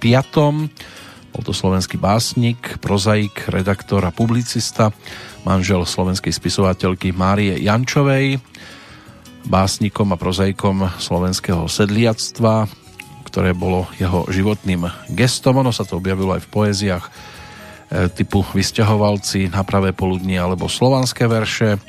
Bol 1.32 1.42
to 1.42 1.56
slovenský 1.56 1.96
básnik, 1.96 2.76
prozaik, 2.78 3.48
redaktor 3.48 4.04
a 4.04 4.12
publicista, 4.12 4.92
manžel 5.42 5.82
slovenskej 5.82 6.30
spisovateľky 6.30 7.10
Márie 7.10 7.56
Jančovej 7.58 8.38
básnikom 9.46 10.14
a 10.14 10.20
prozajkom 10.20 10.98
slovenského 10.98 11.66
sedliactva, 11.66 12.70
ktoré 13.26 13.56
bolo 13.56 13.88
jeho 13.96 14.28
životným 14.28 14.86
gestom. 15.16 15.58
Ono 15.62 15.72
sa 15.72 15.88
to 15.88 15.98
objavilo 15.98 16.36
aj 16.36 16.44
v 16.44 16.52
poéziách 16.52 17.04
e, 17.06 17.10
typu 18.12 18.44
Vysťahovalci 18.44 19.48
na 19.50 19.64
pravé 19.64 19.96
poludnie 19.96 20.36
alebo 20.36 20.68
slovanské 20.68 21.26
verše. 21.26 21.80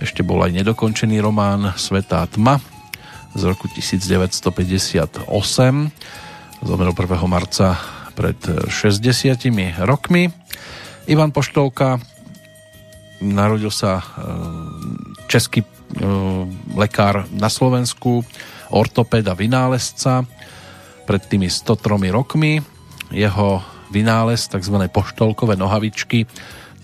Ešte 0.00 0.24
bol 0.24 0.40
aj 0.40 0.56
nedokončený 0.56 1.20
román 1.20 1.76
Svetá 1.76 2.24
tma 2.24 2.58
z 3.36 3.42
roku 3.44 3.68
1958. 3.68 5.28
Zomrel 6.60 6.92
1. 6.96 7.06
marca 7.28 7.76
pred 8.16 8.40
60 8.68 9.84
rokmi. 9.84 10.32
Ivan 11.06 11.30
Poštolka 11.30 12.00
narodil 13.20 13.70
sa 13.70 14.00
e, 14.00 14.04
český 15.28 15.60
lekár 16.76 17.26
na 17.34 17.50
Slovensku, 17.50 18.22
ortoped 18.70 19.26
a 19.26 19.34
vynálezca 19.34 20.22
pred 21.04 21.22
tými 21.26 21.50
103 21.50 22.14
rokmi. 22.14 22.62
Jeho 23.10 23.58
vynález, 23.90 24.46
tzv. 24.46 24.76
poštolkové 24.86 25.58
nohavičky, 25.58 26.22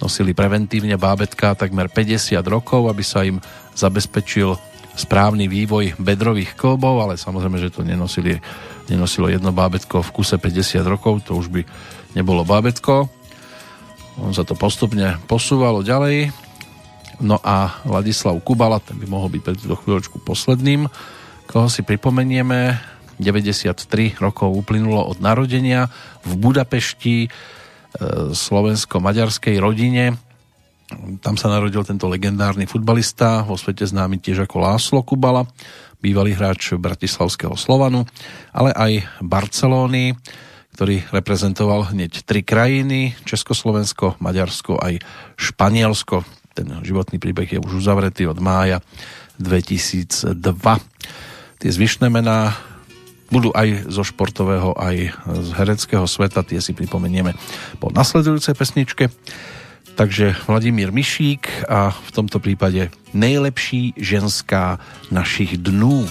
nosili 0.03 0.37
preventívne 0.37 0.99
bábetka 0.99 1.55
takmer 1.55 1.89
50 1.89 2.37
rokov, 2.51 2.91
aby 2.91 3.05
sa 3.07 3.23
im 3.23 3.39
zabezpečil 3.73 4.59
správny 4.97 5.47
vývoj 5.47 5.97
bedrových 6.01 6.57
klbov, 6.57 7.05
ale 7.05 7.15
samozrejme, 7.21 7.61
že 7.61 7.73
to 7.73 7.85
nenosili, 7.85 8.41
nenosilo 8.89 9.29
jedno 9.29 9.53
bábetko 9.53 10.01
v 10.03 10.13
kuse 10.13 10.37
50 10.41 10.83
rokov, 10.89 11.25
to 11.29 11.37
už 11.37 11.53
by 11.53 11.63
nebolo 12.17 12.43
bábetko. 12.43 13.09
On 14.17 14.33
sa 14.33 14.43
to 14.43 14.57
postupne 14.57 15.21
posúvalo 15.29 15.85
ďalej 15.85 16.33
No 17.17 17.41
a 17.41 17.81
Ladislav 17.89 18.37
Kubala, 18.45 18.77
ten 18.77 19.01
by 19.01 19.07
mohol 19.09 19.33
byť 19.33 19.43
pre 19.43 19.55
túto 19.57 19.77
chvíľočku 19.81 20.21
posledným, 20.21 20.85
koho 21.49 21.69
si 21.73 21.81
pripomenieme. 21.81 22.77
93 23.17 24.21
rokov 24.21 24.53
uplynulo 24.53 25.01
od 25.01 25.25
narodenia 25.25 25.89
v 26.21 26.37
Budapešti 26.37 27.17
e, 27.25 27.29
slovensko-maďarskej 28.37 29.57
rodine. 29.57 30.21
Tam 31.25 31.41
sa 31.41 31.49
narodil 31.49 31.81
tento 31.83 32.13
legendárny 32.13 32.69
futbalista, 32.69 33.41
vo 33.43 33.57
svete 33.57 33.89
známy 33.89 34.21
tiež 34.21 34.45
ako 34.45 34.57
Láslo 34.61 35.01
Kubala, 35.01 35.49
bývalý 36.05 36.37
hráč 36.37 36.77
Bratislavského 36.77 37.57
Slovanu, 37.57 38.05
ale 38.53 38.77
aj 38.77 38.93
Barcelóny, 39.25 40.13
ktorý 40.77 41.09
reprezentoval 41.09 41.89
hneď 41.97 42.21
tri 42.29 42.45
krajiny, 42.45 43.17
Československo, 43.25 44.21
Maďarsko 44.21 44.77
aj 44.77 45.01
Španielsko. 45.41 46.21
Ten 46.57 46.73
životný 46.81 47.21
príbeh 47.21 47.53
je 47.53 47.61
už 47.61 47.85
uzavretý 47.85 48.25
od 48.25 48.41
mája 48.41 48.81
2002. 49.37 50.33
Tie 51.61 51.69
zvyšné 51.69 52.09
mená 52.09 52.57
budú 53.29 53.53
aj 53.53 53.93
zo 53.93 54.01
športového, 54.01 54.73
aj 54.73 55.13
z 55.21 55.49
hereckého 55.53 56.09
sveta, 56.09 56.41
tie 56.47 56.65
si 56.65 56.73
pripomenieme 56.73 57.37
po 57.77 57.93
nasledujúcej 57.93 58.57
pesničke. 58.57 59.13
Takže 59.97 60.37
Vladimír 60.49 60.93
Mišík 60.93 61.69
a 61.69 61.93
v 61.93 62.11
tomto 62.13 62.41
prípade 62.41 62.93
nejlepší 63.17 63.97
ženská 63.97 64.81
našich 65.13 65.57
dnů. 65.61 66.09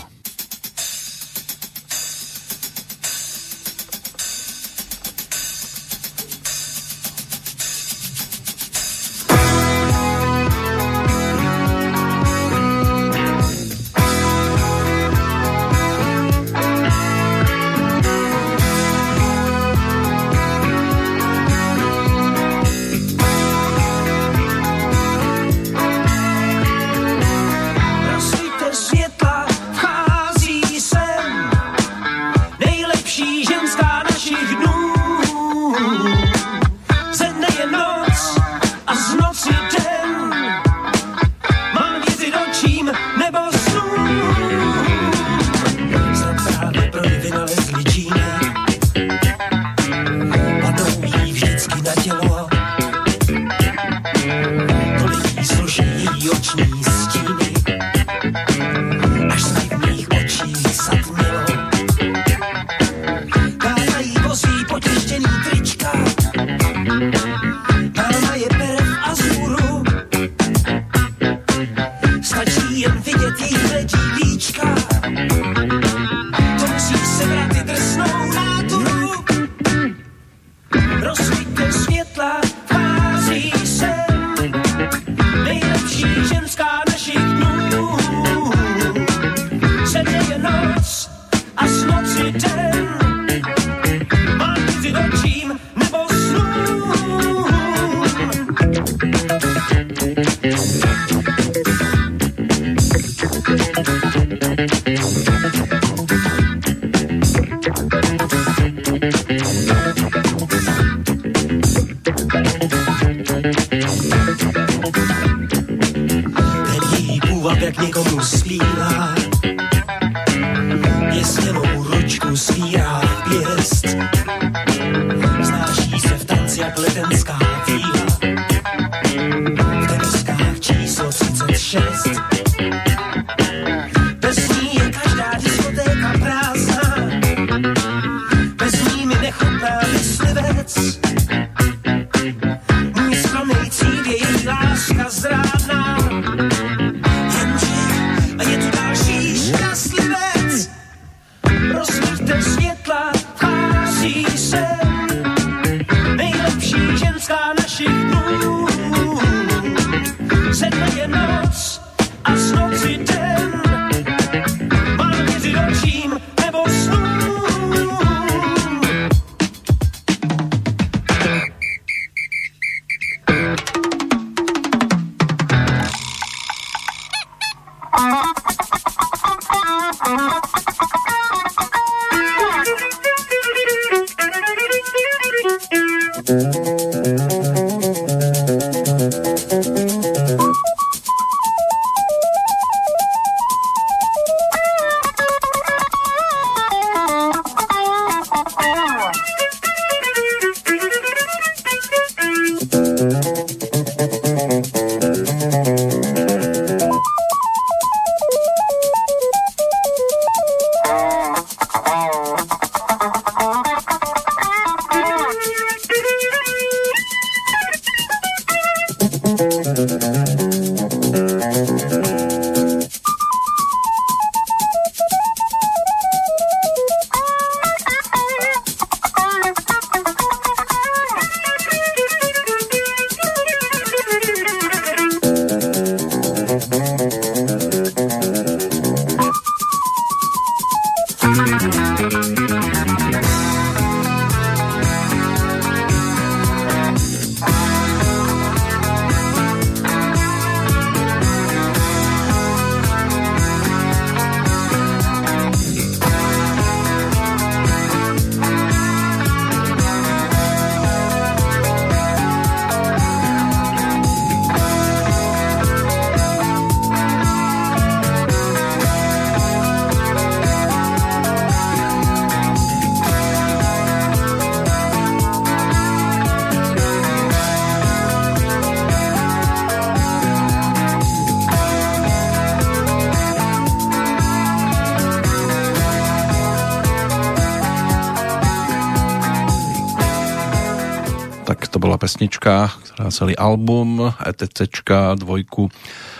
Bola 291.95 292.11
pesnička, 292.11 292.75
ktorá 292.75 293.07
celý 293.07 293.39
album 293.39 294.11
ETCčka 294.19 295.15
dvojku 295.15 295.71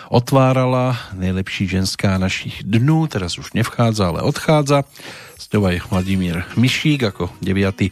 otvárala. 0.07 0.95
Nejlepší 1.19 1.67
ženská 1.67 2.15
našich 2.15 2.63
dnú, 2.63 3.11
teraz 3.11 3.35
už 3.35 3.51
nevchádza, 3.51 4.07
ale 4.07 4.23
odchádza. 4.23 4.87
S 5.35 5.51
ňou 5.51 5.67
aj 5.67 5.83
Vladimír 5.91 6.47
Mišík 6.55 7.11
ako 7.11 7.27
deviatý 7.43 7.91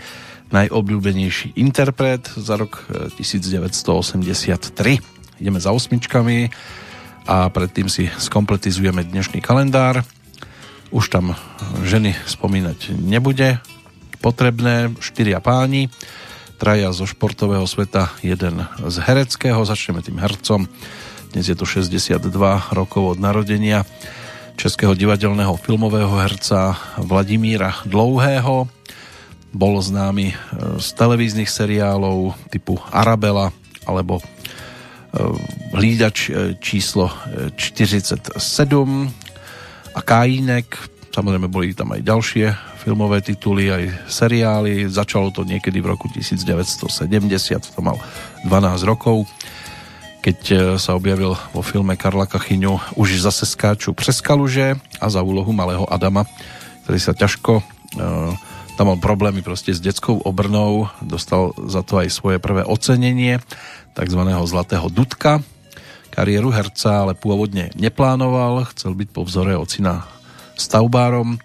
najobľúbenejší 0.55 1.59
interpret 1.59 2.23
za 2.39 2.55
rok 2.55 2.87
1983. 3.19 5.43
Ideme 5.43 5.59
za 5.59 5.75
osmičkami 5.75 6.55
a 7.27 7.51
predtým 7.51 7.91
si 7.91 8.07
skompletizujeme 8.07 9.03
dnešný 9.03 9.43
kalendár. 9.43 10.07
Už 10.95 11.11
tam 11.11 11.35
ženy 11.83 12.15
spomínať 12.31 12.95
nebude 12.95 13.59
potrebné, 14.23 14.95
štyria 15.03 15.43
páni 15.43 15.91
traja 16.63 16.95
zo 16.95 17.03
športového 17.03 17.67
sveta, 17.67 18.15
jeden 18.23 18.63
z 18.87 18.95
hereckého. 19.03 19.67
Začneme 19.67 19.99
tým 19.99 20.15
hercom. 20.15 20.63
Dnes 21.35 21.51
je 21.51 21.59
to 21.59 21.67
62 21.67 22.23
rokov 22.71 23.03
od 23.03 23.17
narodenia 23.19 23.83
českého 24.55 24.95
divadelného 24.95 25.59
filmového 25.59 26.15
herca 26.23 26.79
Vladimíra 27.03 27.83
Dlouhého. 27.83 28.71
Bol 29.51 29.75
známy 29.83 30.31
e, 30.31 30.35
z 30.79 30.87
televíznych 30.95 31.51
seriálov 31.51 32.31
typu 32.47 32.79
Arabela 32.95 33.51
alebo 33.83 34.23
e, 34.23 34.25
Hlídač 35.75 36.31
e, 36.31 36.55
číslo 36.63 37.11
47 37.59 38.39
a 39.91 39.99
Kajínek. 39.99 40.79
Samozrejme 41.11 41.51
boli 41.51 41.75
tam 41.75 41.91
aj 41.91 42.07
ďalšie 42.07 42.72
filmové 42.83 43.23
tituly, 43.23 43.71
aj 43.71 44.11
seriály. 44.11 44.91
Začalo 44.91 45.31
to 45.31 45.47
niekedy 45.47 45.79
v 45.79 45.95
roku 45.95 46.11
1970, 46.11 47.07
to 47.71 47.79
mal 47.79 47.95
12 48.43 48.83
rokov, 48.83 49.23
keď 50.19 50.39
e, 50.51 50.55
sa 50.75 50.99
objavil 50.99 51.31
vo 51.55 51.63
filme 51.63 51.95
Karla 51.95 52.27
Kachyňu 52.27 52.99
Už 52.99 53.23
zase 53.23 53.47
skáču 53.47 53.95
přes 53.95 54.19
kaluže 54.19 54.75
a 54.99 55.07
za 55.07 55.23
úlohu 55.23 55.55
malého 55.55 55.87
Adama, 55.87 56.27
ktorý 56.83 56.99
sa 56.99 57.15
ťažko 57.15 57.59
e, 57.59 57.63
tam 58.73 58.89
mal 58.89 58.99
problémy 58.99 59.45
proste 59.45 59.71
s 59.71 59.79
detskou 59.79 60.19
obrnou, 60.25 60.89
dostal 60.99 61.53
za 61.69 61.85
to 61.85 62.01
aj 62.01 62.09
svoje 62.09 62.41
prvé 62.41 62.65
ocenenie, 62.65 63.37
takzvaného 63.93 64.43
Zlatého 64.49 64.89
Dudka. 64.89 65.39
Kariéru 66.09 66.49
herca 66.49 67.05
ale 67.05 67.13
pôvodne 67.13 67.69
neplánoval, 67.77 68.65
chcel 68.73 68.97
byť 68.97 69.09
po 69.13 69.21
vzore 69.23 69.53
ocina 69.55 70.09
stavbárom 70.57 71.37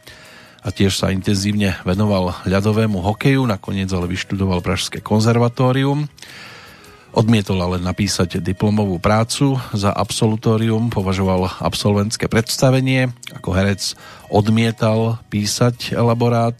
a 0.68 0.74
tiež 0.74 1.00
sa 1.00 1.08
intenzívne 1.08 1.80
venoval 1.88 2.44
ľadovému 2.44 3.00
hokeju, 3.00 3.48
nakoniec 3.48 3.88
ale 3.88 4.04
vyštudoval 4.04 4.60
Pražské 4.60 5.00
konzervatórium. 5.00 6.04
Odmietol 7.16 7.56
ale 7.64 7.80
napísať 7.80 8.36
diplomovú 8.44 9.00
prácu 9.00 9.56
za 9.72 9.96
absolutórium, 9.96 10.92
považoval 10.92 11.48
absolventské 11.64 12.28
predstavenie, 12.28 13.08
ako 13.32 13.48
herec 13.56 13.96
odmietal 14.28 15.16
písať 15.32 15.96
elaborát, 15.96 16.52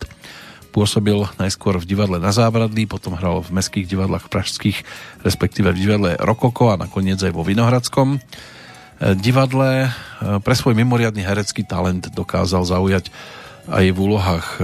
pôsobil 0.73 1.29
najskôr 1.37 1.77
v 1.77 1.85
divadle 1.85 2.17
na 2.17 2.33
Zábradlí, 2.33 2.89
potom 2.89 3.13
hral 3.13 3.45
v 3.45 3.61
mestských 3.61 3.85
divadlách 3.85 4.33
pražských, 4.33 4.89
respektíve 5.21 5.69
v 5.69 5.85
divadle 5.85 6.11
Rokoko 6.17 6.73
a 6.73 6.81
nakoniec 6.81 7.21
aj 7.21 7.37
vo 7.37 7.45
Vinohradskom 7.45 8.17
divadle. 9.21 9.93
Pre 10.25 10.55
svoj 10.57 10.73
mimoriadný 10.73 11.29
herecký 11.29 11.61
talent 11.61 12.09
dokázal 12.09 12.65
zaujať 12.65 13.13
aj 13.69 13.87
v 13.93 13.99
úlohách 13.99 14.47
e, 14.59 14.63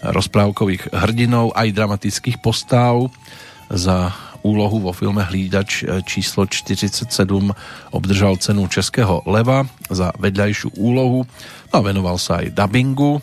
rozprávkových 0.00 0.92
hrdinov, 0.92 1.52
aj 1.52 1.76
dramatických 1.76 2.40
postáv. 2.40 3.12
Za 3.66 4.14
úlohu 4.46 4.78
vo 4.78 4.92
filme 4.94 5.26
Hlídač 5.26 5.82
e, 5.82 6.00
číslo 6.06 6.46
47 6.46 7.10
obdržal 7.90 8.38
cenu 8.38 8.64
Českého 8.70 9.26
leva 9.26 9.66
za 9.90 10.14
vedľajšiu 10.16 10.78
úlohu 10.78 11.26
a 11.74 11.76
venoval 11.82 12.16
sa 12.16 12.40
aj 12.40 12.54
dubbingu. 12.54 13.18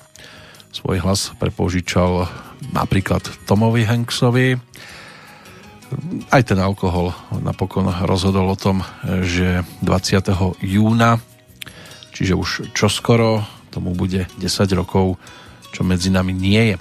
Svoj 0.73 1.05
hlas 1.05 1.31
prepožičal 1.37 2.27
napríklad 2.73 3.23
Tomovi 3.45 3.85
Hanksovi. 3.85 4.57
Aj 6.33 6.41
ten 6.41 6.57
alkohol 6.57 7.13
napokon 7.45 7.85
rozhodol 8.09 8.49
o 8.49 8.57
tom, 8.57 8.81
že 9.05 9.61
20. 9.85 10.65
júna, 10.65 11.21
čiže 12.09 12.33
už 12.33 12.73
čoskoro 12.73 13.45
tomu 13.73 13.97
bude 13.97 14.29
10 14.37 14.45
rokov, 14.77 15.17
čo 15.73 15.81
medzi 15.81 16.13
nami 16.13 16.29
nie 16.29 16.73
je. 16.73 16.77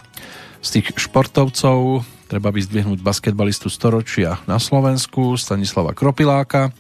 Z 0.60 0.68
tých 0.78 0.86
športovcov 1.00 2.04
treba 2.28 2.52
vyzdvihnúť 2.52 3.00
basketbalistu 3.00 3.72
storočia 3.72 4.40
na 4.44 4.60
Slovensku, 4.60 5.40
Stanislava 5.40 5.96
Kropiláka, 5.96 6.70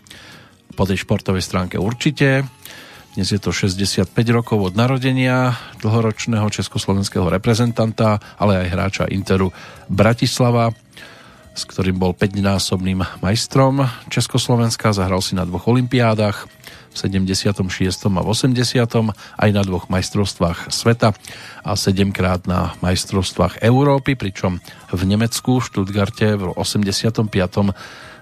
po 0.72 0.84
tej 0.88 1.04
športovej 1.04 1.44
stránke 1.44 1.76
určite. 1.76 2.44
Dnes 3.12 3.28
je 3.28 3.36
to 3.36 3.52
65 3.52 4.08
rokov 4.32 4.72
od 4.72 4.72
narodenia 4.72 5.52
dlhoročného 5.84 6.48
československého 6.48 7.28
reprezentanta, 7.28 8.16
ale 8.40 8.64
aj 8.64 8.72
hráča 8.72 9.04
Interu 9.12 9.52
Bratislava, 9.92 10.72
s 11.52 11.68
ktorým 11.68 12.00
bol 12.00 12.16
5-násobným 12.16 13.04
majstrom 13.20 13.84
Československa, 14.08 14.96
zahral 14.96 15.20
si 15.20 15.36
na 15.36 15.44
dvoch 15.44 15.68
olimpiádach, 15.68 16.48
v 16.92 16.96
76. 16.96 17.56
a 18.12 18.20
v 18.20 18.28
80. 18.28 18.84
aj 19.16 19.50
na 19.50 19.62
dvoch 19.64 19.88
majstrovstvách 19.88 20.68
sveta 20.68 21.16
a 21.64 21.72
7 21.72 22.12
krát 22.12 22.44
na 22.44 22.76
majstrovstvách 22.84 23.64
Európy, 23.64 24.14
pričom 24.14 24.60
v 24.92 25.02
Nemecku, 25.08 25.58
v 25.58 25.64
Stuttgarte 25.64 26.36
v 26.36 26.52
85. 26.52 27.24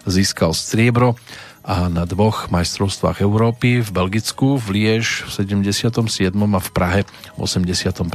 získal 0.06 0.54
striebro 0.54 1.18
a 1.66 1.92
na 1.92 2.08
dvoch 2.08 2.48
majstrovstvách 2.48 3.20
Európy 3.20 3.84
v 3.84 3.90
Belgicku, 3.90 4.56
v 4.56 4.66
Liež 4.70 5.28
v 5.28 5.30
77. 5.44 6.32
a 6.32 6.60
v 6.62 6.68
Prahe 6.72 7.00
v 7.36 7.38
81. 7.38 8.08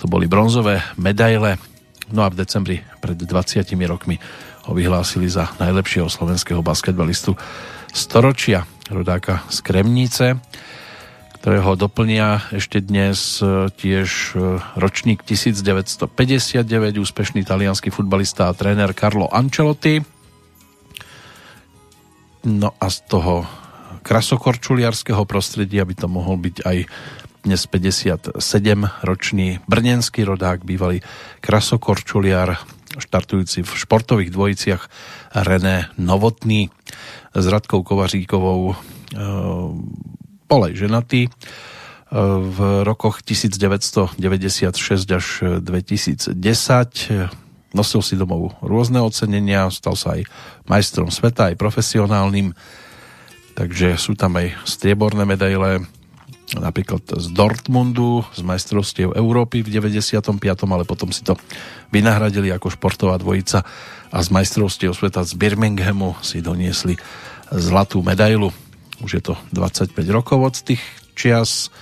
To 0.00 0.04
boli 0.08 0.24
bronzové 0.30 0.80
medaile. 0.96 1.60
No 2.12 2.24
a 2.24 2.28
v 2.32 2.40
decembri 2.40 2.84
pred 3.00 3.16
20 3.16 3.64
rokmi 3.88 4.16
ho 4.64 4.72
vyhlásili 4.72 5.28
za 5.28 5.52
najlepšieho 5.60 6.08
slovenského 6.08 6.64
basketbalistu 6.64 7.36
storočia 7.92 8.64
rodáka 8.90 9.44
z 9.48 9.58
Kremnice, 9.64 10.26
ktorého 11.40 11.76
doplnia 11.76 12.40
ešte 12.52 12.80
dnes 12.80 13.40
e, 13.40 13.68
tiež 13.68 14.08
e, 14.32 14.60
ročník 14.80 15.24
1959, 15.24 16.64
úspešný 17.00 17.44
talianský 17.44 17.92
futbalista 17.92 18.48
a 18.48 18.56
tréner 18.56 18.92
Carlo 18.96 19.28
Ancelotti. 19.28 20.00
No 22.44 22.76
a 22.76 22.86
z 22.88 22.98
toho 23.08 23.44
krasokorčuliarského 24.04 25.24
prostredia 25.24 25.84
by 25.88 25.94
to 25.96 26.08
mohol 26.08 26.36
byť 26.36 26.56
aj 26.64 26.76
dnes 27.44 27.60
57 27.68 28.40
ročný 29.04 29.60
brnenský 29.68 30.24
rodák, 30.24 30.64
bývalý 30.64 31.04
krasokorčuliar, 31.44 32.56
štartujúci 32.96 33.64
v 33.64 33.72
športových 33.74 34.32
dvojiciach 34.32 34.82
René 35.44 35.92
Novotný 36.00 36.72
s 37.34 37.46
Radkou 37.50 37.82
Kovaříkovou 37.82 38.74
bol 40.44 40.60
aj 40.70 40.74
ženatý 40.78 41.26
e, 41.26 41.30
v 42.38 42.58
rokoch 42.86 43.26
1996 43.26 44.22
až 45.10 45.26
2010 45.58 46.38
nosil 47.74 48.00
si 48.06 48.14
domov 48.14 48.54
rôzne 48.62 49.02
ocenenia, 49.02 49.66
stal 49.74 49.98
sa 49.98 50.14
aj 50.14 50.30
majstrom 50.70 51.10
sveta, 51.10 51.50
aj 51.50 51.58
profesionálnym, 51.58 52.54
takže 53.58 53.98
sú 53.98 54.14
tam 54.14 54.38
aj 54.38 54.54
strieborné 54.62 55.26
medaile, 55.26 55.82
napríklad 56.58 57.02
z 57.18 57.26
Dortmundu, 57.34 58.22
z 58.34 58.42
majstrovstiev 58.46 59.14
Európy 59.14 59.62
v 59.62 59.80
95. 59.80 60.38
ale 60.70 60.84
potom 60.86 61.10
si 61.10 61.26
to 61.26 61.34
vynahradili 61.90 62.50
ako 62.50 62.70
športová 62.70 63.18
dvojica 63.18 63.66
a 64.14 64.18
z 64.22 64.28
majstrovstiev 64.30 64.94
sveta 64.94 65.26
z 65.26 65.34
Birminghamu 65.34 66.14
si 66.22 66.38
doniesli 66.38 66.94
zlatú 67.50 68.02
medailu. 68.02 68.54
Už 69.02 69.18
je 69.18 69.22
to 69.22 69.34
25 69.50 69.90
rokov 70.14 70.38
od 70.38 70.54
tých 70.62 70.82
čias. 71.18 71.74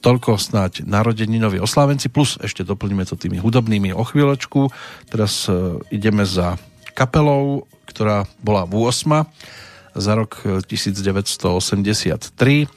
Toľko 0.00 0.40
snáď 0.40 0.88
narodeninoví 0.88 1.60
oslávenci, 1.60 2.08
plus 2.08 2.40
ešte 2.40 2.64
doplníme 2.64 3.04
to 3.04 3.20
tými 3.20 3.36
hudobnými 3.36 3.92
o 3.92 4.00
chvíľočku. 4.00 4.72
Teraz 5.12 5.44
e, 5.44 5.76
ideme 5.92 6.24
za 6.24 6.56
kapelou, 6.96 7.68
ktorá 7.84 8.24
bola 8.40 8.64
v 8.64 8.88
8 8.88 9.28
za 9.96 10.14
rok 10.14 10.38
1983. 10.64 12.68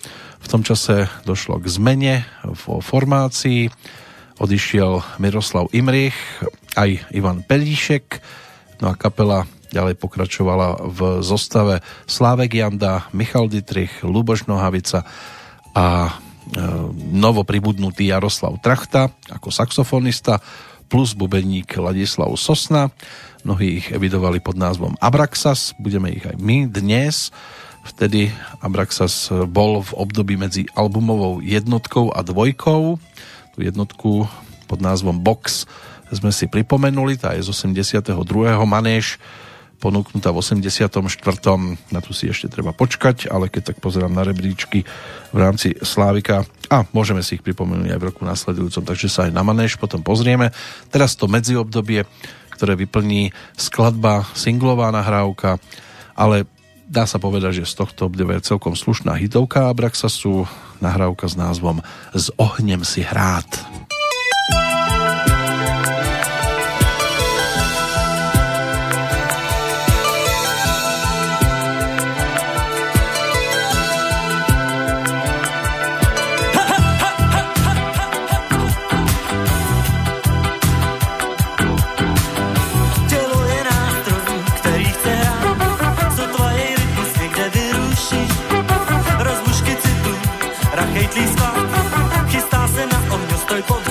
V 0.43 0.47
tom 0.51 0.61
čase 0.61 1.07
došlo 1.23 1.57
k 1.63 1.65
zmene 1.71 2.15
vo 2.43 2.83
formácii. 2.83 3.71
Odišiel 4.37 4.99
Miroslav 5.17 5.71
Imrich, 5.71 6.17
aj 6.75 6.99
Ivan 7.15 7.41
Pelíšek, 7.47 8.19
No 8.83 8.91
a 8.91 8.99
kapela 8.99 9.47
ďalej 9.71 9.95
pokračovala 9.95 10.91
v 10.91 11.23
zostave 11.23 11.79
Slávek 12.03 12.59
Janda, 12.59 13.07
Michal 13.15 13.47
Dietrich, 13.47 14.03
Luboš 14.03 14.43
Nohavica 14.43 15.07
a 15.71 15.87
e, 16.03 16.11
novo 17.15 17.47
pribudnutý 17.47 18.11
Jaroslav 18.11 18.59
Trachta 18.59 19.07
ako 19.31 19.55
saxofonista 19.55 20.43
plus 20.91 21.15
bubeník 21.15 21.79
Ladislav 21.79 22.35
Sosna. 22.35 22.91
Mnohí 23.47 23.79
ich 23.79 23.87
evidovali 23.87 24.43
pod 24.43 24.59
názvom 24.59 24.99
Abraxas, 24.99 25.71
budeme 25.79 26.11
ich 26.11 26.27
aj 26.27 26.35
my 26.43 26.67
dnes. 26.67 27.31
Vtedy 27.83 28.31
Abraxas 28.63 29.27
bol 29.51 29.83
v 29.83 29.91
období 29.93 30.39
medzi 30.39 30.65
albumovou 30.71 31.43
jednotkou 31.43 32.15
a 32.15 32.23
dvojkou. 32.23 32.97
Tu 33.53 33.57
jednotku 33.67 34.25
pod 34.65 34.79
názvom 34.79 35.19
Box 35.19 35.67
sme 36.13 36.31
si 36.31 36.47
pripomenuli, 36.47 37.19
tá 37.19 37.35
je 37.35 37.43
z 37.45 37.49
82. 37.51 38.05
Manéž 38.63 39.19
ponúknutá 39.83 40.31
v 40.31 40.39
84. 40.39 40.87
Na 41.91 41.99
tu 41.99 42.15
si 42.15 42.31
ešte 42.31 42.47
treba 42.47 42.71
počkať, 42.71 43.27
ale 43.27 43.51
keď 43.51 43.75
tak 43.75 43.77
pozerám 43.83 44.15
na 44.15 44.23
rebríčky 44.23 44.87
v 45.35 45.37
rámci 45.37 45.75
Slávika, 45.83 46.47
a 46.71 46.87
môžeme 46.95 47.19
si 47.19 47.35
ich 47.35 47.43
pripomenúť 47.43 47.91
aj 47.91 47.99
v 47.99 48.07
roku 48.07 48.23
nasledujúcom, 48.23 48.87
takže 48.87 49.11
sa 49.11 49.27
aj 49.27 49.35
na 49.35 49.43
manéž 49.43 49.75
potom 49.75 49.99
pozrieme. 49.99 50.55
Teraz 50.87 51.19
to 51.19 51.27
medziobdobie, 51.27 52.07
ktoré 52.55 52.79
vyplní 52.79 53.35
skladba, 53.59 54.23
singlová 54.33 54.89
nahrávka, 54.89 55.59
ale 56.15 56.47
dá 56.93 57.09
sa 57.09 57.17
povedať, 57.17 57.65
že 57.65 57.65
z 57.65 57.73
tohto 57.81 58.05
obdobia 58.05 58.37
je 58.37 58.53
celkom 58.53 58.77
slušná 58.77 59.17
hitovka 59.17 59.73
Abraxasu, 59.73 60.45
nahrávka 60.77 61.25
s 61.25 61.33
názvom 61.33 61.81
S 62.13 62.29
ohnem 62.37 62.85
si 62.85 63.01
hrát. 63.01 63.49
estoy 93.55 93.61
por 93.61 93.82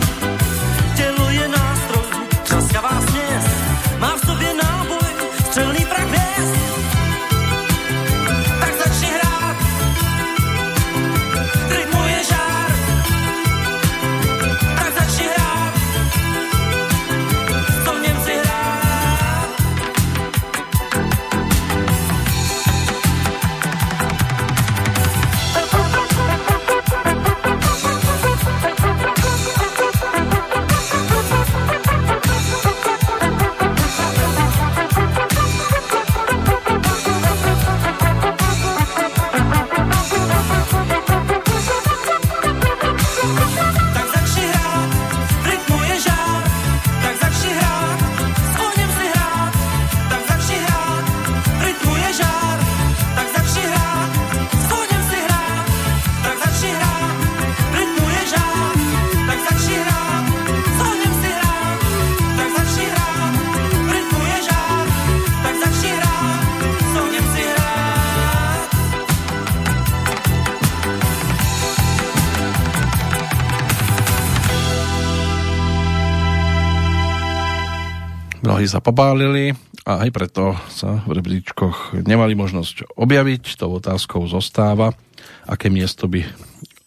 sa 78.71 78.79
pobálili 78.79 79.51
a 79.83 80.07
aj 80.07 80.09
preto 80.15 80.55
sa 80.71 81.03
v 81.03 81.19
rebríčkoch 81.19 81.99
nemali 82.07 82.39
možnosť 82.39 82.95
objaviť. 82.95 83.59
Tou 83.59 83.75
otázkou 83.75 84.23
zostáva, 84.31 84.95
aké 85.43 85.67
miesto 85.67 86.07
by 86.07 86.23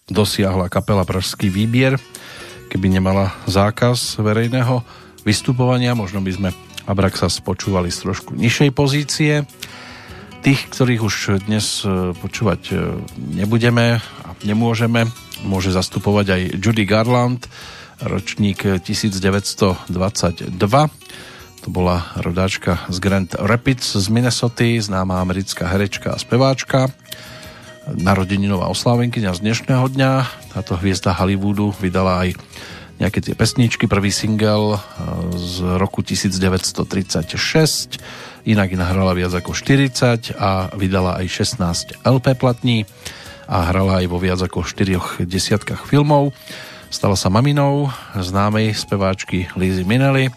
dosiahla 0.09 0.73
kapela 0.73 1.05
Pražský 1.05 1.52
výbier, 1.52 2.01
keby 2.73 2.89
nemala 2.89 3.36
zákaz 3.44 4.16
verejného 4.16 4.81
vystupovania. 5.28 5.93
Možno 5.93 6.24
by 6.24 6.32
sme 6.32 6.51
Abraxa 6.89 7.28
spočúvali 7.28 7.93
z 7.93 8.09
trošku 8.09 8.32
nižšej 8.32 8.70
pozície. 8.73 9.44
Tých, 10.44 10.61
ktorých 10.73 11.01
už 11.01 11.16
dnes 11.48 11.85
e, 11.85 12.12
počúvať 12.12 12.61
e, 12.69 12.74
nebudeme 13.40 13.97
a 14.01 14.28
nemôžeme, 14.44 15.09
môže 15.40 15.73
zastupovať 15.73 16.27
aj 16.36 16.43
Judy 16.61 16.85
Garland, 16.85 17.48
ročník 18.05 18.61
1922 18.61 19.89
to 21.64 21.72
bola 21.72 22.12
rodáčka 22.20 22.84
z 22.92 23.00
Grand 23.00 23.32
Rapids 23.40 23.96
z 23.96 24.12
Minnesota, 24.12 24.68
známa 24.68 25.24
americká 25.24 25.64
herečka 25.64 26.12
a 26.12 26.20
speváčka. 26.20 26.92
Narodeninová 27.88 28.68
oslávenkyňa 28.68 29.32
z 29.32 29.40
dnešného 29.40 29.88
dňa. 29.96 30.12
Táto 30.52 30.76
hviezda 30.76 31.16
Hollywoodu 31.16 31.72
vydala 31.80 32.28
aj 32.28 32.36
nejaké 33.00 33.24
tie 33.24 33.32
pesničky. 33.32 33.88
Prvý 33.88 34.12
single 34.12 34.76
eh, 34.76 34.80
z 35.40 35.80
roku 35.80 36.04
1936. 36.04 36.84
Inak 38.44 38.76
nahrala 38.76 39.16
viac 39.16 39.32
ako 39.32 39.56
40 39.56 40.36
a 40.36 40.68
vydala 40.76 41.16
aj 41.24 41.48
16 41.48 42.04
LP 42.04 42.36
platní 42.36 42.84
a 43.48 43.72
hrala 43.72 44.04
aj 44.04 44.06
vo 44.12 44.20
viac 44.20 44.44
ako 44.44 44.68
4 44.68 45.24
desiatkách 45.24 45.88
filmov. 45.88 46.36
Stala 46.92 47.16
sa 47.16 47.32
maminou 47.32 47.88
známej 48.12 48.76
speváčky 48.76 49.48
Lizzy 49.56 49.88
Minnelly 49.88 50.28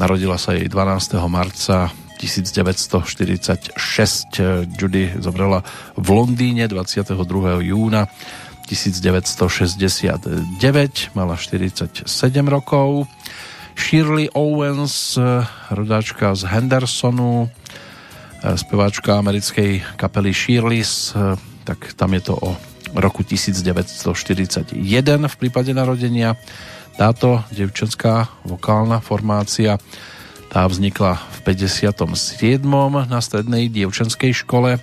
Narodila 0.00 0.40
sa 0.40 0.56
jej 0.56 0.64
12. 0.64 1.12
marca 1.28 1.92
1946. 2.16 3.76
Judy 4.72 5.12
zomrela 5.20 5.60
v 5.92 6.08
Londýne 6.08 6.64
22. 6.72 7.20
júna 7.68 8.08
1969. 8.64 11.12
Mala 11.12 11.36
47 11.36 12.08
rokov. 12.48 13.12
Shirley 13.76 14.32
Owens, 14.32 15.20
rodáčka 15.68 16.32
z 16.32 16.48
Hendersonu, 16.48 17.52
speváčka 18.40 19.20
americkej 19.20 20.00
kapely 20.00 20.32
Shirley's, 20.32 21.12
tak 21.68 21.92
tam 21.92 22.16
je 22.16 22.24
to 22.24 22.40
o 22.40 22.56
roku 22.96 23.20
1941 23.20 24.80
v 25.28 25.34
prípade 25.36 25.76
narodenia. 25.76 26.40
Táto 27.00 27.40
devčenská 27.48 28.28
vokálna 28.44 29.00
formácia 29.00 29.80
tá 30.52 30.68
vznikla 30.68 31.16
v 31.40 31.56
57. 31.56 32.60
na 33.08 33.24
strednej 33.24 33.72
dievčenskej 33.72 34.44
škole 34.44 34.76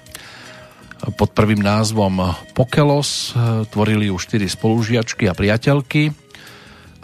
pod 1.14 1.30
prvým 1.38 1.62
názvom 1.62 2.34
Pokelos. 2.58 3.38
Tvorili 3.70 4.10
ju 4.10 4.18
štyri 4.18 4.50
spolužiačky 4.50 5.30
a 5.30 5.38
priateľky. 5.38 6.10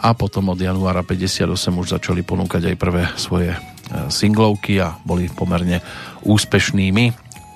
a 0.02 0.18
potom 0.18 0.50
od 0.50 0.58
januára 0.58 1.06
58 1.06 1.46
už 1.54 1.94
začali 1.94 2.26
ponúkať 2.26 2.74
aj 2.74 2.76
prvé 2.76 3.06
svoje 3.14 3.54
e, 3.54 3.58
singlovky 4.10 4.82
a 4.82 4.98
boli 5.06 5.30
pomerne 5.30 5.78
úspešnými. 6.26 7.04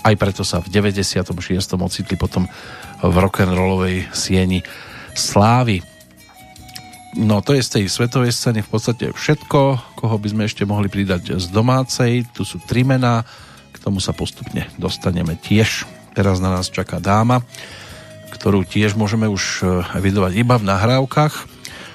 Aj 0.06 0.14
preto 0.14 0.46
sa 0.46 0.62
v 0.62 0.70
96. 0.70 1.34
ocitli 1.74 2.14
potom 2.14 2.46
v 3.02 3.14
rock'n'rollovej 3.18 4.14
sieni 4.14 4.62
slávy. 5.18 5.82
No 7.16 7.40
to 7.40 7.56
je 7.56 7.64
z 7.64 7.70
tej 7.80 7.84
svetovej 7.88 8.36
scény 8.36 8.60
v 8.60 8.68
podstate 8.68 9.04
všetko, 9.16 9.60
koho 9.96 10.16
by 10.20 10.28
sme 10.28 10.42
ešte 10.44 10.68
mohli 10.68 10.92
pridať 10.92 11.40
z 11.40 11.48
domácej. 11.48 12.28
Tu 12.36 12.44
sú 12.44 12.60
tri 12.60 12.84
mená, 12.84 13.24
k 13.72 13.80
tomu 13.80 13.96
sa 13.96 14.12
postupne 14.12 14.68
dostaneme 14.76 15.32
tiež. 15.40 15.88
Teraz 16.12 16.36
na 16.36 16.52
nás 16.52 16.68
čaká 16.68 17.00
dáma, 17.00 17.40
ktorú 18.36 18.68
tiež 18.68 18.92
môžeme 18.92 19.24
už 19.24 19.64
e, 19.64 19.80
evidovať 19.96 20.32
iba 20.36 20.60
v 20.60 20.68
nahrávkach 20.68 21.34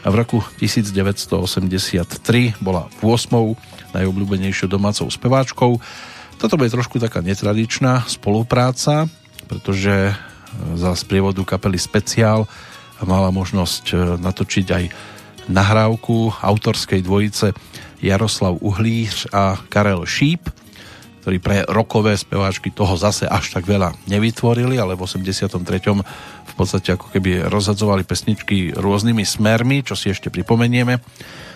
a 0.01 0.07
v 0.09 0.15
roku 0.17 0.41
1983 0.57 1.29
bola 2.57 2.89
8. 2.99 3.93
najobľúbenejšou 3.93 4.65
domácou 4.65 5.05
speváčkou. 5.13 5.77
Toto 6.41 6.57
bude 6.57 6.73
trošku 6.73 6.97
taká 6.97 7.21
netradičná 7.21 8.09
spolupráca, 8.09 9.05
pretože 9.45 10.09
e, 10.09 10.13
za 10.73 10.97
sprievodu 10.97 11.45
kapely 11.45 11.77
Speciál 11.77 12.49
mala 13.01 13.33
možnosť 13.33 13.83
e, 13.89 13.95
natočiť 14.21 14.67
aj 14.69 14.83
nahrávku 15.49 16.31
autorskej 16.39 17.01
dvojice 17.01 17.51
Jaroslav 18.03 18.59
Uhlíř 18.59 19.31
a 19.31 19.57
Karel 19.71 20.03
Šíp, 20.03 20.51
ktorí 21.23 21.39
pre 21.39 21.63
rokové 21.71 22.19
speváčky 22.19 22.75
toho 22.75 22.99
zase 22.99 23.23
až 23.23 23.55
tak 23.55 23.63
veľa 23.63 23.95
nevytvorili, 24.11 24.75
ale 24.75 24.99
v 24.99 25.07
83 25.07 25.55
v 26.43 26.53
podstate 26.59 26.99
ako 26.99 27.07
keby 27.15 27.47
rozhadzovali 27.47 28.03
pesničky 28.03 28.75
rôznymi 28.75 29.23
smermi, 29.23 29.87
čo 29.87 29.95
si 29.95 30.11
ešte 30.11 30.27
pripomenieme, 30.27 30.99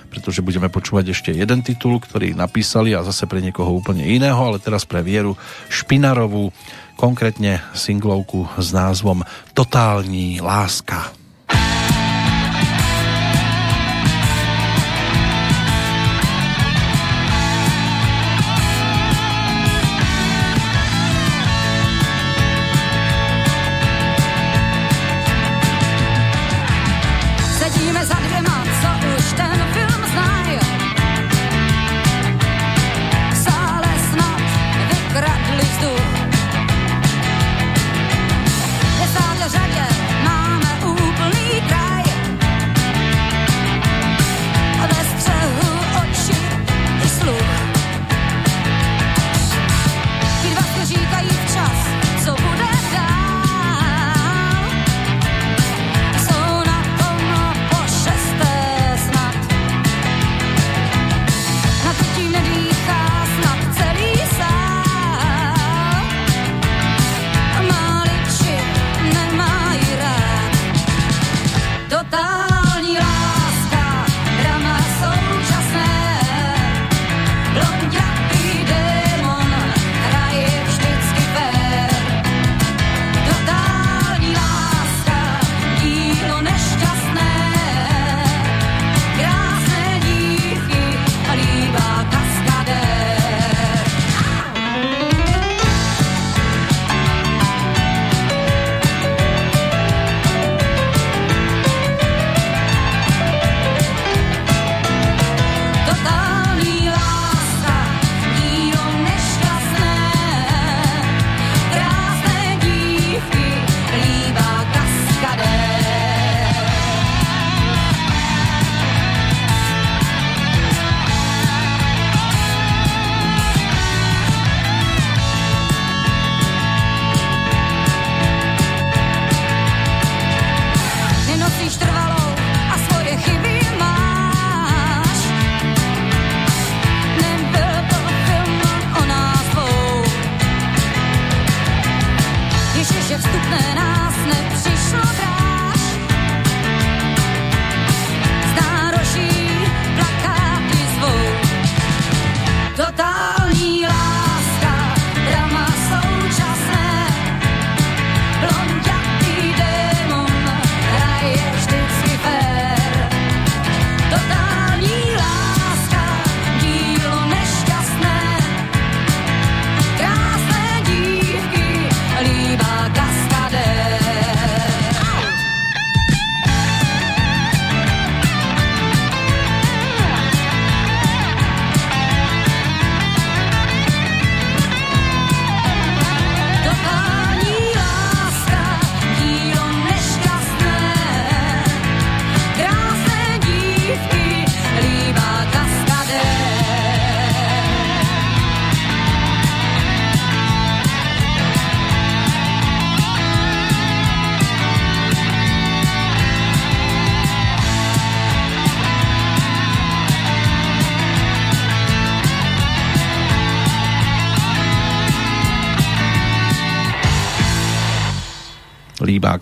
pretože 0.08 0.40
budeme 0.40 0.72
počúvať 0.72 1.12
ešte 1.12 1.36
jeden 1.36 1.60
titul, 1.68 2.00
ktorý 2.00 2.32
napísali 2.32 2.96
a 2.96 3.04
zase 3.04 3.28
pre 3.28 3.44
niekoho 3.44 3.76
úplne 3.76 4.08
iného, 4.08 4.40
ale 4.40 4.64
teraz 4.64 4.88
pre 4.88 5.04
Vieru 5.04 5.36
Špinarovú, 5.68 6.56
konkrétne 6.96 7.60
singlovku 7.76 8.48
s 8.56 8.72
názvom 8.72 9.22
Totální 9.52 10.40
láska. 10.40 11.17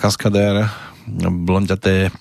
Kaskadér, 0.05 0.69
blondaté 1.49 2.07
e, 2.07 2.11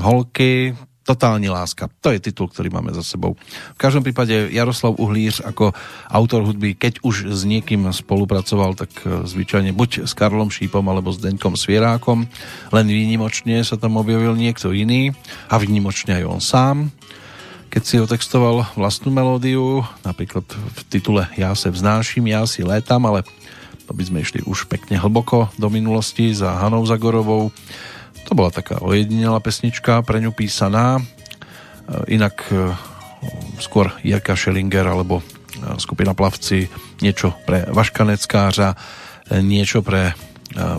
holky, 0.00 0.72
Totálni 1.04 1.52
láska. 1.52 1.92
To 2.00 2.16
je 2.16 2.16
titul, 2.16 2.48
ktorý 2.48 2.72
máme 2.72 2.88
za 2.96 3.04
sebou. 3.04 3.36
V 3.76 3.78
každom 3.78 4.00
prípade 4.00 4.32
Jaroslav 4.48 4.96
Uhlíř 4.96 5.44
ako 5.44 5.76
autor 6.08 6.48
hudby, 6.48 6.72
keď 6.72 7.04
už 7.04 7.28
s 7.28 7.44
niekým 7.44 7.92
spolupracoval, 7.92 8.72
tak 8.72 8.88
e, 9.04 9.28
zvyčajne 9.28 9.76
buď 9.76 10.08
s 10.08 10.16
Karlom 10.16 10.48
Šípom 10.48 10.80
alebo 10.88 11.12
s 11.12 11.20
Deňkom 11.20 11.60
Svierákom, 11.60 12.24
len 12.72 12.86
výnimočne 12.88 13.60
sa 13.68 13.76
tam 13.76 14.00
objavil 14.00 14.32
niekto 14.32 14.72
iný 14.72 15.12
a 15.52 15.60
výnimočne 15.60 16.16
aj 16.16 16.24
on 16.24 16.40
sám. 16.40 16.76
Keď 17.68 17.82
si 17.84 18.00
otextoval 18.00 18.72
vlastnú 18.72 19.12
melódiu, 19.12 19.84
napríklad 20.08 20.48
v 20.48 20.80
titule 20.88 21.28
Ja 21.36 21.52
se 21.52 21.68
vznáším, 21.68 22.32
ja 22.32 22.48
si 22.48 22.64
létam, 22.64 23.04
ale 23.04 23.28
by 23.94 24.04
sme 24.04 24.18
išli 24.20 24.42
už 24.44 24.66
pekne 24.66 24.98
hlboko 24.98 25.48
do 25.56 25.70
minulosti 25.70 26.34
za 26.34 26.58
Hanou 26.60 26.82
Zagorovou, 26.82 27.54
to 28.24 28.32
bola 28.32 28.48
taká 28.48 28.80
ojedinelá 28.80 29.38
pesnička, 29.38 30.00
pre 30.00 30.18
ňu 30.18 30.32
písaná. 30.32 30.98
E, 30.98 31.02
inak 32.16 32.40
e, 32.48 32.72
skôr 33.60 33.92
Jirka 34.00 34.32
Schellinger 34.32 34.88
alebo 34.88 35.20
e, 35.20 35.24
skupina 35.76 36.16
Plavci, 36.16 36.66
niečo 37.04 37.36
pre 37.44 37.68
Vaška 37.68 38.08
Neckářa, 38.08 38.74
niečo 39.44 39.84
pre 39.84 40.16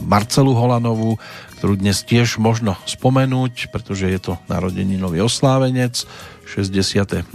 Marcelu 0.03 0.55
Holanovú, 0.55 1.19
ktorú 1.59 1.75
dnes 1.75 2.05
tiež 2.05 2.39
možno 2.39 2.79
spomenúť, 2.87 3.73
pretože 3.73 4.07
je 4.07 4.19
to 4.21 4.33
narodeninový 4.47 5.19
oslávenec, 5.23 6.07
69. 6.45 7.33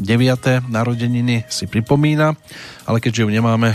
narodeniny 0.70 1.44
si 1.50 1.66
pripomína, 1.66 2.38
ale 2.86 3.02
keďže 3.02 3.26
ju 3.26 3.30
nemáme 3.34 3.74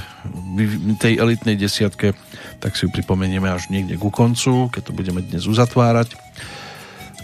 v 0.55 0.95
tej 0.97 1.19
elitnej 1.19 1.59
desiatke, 1.59 2.15
tak 2.63 2.79
si 2.79 2.87
ju 2.87 2.89
pripomenieme 2.89 3.51
až 3.51 3.67
niekde 3.67 3.99
ku 3.99 4.09
koncu, 4.09 4.71
keď 4.71 4.81
to 4.89 4.95
budeme 4.95 5.19
dnes 5.21 5.43
uzatvárať. 5.45 6.15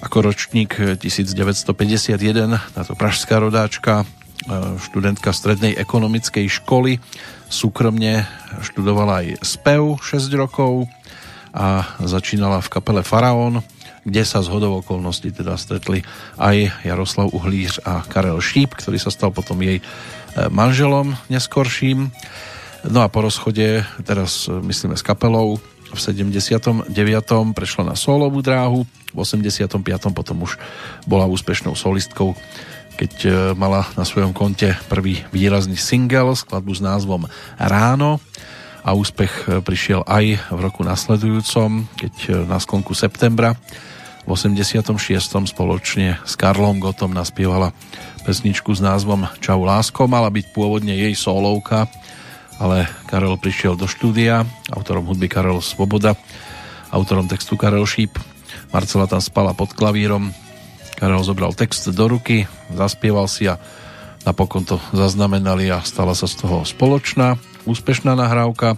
Ako 0.03 0.27
ročník 0.27 0.75
1951 0.99 2.17
táto 2.75 2.93
pražská 2.97 3.39
rodáčka, 3.39 4.03
e, 4.03 4.05
študentka 4.81 5.31
strednej 5.31 5.77
ekonomickej 5.77 6.51
školy, 6.61 6.99
súkromne 7.47 8.27
študovala 8.59 9.23
aj 9.23 9.27
spev 9.45 10.01
6 10.03 10.35
rokov 10.35 10.89
a 11.51 11.99
začínala 11.99 12.63
v 12.63 12.71
kapele 12.71 13.03
Faraón, 13.03 13.63
kde 14.01 14.23
sa 14.25 14.41
z 14.41 14.49
hodov 14.49 14.81
okolností 14.81 15.29
teda 15.29 15.59
stretli 15.59 16.01
aj 16.41 16.87
Jaroslav 16.87 17.29
Uhlíř 17.29 17.85
a 17.85 18.01
Karel 18.07 18.41
Šíp, 18.41 18.73
ktorý 18.73 18.97
sa 18.97 19.13
stal 19.13 19.29
potom 19.29 19.61
jej 19.61 19.77
e, 19.77 19.83
manželom 20.49 21.13
neskorším. 21.29 22.09
No 22.89 23.05
a 23.05 23.11
po 23.13 23.21
rozchode, 23.21 23.85
teraz 24.01 24.49
e, 24.49 24.57
myslíme 24.57 24.97
s 24.97 25.05
kapelou, 25.05 25.61
v 25.91 25.99
79. 25.99 26.87
prešla 27.51 27.83
na 27.83 27.95
solovú 27.99 28.39
dráhu, 28.39 28.87
v 29.11 29.17
85. 29.19 29.75
potom 30.15 30.47
už 30.47 30.55
bola 31.03 31.27
úspešnou 31.27 31.75
solistkou, 31.75 32.31
keď 32.95 33.13
e, 33.27 33.29
mala 33.59 33.85
na 33.99 34.07
svojom 34.07 34.31
konte 34.31 34.71
prvý 34.87 35.21
výrazný 35.35 35.75
single, 35.75 36.33
skladbu 36.33 36.73
s 36.73 36.81
názvom 36.81 37.27
Ráno 37.59 38.23
a 38.81 38.97
úspech 38.97 39.61
prišiel 39.61 40.01
aj 40.05 40.53
v 40.53 40.59
roku 40.59 40.81
nasledujúcom, 40.81 41.85
keď 41.97 42.45
na 42.49 42.57
sklonku 42.57 42.97
septembra 42.97 43.53
v 44.25 44.29
86. 44.37 44.93
spoločne 45.49 46.21
s 46.21 46.33
Karlom 46.37 46.77
Gotom 46.77 47.09
naspievala 47.09 47.73
pesničku 48.21 48.69
s 48.69 48.81
názvom 48.81 49.25
Čau 49.41 49.65
lásko. 49.65 50.05
Mala 50.05 50.29
byť 50.29 50.53
pôvodne 50.53 50.93
jej 50.93 51.17
solovka, 51.17 51.89
ale 52.61 52.85
Karel 53.09 53.33
prišiel 53.41 53.73
do 53.73 53.89
štúdia, 53.89 54.45
autorom 54.69 55.09
hudby 55.09 55.25
Karel 55.25 55.57
Svoboda, 55.65 56.13
autorom 56.93 57.25
textu 57.25 57.57
Karel 57.57 57.85
Šíp. 57.89 58.21
Marcela 58.69 59.09
tam 59.09 59.21
spala 59.25 59.57
pod 59.57 59.73
klavírom, 59.73 60.29
Karel 61.01 61.25
zobral 61.25 61.57
text 61.57 61.89
do 61.89 62.05
ruky, 62.05 62.45
zaspieval 62.69 63.25
si 63.25 63.49
a 63.49 63.57
napokon 64.21 64.69
to 64.69 64.77
zaznamenali 64.93 65.73
a 65.73 65.81
stala 65.81 66.13
sa 66.13 66.29
z 66.29 66.45
toho 66.45 66.61
spoločná, 66.61 67.41
úspešná 67.65 68.17
nahrávka. 68.17 68.77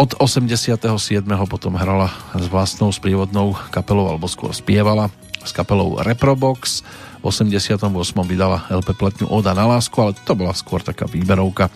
Od 0.00 0.10
87. 0.16 0.80
potom 1.44 1.76
hrala 1.76 2.08
s 2.32 2.48
vlastnou 2.48 2.88
sprievodnou 2.88 3.52
kapelou, 3.68 4.08
alebo 4.08 4.24
skôr 4.30 4.54
spievala 4.56 5.12
s 5.44 5.52
kapelou 5.52 6.00
Reprobox. 6.00 6.80
V 7.20 7.28
88. 7.28 7.84
vydala 8.24 8.64
LP 8.72 8.96
platňu 8.96 9.28
Oda 9.28 9.52
na 9.52 9.68
lásku, 9.68 9.92
ale 10.00 10.16
to 10.24 10.32
bola 10.32 10.56
skôr 10.56 10.80
taká 10.80 11.04
výberovka, 11.04 11.68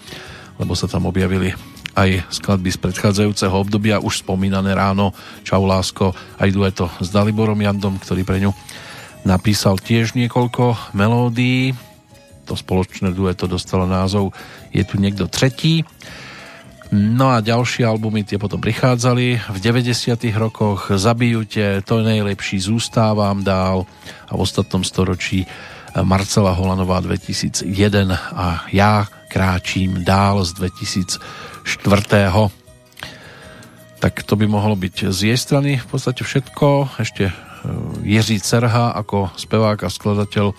lebo 0.56 0.72
sa 0.72 0.88
tam 0.88 1.04
objavili 1.04 1.52
aj 1.94 2.26
skladby 2.32 2.74
z 2.74 2.78
predchádzajúceho 2.80 3.54
obdobia, 3.54 4.02
už 4.02 4.26
spomínané 4.26 4.74
ráno, 4.74 5.14
Čau 5.46 5.62
lásko, 5.62 6.16
aj 6.40 6.48
dueto 6.50 6.90
s 6.98 7.12
Daliborom 7.12 7.60
Jandom, 7.60 8.00
ktorý 8.02 8.26
pre 8.26 8.42
ňu 8.42 8.50
napísal 9.24 9.78
tiež 9.80 10.18
niekoľko 10.18 10.92
melódií. 10.92 11.72
To 12.44 12.56
spoločné 12.56 13.12
dueto 13.12 13.48
dostalo 13.48 13.88
názov 13.88 14.32
Je 14.70 14.84
tu 14.84 15.00
niekto 15.00 15.28
tretí. 15.28 15.84
No 16.94 17.32
a 17.32 17.42
ďalšie 17.42 17.82
albumy 17.82 18.22
tie 18.22 18.38
potom 18.38 18.62
prichádzali 18.62 19.40
v 19.50 19.58
90. 19.58 20.14
rokoch 20.36 20.94
Zabijú 20.94 21.42
to 21.82 22.04
najlepší 22.04 22.62
zústávam 22.62 23.42
dál 23.42 23.88
a 24.30 24.32
v 24.36 24.40
ostatnom 24.44 24.86
storočí 24.86 25.42
Marcela 26.02 26.54
Holanová 26.54 27.02
2001 27.02 27.66
a 28.34 28.66
ja 28.74 29.06
kráčím 29.30 30.02
dál 30.02 30.46
z 30.46 30.54
2004. 30.58 31.18
Tak 33.98 34.14
to 34.22 34.34
by 34.36 34.46
mohlo 34.46 34.78
byť 34.78 35.14
z 35.14 35.34
jej 35.34 35.38
strany 35.38 35.78
v 35.78 35.86
podstate 35.86 36.26
všetko. 36.26 36.98
Ešte 37.00 37.30
e, 37.30 37.34
Jiří 38.06 38.38
Cerha 38.38 38.92
ako 38.92 39.32
spevák 39.34 39.82
a 39.82 39.88
skladateľ 39.88 40.54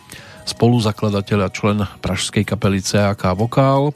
spoluzakladateľ 0.45 1.39
a 1.41 1.49
člen 1.49 1.84
pražskej 1.99 2.45
kapely 2.45 2.80
CAK 2.80 3.34
Vokál. 3.34 3.91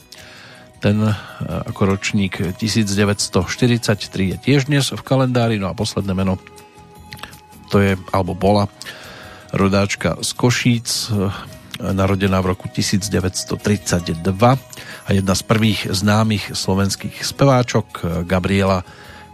Ten 0.82 0.98
e, 1.06 1.14
ako 1.46 1.96
ročník 1.96 2.58
1943 2.58 4.34
je 4.34 4.38
tiež 4.42 4.68
dnes 4.68 4.90
v 4.90 5.02
kalendári, 5.06 5.62
no 5.62 5.70
a 5.70 5.78
posledné 5.78 6.18
meno 6.18 6.42
to 7.70 7.78
je, 7.78 7.94
alebo 8.10 8.34
bola 8.34 8.66
rodáčka 9.54 10.18
z 10.26 10.30
Košíc, 10.34 10.90
e, 11.14 11.30
narodená 11.80 12.42
v 12.42 12.58
roku 12.58 12.68
1932 12.68 14.20
a 15.06 15.10
jedna 15.14 15.34
z 15.38 15.44
prvých 15.46 15.88
známych 15.94 16.58
slovenských 16.58 17.22
speváčok 17.22 17.88
e, 17.88 18.02
Gabriela 18.26 18.82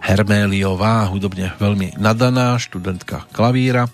Herméliová, 0.06 1.10
hudobne 1.10 1.58
veľmi 1.58 1.98
nadaná, 1.98 2.62
študentka 2.62 3.26
klavíra 3.34 3.90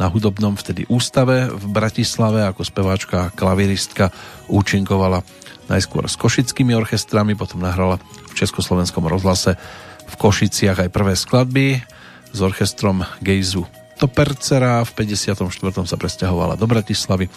na 0.00 0.08
hudobnom 0.08 0.56
vtedy 0.56 0.88
ústave 0.88 1.52
v 1.52 1.64
Bratislave 1.68 2.48
ako 2.48 2.64
speváčka 2.64 3.32
klaviristka 3.36 4.08
účinkovala 4.48 5.20
najskôr 5.68 6.08
s 6.08 6.16
košickými 6.16 6.72
orchestrami, 6.74 7.36
potom 7.36 7.62
nahrala 7.62 8.00
v 8.00 8.32
Československom 8.34 9.04
rozhlase 9.06 9.56
v 10.08 10.14
Košiciach 10.16 10.88
aj 10.88 10.90
prvé 10.92 11.14
skladby 11.16 11.66
s 12.32 12.38
orchestrom 12.40 13.04
Gejzu 13.20 13.64
Topercera. 13.96 14.82
V 14.82 14.90
54. 14.92 15.38
sa 15.86 15.96
presťahovala 15.96 16.58
do 16.58 16.66
Bratislavy 16.66 17.30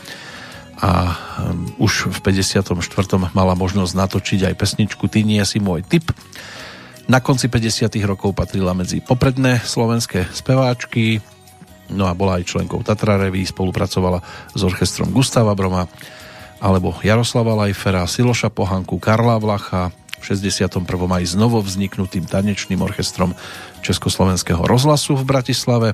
a 0.75 1.15
um, 1.47 1.71
už 1.79 2.11
v 2.11 2.19
54. 2.19 2.75
mala 3.31 3.55
možnosť 3.55 3.93
natočiť 3.95 4.51
aj 4.51 4.59
pesničku 4.59 5.07
Ty 5.07 5.23
nie 5.23 5.39
si 5.47 5.63
môj 5.63 5.87
typ. 5.87 6.11
Na 7.05 7.21
konci 7.21 7.47
50. 7.47 7.87
rokov 8.03 8.33
patrila 8.33 8.73
medzi 8.73 8.99
popredné 8.99 9.61
slovenské 9.61 10.25
speváčky, 10.33 11.21
no 11.91 12.09
a 12.09 12.13
bola 12.17 12.41
aj 12.41 12.49
členkou 12.49 12.81
Tatra 12.81 13.19
Revy, 13.19 13.45
spolupracovala 13.45 14.21
s 14.53 14.61
orchestrom 14.61 15.11
Gustava 15.13 15.53
Broma 15.53 15.85
alebo 16.63 16.95
Jaroslava 17.03 17.53
Lajfera, 17.65 18.07
Siloša 18.07 18.49
Pohanku, 18.49 18.97
Karla 18.97 19.37
Vlacha, 19.37 19.91
v 20.17 20.23
61. 20.23 20.81
aj 20.81 21.23
s 21.27 21.37
novo 21.37 21.61
vzniknutým 21.61 22.25
tanečným 22.25 22.81
orchestrom 22.81 23.37
Československého 23.85 24.65
rozhlasu 24.65 25.13
v 25.13 25.27
Bratislave. 25.27 25.93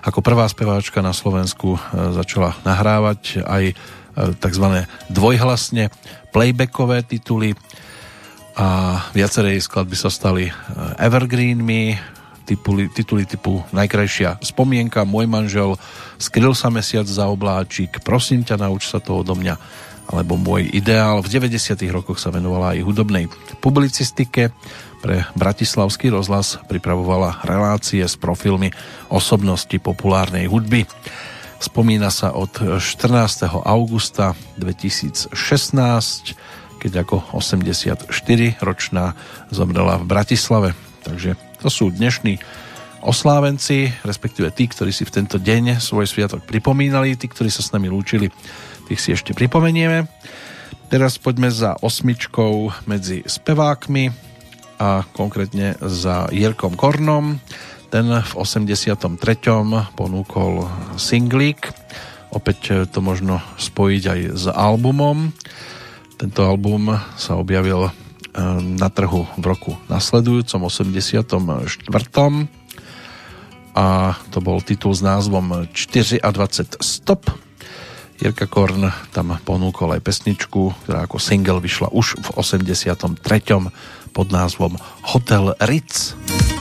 Ako 0.00 0.24
prvá 0.24 0.48
speváčka 0.48 1.04
na 1.04 1.12
Slovensku 1.12 1.76
e, 1.76 1.78
začala 2.16 2.56
nahrávať 2.64 3.44
aj 3.44 3.64
e, 3.68 3.74
tzv. 4.40 4.66
dvojhlasne 5.12 5.92
playbackové 6.32 7.04
tituly 7.04 7.52
a 8.56 8.96
viaceré 9.12 9.60
skladby 9.60 9.96
sa 9.98 10.08
stali 10.08 10.48
e, 10.48 10.52
evergreenmi, 10.96 12.15
tituly, 12.46 12.86
tituly 12.86 13.26
typu 13.26 13.66
Najkrajšia 13.74 14.38
spomienka, 14.38 15.02
Môj 15.02 15.26
manžel, 15.26 15.74
Skryl 16.16 16.54
sa 16.54 16.70
mesiac 16.70 17.04
za 17.04 17.26
obláčik, 17.26 17.98
Prosím 18.06 18.46
ťa, 18.46 18.62
nauč 18.62 18.86
sa 18.86 19.02
to 19.02 19.20
odo 19.20 19.34
mňa, 19.34 19.58
alebo 20.06 20.38
Môj 20.38 20.70
ideál. 20.70 21.18
V 21.20 21.28
90. 21.28 21.74
rokoch 21.90 22.22
sa 22.22 22.30
venovala 22.30 22.78
aj 22.78 22.86
hudobnej 22.86 23.26
publicistike. 23.58 24.54
Pre 25.02 25.16
Bratislavský 25.34 26.14
rozhlas 26.14 26.62
pripravovala 26.70 27.42
relácie 27.42 28.06
s 28.06 28.14
profilmi 28.14 28.70
osobnosti 29.10 29.76
populárnej 29.82 30.46
hudby. 30.46 30.86
Spomína 31.56 32.12
sa 32.12 32.36
od 32.36 32.52
14. 32.78 33.48
augusta 33.64 34.36
2016, 34.60 35.32
keď 36.76 36.92
ako 37.02 37.32
84-ročná 37.32 39.04
zomrela 39.48 39.96
v 39.96 40.04
Bratislave. 40.04 40.68
Takže 41.00 41.34
to 41.66 41.90
sú 41.90 41.90
dnešní 41.90 42.38
oslávenci, 43.02 43.90
respektíve 44.06 44.54
tí, 44.54 44.70
ktorí 44.70 44.94
si 44.94 45.02
v 45.02 45.18
tento 45.18 45.42
deň 45.42 45.82
svoj 45.82 46.06
sviatok 46.06 46.46
pripomínali, 46.46 47.18
tí, 47.18 47.26
ktorí 47.26 47.50
sa 47.50 47.58
s 47.58 47.74
nami 47.74 47.90
lúčili, 47.90 48.30
tých 48.86 49.02
si 49.02 49.10
ešte 49.10 49.34
pripomenieme. 49.34 50.06
Teraz 50.94 51.18
poďme 51.18 51.50
za 51.50 51.74
osmičkou 51.82 52.70
medzi 52.86 53.26
spevákmi 53.26 54.14
a 54.78 55.02
konkrétne 55.10 55.74
za 55.82 56.30
Jirkom 56.30 56.78
Kornom. 56.78 57.42
Ten 57.90 58.14
v 58.14 58.32
83. 58.38 59.10
ponúkol 59.98 60.70
singlík. 60.94 61.66
Opäť 62.30 62.86
to 62.94 63.02
možno 63.02 63.42
spojiť 63.58 64.02
aj 64.06 64.20
s 64.38 64.44
albumom. 64.54 65.34
Tento 66.14 66.46
album 66.46 66.94
sa 67.18 67.34
objavil 67.34 67.90
na 68.60 68.88
trhu 68.92 69.24
v 69.40 69.44
roku 69.44 69.72
nasledujúcom 69.88 70.68
84 70.68 71.24
a 73.76 74.16
to 74.32 74.38
bol 74.40 74.58
titul 74.64 74.96
s 74.96 75.04
názvom 75.04 75.68
24 75.68 76.80
Stop. 76.80 77.28
Jirka 78.16 78.48
Korn 78.48 78.88
tam 79.12 79.36
ponúkol 79.44 79.92
aj 79.92 80.00
pesničku, 80.00 80.72
ktorá 80.88 81.04
ako 81.04 81.20
single 81.20 81.60
vyšla 81.60 81.92
už 81.92 82.16
v 82.16 82.28
83. 82.40 83.20
pod 84.16 84.26
názvom 84.32 84.80
Hotel 85.12 85.52
Ritz. 85.60 86.16
Jak 86.16 86.40
jsem 86.40 86.55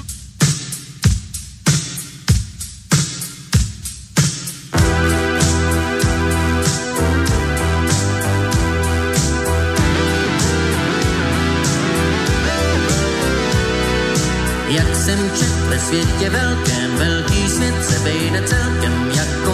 čet 15.36 15.56
ve 15.70 15.80
světě 15.80 16.30
velkém, 16.30 16.96
velký 16.98 17.50
svět 17.50 17.86
se 17.86 18.00
vejde 18.00 18.42
celkem 18.48 19.12
jako 19.16 19.45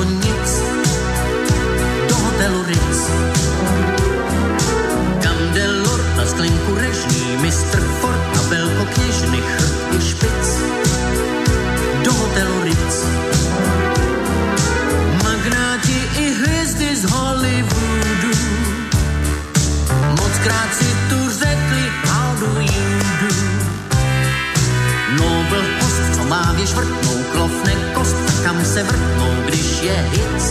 věž 26.61 26.73
vrtnou, 26.73 27.23
klofne 27.31 27.75
kost 27.93 28.15
a 28.15 28.43
kam 28.43 28.65
se 28.65 28.83
vrtnou, 28.83 29.31
když 29.45 29.81
je 29.81 30.09
hit. 30.11 30.43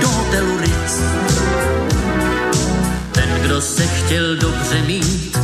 Do 0.00 0.08
hotelu 0.08 0.58
Ritz. 0.58 1.00
Ten, 3.12 3.28
kdo 3.42 3.60
se 3.60 3.86
chtěl 3.86 4.36
dobře 4.36 4.82
mít, 4.86 5.38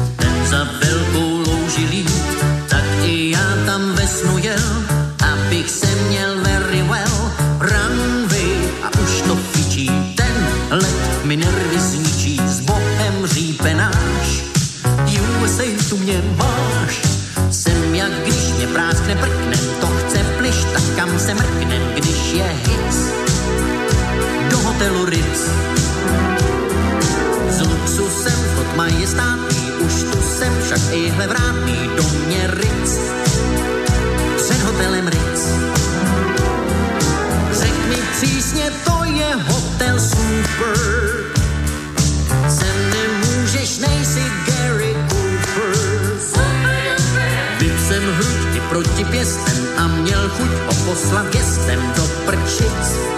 poslat 50.98 51.30
gestem 51.30 51.78
do 51.94 52.02
prčic 52.26 53.17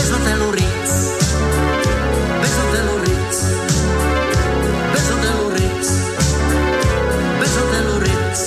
Bez 0.00 0.08
hotelu 0.16 0.48
Ritz, 0.56 0.92
bez 2.40 2.54
hotelu 2.56 2.94
Ritz, 3.04 3.38
bez 4.96 5.06
hotelu 5.12 5.44
Ritz, 5.52 5.88
bez 7.36 7.52
hotelu 7.52 7.94
Ritz. 8.00 8.40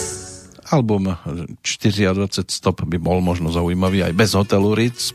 Album 0.74 1.14
24 1.62 2.50
stop 2.50 2.82
by 2.90 2.98
bol 2.98 3.22
možno 3.22 3.54
zaujímavý 3.54 4.02
aj 4.02 4.18
bez 4.18 4.34
hotelu 4.34 4.74
Ritz, 4.74 5.14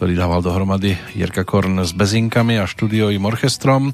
ktorý 0.00 0.16
dával 0.16 0.40
dohromady 0.40 0.96
Jirka 1.12 1.44
Korn 1.44 1.84
s 1.84 1.92
Bezinkami 1.92 2.56
a 2.56 2.64
štúdiovým 2.64 3.20
orchestrom, 3.28 3.92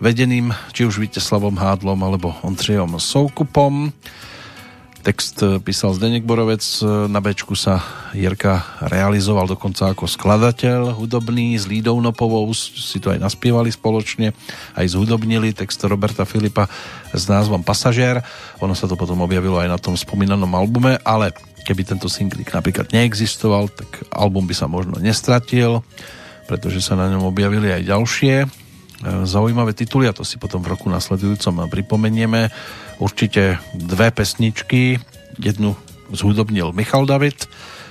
vedeným 0.00 0.56
či 0.72 0.88
už 0.88 0.96
Víteslavom 0.96 1.60
Hádlom 1.60 2.00
alebo 2.00 2.40
Ondřejom 2.40 2.96
Soukupom. 2.96 3.92
Text 5.06 5.38
písal 5.62 5.94
Zdeněk 5.94 6.26
Borovec, 6.26 6.82
na 7.06 7.22
Bčku 7.22 7.54
sa 7.54 7.78
Jirka 8.10 8.66
realizoval 8.90 9.46
dokonca 9.46 9.94
ako 9.94 10.10
skladateľ 10.10 10.98
hudobný 10.98 11.54
s 11.54 11.70
Lídou 11.70 12.02
Nopovou, 12.02 12.50
si 12.50 12.98
to 12.98 13.14
aj 13.14 13.22
naspievali 13.22 13.70
spoločne, 13.70 14.34
aj 14.74 14.86
zhudobnili 14.90 15.54
text 15.54 15.78
Roberta 15.86 16.26
Filipa 16.26 16.66
s 17.14 17.22
názvom 17.30 17.62
Pasažier. 17.62 18.18
Ono 18.58 18.74
sa 18.74 18.90
to 18.90 18.98
potom 18.98 19.22
objavilo 19.22 19.62
aj 19.62 19.70
na 19.70 19.78
tom 19.78 19.94
spomínanom 19.94 20.50
albume, 20.58 20.98
ale 21.06 21.30
keby 21.62 21.86
tento 21.86 22.10
singlik 22.10 22.50
napríklad 22.50 22.90
neexistoval, 22.90 23.70
tak 23.70 24.10
album 24.10 24.50
by 24.50 24.58
sa 24.58 24.66
možno 24.66 24.98
nestratil, 24.98 25.86
pretože 26.50 26.82
sa 26.82 26.98
na 26.98 27.06
ňom 27.14 27.30
objavili 27.30 27.70
aj 27.70 27.94
ďalšie 27.94 28.65
zaujímavé 29.04 29.76
tituly 29.76 30.08
a 30.08 30.16
to 30.16 30.24
si 30.24 30.40
potom 30.40 30.64
v 30.64 30.72
roku 30.72 30.88
nasledujúcom 30.88 31.68
pripomenieme. 31.68 32.48
Určite 32.96 33.60
dve 33.76 34.08
pesničky, 34.08 34.96
jednu 35.36 35.76
zhudobnil 36.12 36.72
Michal 36.72 37.04
David, 37.04 37.44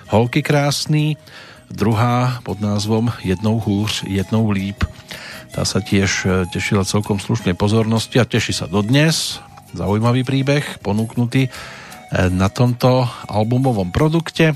Holky 0.09 0.41
krásný, 0.41 1.17
druhá 1.69 2.41
pod 2.45 2.61
názvom 2.61 3.13
Jednou 3.21 3.59
hůř, 3.59 4.03
jednou 4.07 4.49
líp. 4.49 4.85
Tá 5.55 5.63
sa 5.63 5.79
tiež 5.79 6.11
e, 6.27 6.43
tešila 6.51 6.83
celkom 6.83 7.15
slušnej 7.15 7.55
pozornosti 7.55 8.19
a 8.19 8.27
teší 8.27 8.51
sa 8.51 8.67
dodnes. 8.67 9.39
Zaujímavý 9.71 10.27
príbeh, 10.27 10.83
ponúknutý 10.83 11.47
e, 11.47 11.49
na 12.27 12.51
tomto 12.51 13.07
albumovom 13.31 13.87
produkte 13.87 14.51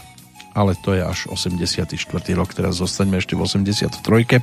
ale 0.54 0.74
to 0.80 0.98
je 0.98 1.02
až 1.04 1.20
84. 1.30 1.96
rok, 2.36 2.50
teraz 2.54 2.82
zostaňme 2.82 3.22
ešte 3.22 3.38
v 3.38 3.46
83. 3.46 4.42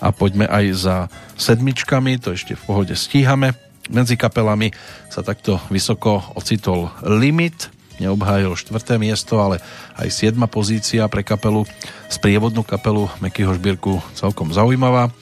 a 0.00 0.08
poďme 0.12 0.46
aj 0.46 0.64
za 0.76 0.96
sedmičkami, 1.40 2.20
to 2.20 2.36
ešte 2.36 2.54
v 2.54 2.62
pohode 2.62 2.94
stíhame. 2.94 3.56
Medzi 3.86 4.18
kapelami 4.18 4.74
sa 5.06 5.22
takto 5.22 5.62
vysoko 5.70 6.18
ocitol 6.34 6.90
Limit, 7.06 7.70
neobhájil 8.02 8.58
štvrté 8.58 9.00
miesto, 9.00 9.40
ale 9.40 9.62
aj 9.96 10.08
siedma 10.12 10.50
pozícia 10.50 11.06
pre 11.08 11.24
kapelu, 11.24 11.64
sprievodnú 12.10 12.66
kapelu 12.66 13.08
Mekyho 13.22 13.56
Žbírku 13.56 14.02
celkom 14.12 14.52
zaujímavá. 14.52 15.08
E, 15.08 15.12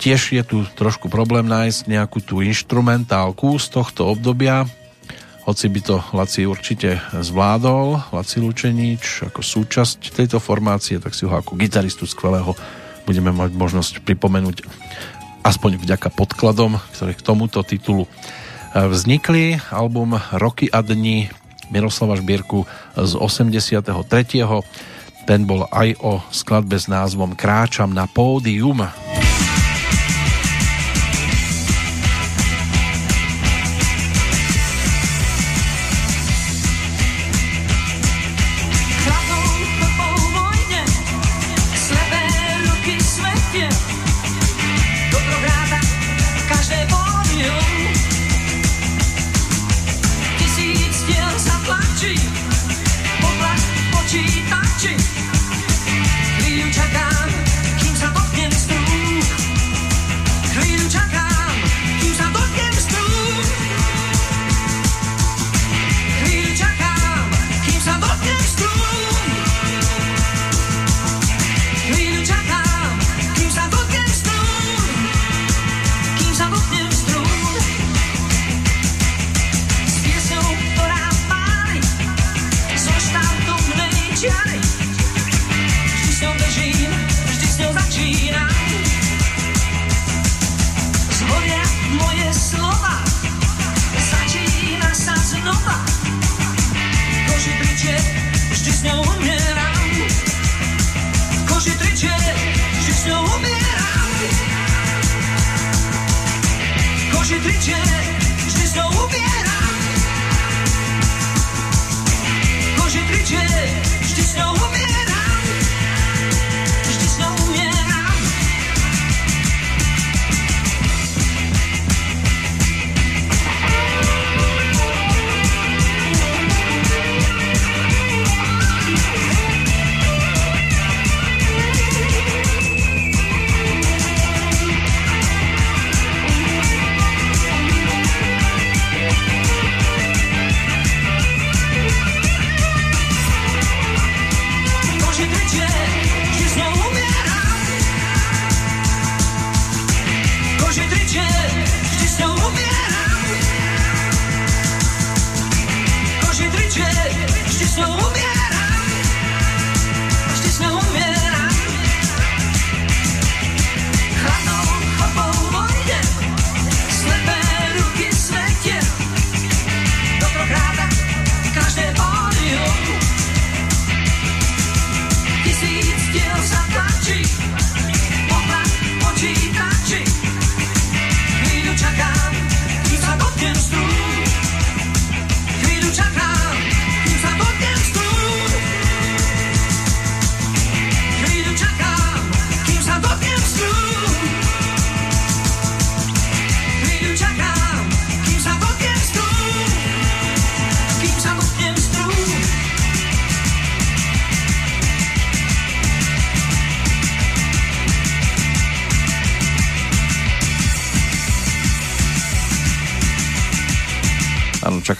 Tiež 0.00 0.32
je 0.32 0.42
tu 0.46 0.64
trošku 0.78 1.12
problém 1.12 1.44
nájsť 1.44 1.90
nejakú 1.90 2.24
tú 2.24 2.40
instrumentálku 2.40 3.58
z 3.60 3.66
tohto 3.68 4.08
obdobia. 4.08 4.64
Hoci 5.42 5.66
by 5.66 5.80
to 5.82 5.96
Laci 6.14 6.46
určite 6.46 7.02
zvládol, 7.10 8.14
Laci 8.14 8.38
Lučenič 8.38 9.26
ako 9.26 9.42
súčasť 9.42 10.14
tejto 10.14 10.38
formácie, 10.38 11.02
tak 11.02 11.14
si 11.14 11.26
ho 11.26 11.34
ako 11.34 11.58
gitaristu 11.58 12.06
skvelého 12.06 12.54
budeme 13.02 13.34
mať 13.34 13.50
možnosť 13.54 14.06
pripomenúť 14.06 14.62
aspoň 15.42 15.82
vďaka 15.82 16.14
podkladom, 16.14 16.78
ktoré 16.94 17.18
k 17.18 17.26
tomuto 17.26 17.66
titulu 17.66 18.06
vznikli. 18.72 19.58
Album 19.74 20.16
Roky 20.38 20.70
a 20.70 20.80
dni 20.80 21.26
Miroslava 21.74 22.14
Šbírku 22.14 22.62
z 22.94 23.12
83. 23.18 23.82
Ten 25.26 25.40
bol 25.46 25.66
aj 25.70 25.98
o 26.02 26.22
skladbe 26.30 26.78
s 26.78 26.86
názvom 26.86 27.34
Kráčam 27.34 27.90
na 27.90 28.06
pódium. 28.06 28.86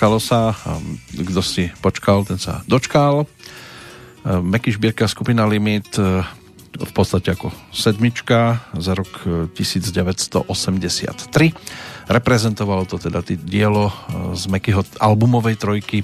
Čakalo 0.03 0.19
sa, 0.19 0.51
kto 1.15 1.39
si 1.47 1.71
počkal, 1.79 2.27
ten 2.27 2.35
sa 2.35 2.67
dočkal. 2.67 3.23
Meky 4.27 4.75
Šbírka 4.75 5.07
skupina 5.07 5.47
Limit 5.47 5.95
e, 5.95 6.27
v 6.75 6.91
podstate 6.91 7.31
ako 7.31 7.55
sedmička 7.71 8.67
za 8.75 8.99
rok 8.99 9.07
1983. 9.55 10.43
E, 10.43 11.55
Reprezentovalo 12.11 12.83
to 12.91 12.99
teda 12.99 13.23
tý 13.23 13.39
dielo 13.39 13.95
e, 13.95 14.35
z 14.35 14.51
Mekyho 14.51 14.83
albumovej 14.99 15.55
trojky 15.55 16.03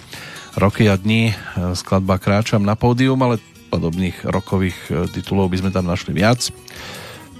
Roky 0.54 0.86
a 0.86 0.94
dní, 0.94 1.34
skladba 1.74 2.22
Kráčam 2.22 2.62
na 2.62 2.78
pódium, 2.78 3.18
ale 3.26 3.42
podobných 3.66 4.30
rokových 4.30 5.10
titulov 5.10 5.50
by 5.50 5.58
sme 5.58 5.74
tam 5.74 5.90
našli 5.90 6.14
viac. 6.14 6.54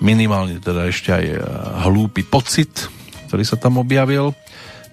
Minimálne 0.03 0.59
teda 0.59 0.91
ešte 0.91 1.15
aj 1.15 1.25
Hlúpy 1.87 2.27
pocit, 2.27 2.91
ktorý 3.31 3.47
sa 3.47 3.55
tam 3.55 3.79
objavil 3.79 4.35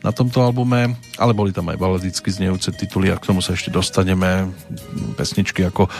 na 0.06 0.14
tomto 0.14 0.46
albume, 0.46 0.94
ale 1.18 1.34
boli 1.34 1.50
tam 1.50 1.74
aj 1.74 1.82
baladicky 1.82 2.30
znejúce 2.30 2.70
tituly 2.78 3.10
a 3.10 3.18
k 3.18 3.26
tomu 3.26 3.42
sa 3.42 3.58
ešte 3.58 3.74
dostaneme. 3.74 4.54
Pesničky 5.18 5.66
ako 5.66 5.90
e, 5.90 5.92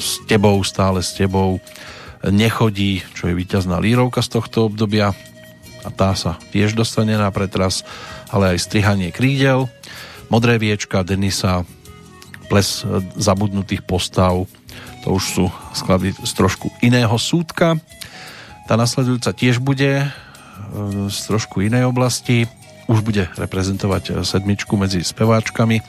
S 0.00 0.24
tebou, 0.24 0.56
stále 0.64 1.04
s 1.04 1.12
tebou, 1.12 1.60
Nechodí, 2.24 3.04
čo 3.12 3.28
je 3.28 3.36
víťazná 3.36 3.76
lírovka 3.76 4.24
z 4.24 4.40
tohto 4.40 4.72
obdobia 4.72 5.12
a 5.84 5.88
tá 5.92 6.16
sa 6.16 6.40
tiež 6.50 6.74
dostane 6.74 7.14
na 7.14 7.28
pretras, 7.28 7.84
ale 8.32 8.56
aj 8.56 8.64
Strihanie 8.64 9.12
krídel, 9.12 9.68
Modré 10.32 10.58
viečka, 10.58 11.06
Denisa, 11.06 11.62
Ples 12.48 12.82
e, 12.82 13.04
zabudnutých 13.20 13.84
postav, 13.84 14.48
to 15.04 15.08
už 15.12 15.22
sú 15.22 15.44
skladby 15.76 16.16
z 16.16 16.32
trošku 16.32 16.72
iného 16.80 17.14
súdka. 17.20 17.76
Tá 18.64 18.74
nasledujúca 18.74 19.30
tiež 19.36 19.60
bude 19.60 20.02
e, 20.02 20.08
z 21.12 21.18
trošku 21.28 21.62
inej 21.62 21.84
oblasti 21.84 22.48
už 22.86 23.02
bude 23.02 23.26
reprezentovať 23.34 24.02
eh, 24.10 24.12
sedmičku 24.22 24.74
medzi 24.78 25.02
speváčkami. 25.02 25.82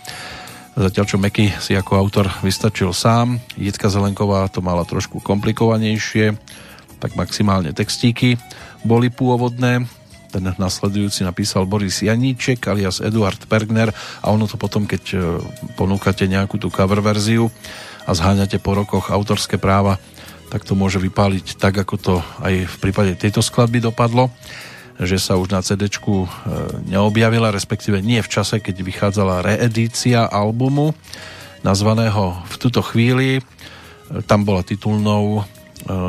Zatiaľ 0.78 1.06
čo 1.10 1.18
Meky 1.18 1.50
si 1.58 1.74
ako 1.74 1.98
autor 1.98 2.30
vystačil 2.46 2.94
sám, 2.94 3.42
Jitka 3.58 3.90
Zelenková 3.90 4.46
to 4.46 4.62
mala 4.62 4.86
trošku 4.86 5.18
komplikovanejšie, 5.26 6.38
tak 7.02 7.18
maximálne 7.18 7.74
textíky 7.74 8.38
boli 8.86 9.10
pôvodné. 9.10 9.90
Ten 10.30 10.44
nasledujúci 10.46 11.26
napísal 11.26 11.66
Boris 11.66 12.06
Janíček 12.06 12.62
alias 12.70 13.02
Eduard 13.02 13.42
Pergner 13.50 13.90
a 14.22 14.28
ono 14.30 14.46
to 14.46 14.62
potom, 14.62 14.86
keď 14.86 15.04
eh, 15.18 15.22
ponúkate 15.74 16.30
nejakú 16.30 16.62
tú 16.62 16.70
cover 16.70 17.02
verziu 17.02 17.50
a 18.06 18.14
zháňate 18.14 18.62
po 18.62 18.78
rokoch 18.78 19.10
autorské 19.10 19.58
práva, 19.58 19.98
tak 20.48 20.64
to 20.64 20.80
môže 20.80 21.02
vypáliť 21.02 21.60
tak, 21.60 21.76
ako 21.76 21.96
to 22.00 22.16
aj 22.40 22.54
v 22.70 22.76
prípade 22.80 23.20
tejto 23.20 23.44
skladby 23.44 23.84
dopadlo. 23.84 24.32
Že 24.98 25.22
sa 25.22 25.38
už 25.38 25.54
na 25.54 25.62
CD 25.62 25.86
neobjavila, 26.90 27.54
respektíve 27.54 28.02
nie 28.02 28.22
v 28.22 28.32
čase, 28.32 28.58
keď 28.58 28.82
vychádzala 28.82 29.46
reedícia 29.46 30.26
albumu 30.26 30.98
nazvaného 31.62 32.42
V 32.50 32.56
tuto 32.58 32.82
chvíli. 32.82 33.42
Tam 34.26 34.42
bola 34.42 34.66
titulnou 34.66 35.46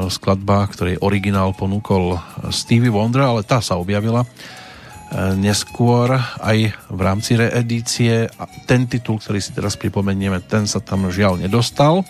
skladba, 0.09 0.67
ktorej 0.73 1.01
originál 1.05 1.53
ponúkol 1.53 2.17
Stevie 2.49 2.91
Wonder, 2.91 3.23
ale 3.29 3.43
tá 3.45 3.61
sa 3.61 3.77
objavila 3.77 4.25
neskôr 5.41 6.21
aj 6.41 6.73
v 6.93 7.01
rámci 7.01 7.37
reedície. 7.37 8.29
Ten 8.69 8.85
titul, 8.85 9.17
ktorý 9.17 9.41
si 9.41 9.57
teraz 9.57 9.77
pripomenieme, 9.81 10.45
ten 10.45 10.69
sa 10.69 10.85
tam 10.85 11.09
žiaľ 11.09 11.41
nedostal. 11.41 12.05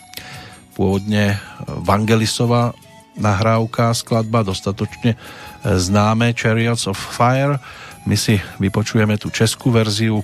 Pôvodne 0.74 1.38
Vangelisova 1.66 2.74
nahrávka, 3.18 3.94
skladba, 3.94 4.46
dostatočne 4.46 5.18
známe 5.64 6.35
Chariots 6.35 6.86
of 6.86 6.98
Fire. 6.98 7.59
My 8.06 8.14
si 8.14 8.39
vypočujeme 8.62 9.18
tú 9.18 9.28
českú 9.32 9.74
verziu 9.74 10.22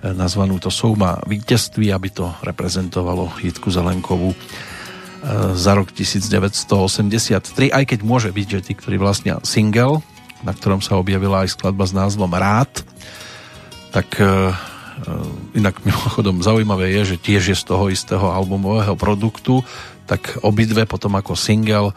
nazvanú 0.00 0.56
To 0.64 0.72
sú 0.72 0.96
ma 0.96 1.20
vítězství, 1.28 1.92
aby 1.92 2.08
to 2.08 2.32
reprezentovalo 2.40 3.28
Jitku 3.36 3.68
Zelenkovú 3.68 4.32
za 5.52 5.76
rok 5.76 5.92
1983, 5.92 7.68
aj 7.68 7.84
keď 7.84 8.00
môže 8.00 8.32
byť, 8.32 8.46
že 8.48 8.60
tí, 8.64 8.72
ktorí 8.72 8.96
vlastnia 8.96 9.36
single 9.44 10.00
na 10.42 10.52
ktorom 10.56 10.80
sa 10.80 10.96
objavila 10.96 11.44
aj 11.44 11.52
skladba 11.56 11.84
s 11.84 11.96
názvom 11.96 12.32
Rád. 12.32 12.84
Tak 13.92 14.08
e, 14.20 14.24
e, 14.24 14.28
inak 15.60 15.80
mimochodom 15.88 16.40
zaujímavé 16.40 16.92
je, 17.00 17.16
že 17.16 17.20
tiež 17.20 17.42
je 17.52 17.56
z 17.56 17.64
toho 17.64 17.92
istého 17.92 18.32
albumového 18.32 18.96
produktu, 18.96 19.60
tak 20.08 20.40
obidve 20.42 20.88
potom 20.88 21.14
ako 21.16 21.36
single 21.36 21.92
e, 21.92 21.94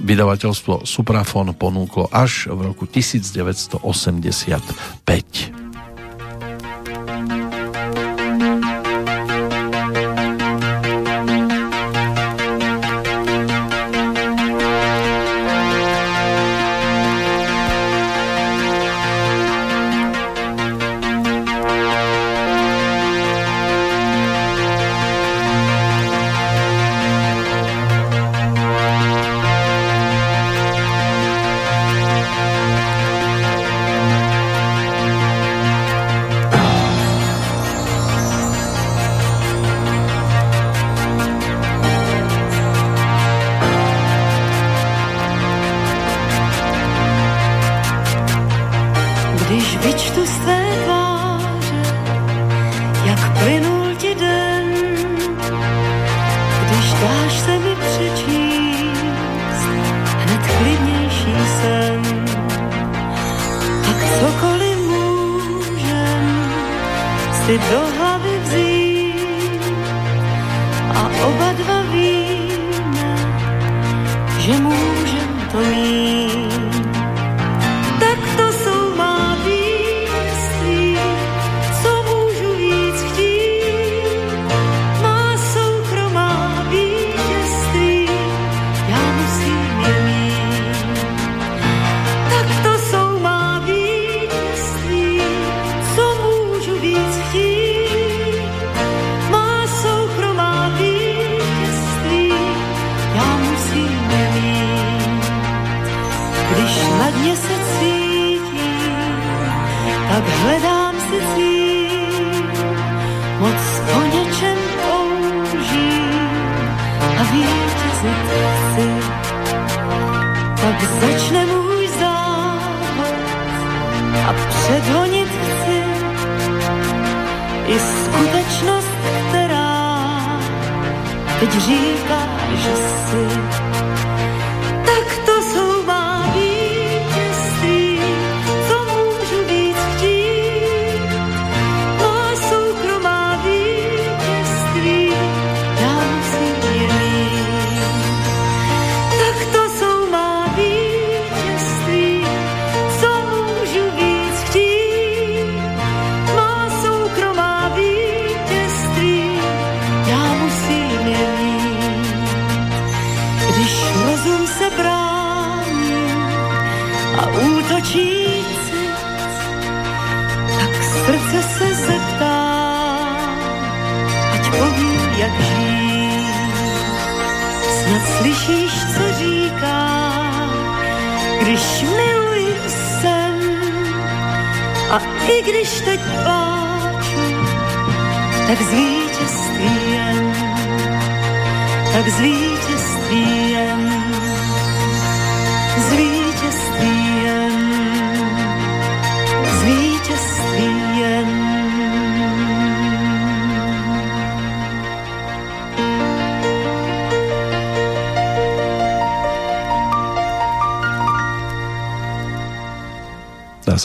vydavateľstvo 0.00 0.86
Suprafon 0.86 1.52
ponúklo 1.58 2.06
až 2.10 2.46
v 2.50 2.70
roku 2.70 2.86
1985. 2.86 5.59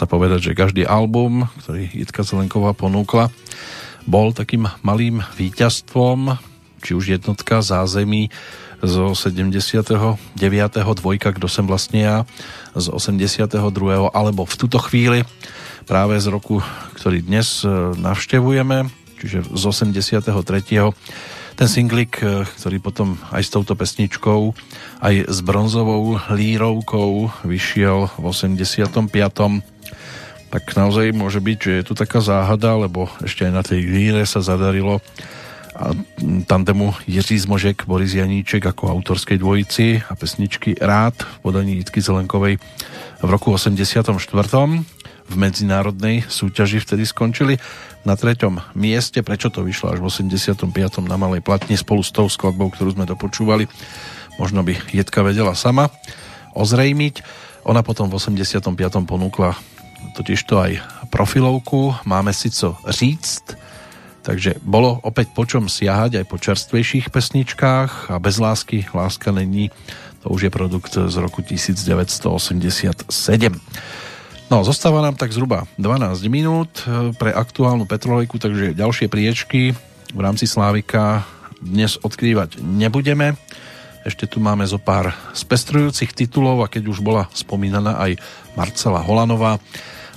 povedať, 0.04 0.52
že 0.52 0.60
každý 0.60 0.84
album, 0.84 1.48
ktorý 1.64 1.88
Jitka 1.96 2.28
Zelenková 2.28 2.76
ponúkla, 2.76 3.32
bol 4.04 4.36
takým 4.36 4.68
malým 4.84 5.24
víťazstvom, 5.40 6.36
či 6.84 6.92
už 6.92 7.16
jednotka 7.16 7.64
zázemí 7.64 8.28
zo 8.84 9.16
79. 9.16 10.20
dvojka 10.76 11.32
Kdo 11.32 11.48
sem 11.48 11.64
vlastne 11.64 12.00
ja 12.04 12.18
z 12.76 12.92
82. 12.92 13.56
alebo 14.12 14.44
v 14.44 14.56
tuto 14.60 14.78
chvíli 14.84 15.24
práve 15.88 16.20
z 16.20 16.28
roku, 16.28 16.60
ktorý 17.00 17.24
dnes 17.24 17.64
e, 17.64 17.70
navštevujeme, 17.96 18.90
čiže 19.22 19.48
z 19.48 19.64
83. 19.64 20.22
Ten 21.56 21.68
singlik, 21.72 22.20
e, 22.20 22.44
ktorý 22.44 22.78
potom 22.84 23.16
aj 23.32 23.42
s 23.46 23.50
touto 23.54 23.78
pesničkou, 23.78 24.52
aj 25.06 25.30
s 25.30 25.40
bronzovou 25.46 26.18
lírovkou 26.34 27.30
vyšiel 27.46 28.10
v 28.18 28.24
85. 28.26 29.06
Tak 30.50 30.64
naozaj 30.74 31.14
môže 31.14 31.38
byť, 31.38 31.58
že 31.62 31.72
je 31.78 31.84
tu 31.86 31.94
taká 31.94 32.26
záhada, 32.26 32.74
lebo 32.74 33.06
ešte 33.22 33.46
aj 33.46 33.54
na 33.54 33.62
tej 33.62 33.86
líre 33.86 34.26
sa 34.26 34.42
zadarilo 34.42 34.98
a 35.76 35.92
tandemu 36.48 36.96
Jiří 37.04 37.36
Zmožek, 37.44 37.84
Boris 37.84 38.16
Janíček 38.16 38.64
ako 38.64 38.88
autorskej 38.96 39.44
dvojici 39.44 40.00
a 40.08 40.16
pesničky 40.16 40.80
Rád 40.80 41.20
v 41.20 41.38
podaní 41.44 41.84
Jitky 41.84 42.00
Zelenkovej 42.00 42.64
v 43.20 43.28
roku 43.28 43.52
84. 43.52 44.16
v 45.26 45.36
medzinárodnej 45.36 46.24
súťaži 46.32 46.80
vtedy 46.80 47.04
skončili 47.04 47.60
na 48.08 48.16
treťom 48.16 48.78
mieste, 48.80 49.20
prečo 49.20 49.52
to 49.52 49.68
vyšlo 49.68 49.92
až 49.92 50.00
v 50.00 50.08
85. 50.08 50.64
na 51.04 51.18
malej 51.20 51.44
platni 51.44 51.76
spolu 51.76 52.00
s 52.06 52.16
tou 52.16 52.32
skladbou, 52.32 52.72
ktorú 52.72 52.96
sme 52.96 53.04
dopočúvali. 53.04 53.68
Možno 54.36 54.64
by 54.64 54.78
Jedka 54.92 55.24
vedela 55.24 55.56
sama 55.56 55.92
ozrejmiť. 56.56 57.24
Ona 57.66 57.82
potom 57.82 58.08
v 58.08 58.18
85. 58.20 58.72
ponúkla 59.08 59.56
totiž 60.16 60.40
to 60.46 60.62
aj 60.62 60.80
profilovku 61.10 61.96
Máme 62.06 62.32
si 62.32 62.54
co 62.54 62.78
říct, 62.88 63.58
takže 64.22 64.56
bolo 64.62 65.02
opäť 65.04 65.34
po 65.34 65.44
čom 65.44 65.68
siahať 65.68 66.22
aj 66.22 66.26
po 66.30 66.38
čerstvejších 66.38 67.10
pesničkách 67.10 68.14
a 68.14 68.16
bez 68.22 68.38
lásky 68.38 68.86
láska 68.94 69.34
není 69.34 69.74
to 70.26 70.34
už 70.34 70.50
je 70.50 70.52
produkt 70.54 70.98
z 70.98 71.16
roku 71.22 71.46
1987. 71.46 73.06
No, 74.50 74.66
zostáva 74.66 75.06
nám 75.06 75.14
tak 75.22 75.30
zhruba 75.30 75.70
12 75.78 76.18
minút 76.34 76.82
e, 76.82 77.14
pre 77.14 77.30
aktuálnu 77.30 77.86
petrolejku, 77.86 78.42
takže 78.42 78.74
ďalšie 78.74 79.06
priečky 79.06 79.78
v 80.14 80.20
rámci 80.22 80.50
Slávika 80.50 81.30
dnes 81.62 82.02
odkrývať 82.02 82.58
nebudeme. 82.58 83.38
Ešte 84.06 84.30
tu 84.30 84.38
máme 84.38 84.62
zo 84.70 84.78
pár 84.78 85.18
spestrujúcich 85.34 86.14
titulov 86.14 86.62
a 86.62 86.70
keď 86.70 86.94
už 86.94 87.02
bola 87.02 87.26
spomínaná 87.34 87.98
aj 87.98 88.22
Marcela 88.54 89.02
Holanová 89.02 89.58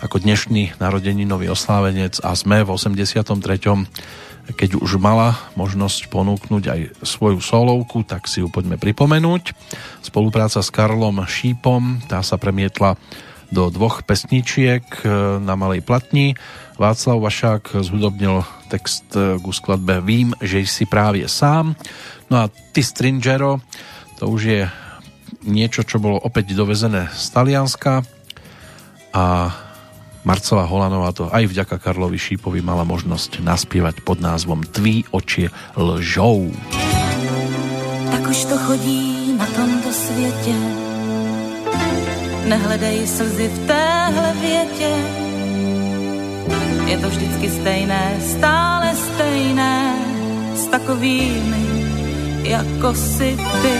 ako 0.05 0.21
dnešný 0.21 0.77
narodeninový 0.77 1.49
oslávenec 1.49 2.21
a 2.21 2.37
sme 2.37 2.61
v 2.61 2.77
83. 2.77 3.25
Keď 4.53 4.77
už 4.77 5.01
mala 5.01 5.41
možnosť 5.57 6.13
ponúknuť 6.13 6.65
aj 6.69 6.81
svoju 7.01 7.41
solovku, 7.41 8.05
tak 8.05 8.29
si 8.29 8.45
ju 8.45 8.53
poďme 8.53 8.77
pripomenúť. 8.77 9.57
Spolupráca 10.05 10.61
s 10.61 10.69
Karlom 10.69 11.25
Šípom, 11.25 12.05
tá 12.13 12.21
sa 12.21 12.37
premietla 12.37 13.01
do 13.49 13.73
dvoch 13.73 14.05
pesničiek 14.05 14.85
e, 15.01 15.09
na 15.41 15.57
malej 15.57 15.81
platni. 15.81 16.37
Václav 16.79 17.19
Vašák 17.19 17.83
zhudobnil 17.83 18.47
text 18.71 19.11
e, 19.19 19.35
ku 19.43 19.51
skladbe 19.51 20.01
Vím, 20.01 20.35
že 20.39 20.63
si 20.63 20.87
právě 20.87 21.29
sám. 21.29 21.75
No 22.31 22.39
a 22.39 22.51
Ty 22.73 22.83
Stringero, 22.83 23.59
to 24.19 24.31
už 24.31 24.43
je 24.43 24.63
niečo, 25.43 25.83
čo 25.83 25.99
bolo 25.99 26.23
opäť 26.23 26.55
dovezené 26.55 27.11
z 27.11 27.25
Talianska 27.35 28.07
a 29.11 29.51
Marcela 30.27 30.67
Holanová 30.67 31.11
to 31.15 31.31
aj 31.31 31.47
vďaka 31.47 31.79
Karlovi 31.79 32.19
Šípovi 32.19 32.61
mala 32.61 32.85
možnosť 32.85 33.41
naspievať 33.41 34.03
pod 34.03 34.21
názvom 34.21 34.63
Tví 34.67 35.07
oči 35.11 35.49
lžou. 35.79 36.53
Tak 38.11 38.23
už 38.29 38.39
to 38.45 38.57
chodí 38.59 39.35
na 39.39 39.47
tomto 39.47 39.91
světě 39.93 40.55
Nehledej 42.49 43.07
slzy 43.07 43.49
v 43.49 43.67
téhle 43.67 44.33
větě. 44.41 45.28
Je 46.89 46.97
to 46.99 47.09
vždycky 47.09 47.51
stejné, 47.51 48.17
stále 48.21 48.97
stejné, 48.97 49.93
s 50.57 50.67
takovými, 50.73 51.65
jako 52.49 52.95
si 52.95 53.37
ty. 53.37 53.79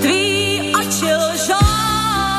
Tví 0.00 0.72
oči 0.78 1.10
lžou, 1.10 2.38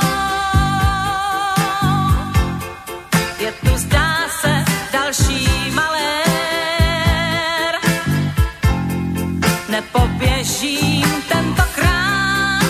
je 3.39 3.51
tu 3.51 3.77
zdá 3.77 4.31
se 4.41 4.63
další 4.93 5.47
malér. 5.75 6.23
Nepoběžím 9.69 11.07
tentokrát 11.27 12.63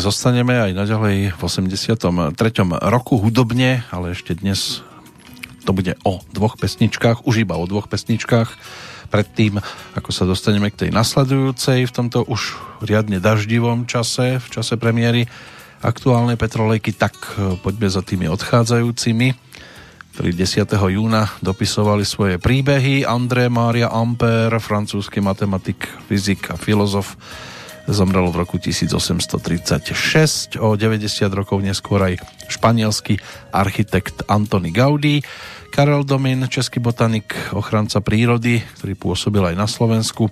Zostaneme 0.00 0.56
aj 0.56 0.72
naďalej 0.72 1.36
v 1.36 1.40
83. 1.44 2.32
roku 2.88 3.20
hudobne, 3.20 3.84
ale 3.92 4.16
ešte 4.16 4.32
dnes 4.32 4.80
to 5.68 5.76
bude 5.76 5.92
o 6.08 6.24
dvoch 6.32 6.56
pesničkách, 6.56 7.28
už 7.28 7.44
iba 7.44 7.60
o 7.60 7.68
dvoch 7.68 7.84
pesničkách. 7.84 8.48
Predtým, 9.12 9.60
ako 9.92 10.08
sa 10.08 10.24
dostaneme 10.24 10.72
k 10.72 10.88
tej 10.88 10.90
nasledujúcej 10.96 11.84
v 11.84 11.92
tomto 11.92 12.24
už 12.24 12.56
riadne 12.80 13.20
daždivom 13.20 13.84
čase, 13.84 14.40
v 14.40 14.48
čase 14.48 14.80
premiéry 14.80 15.28
aktuálnej 15.84 16.40
Petrolejky, 16.40 16.96
tak 16.96 17.12
e, 17.36 17.60
poďme 17.60 17.92
za 17.92 18.00
tými 18.00 18.24
odchádzajúcimi, 18.32 19.36
ktorí 20.16 20.30
10. 20.32 20.64
júna 20.96 21.28
dopisovali 21.44 22.08
svoje 22.08 22.40
príbehy. 22.40 23.04
André 23.04 23.52
Maria 23.52 23.92
Ampère, 23.92 24.64
francúzsky 24.64 25.20
matematik, 25.20 25.92
fyzik 26.08 26.48
a 26.48 26.56
filozof, 26.56 27.20
Zomrel 27.90 28.30
v 28.30 28.46
roku 28.46 28.62
1836, 28.62 30.62
o 30.62 30.78
90 30.78 31.10
rokov 31.34 31.58
neskôr 31.58 31.98
aj 31.98 32.22
španielský 32.46 33.18
architekt 33.50 34.22
Antony 34.30 34.70
Gaudí, 34.70 35.26
Karel 35.74 36.06
Domin, 36.06 36.46
český 36.46 36.78
botanik, 36.78 37.34
ochranca 37.50 37.98
prírody, 37.98 38.62
ktorý 38.78 38.94
pôsobil 38.94 39.42
aj 39.42 39.58
na 39.58 39.66
Slovensku, 39.66 40.30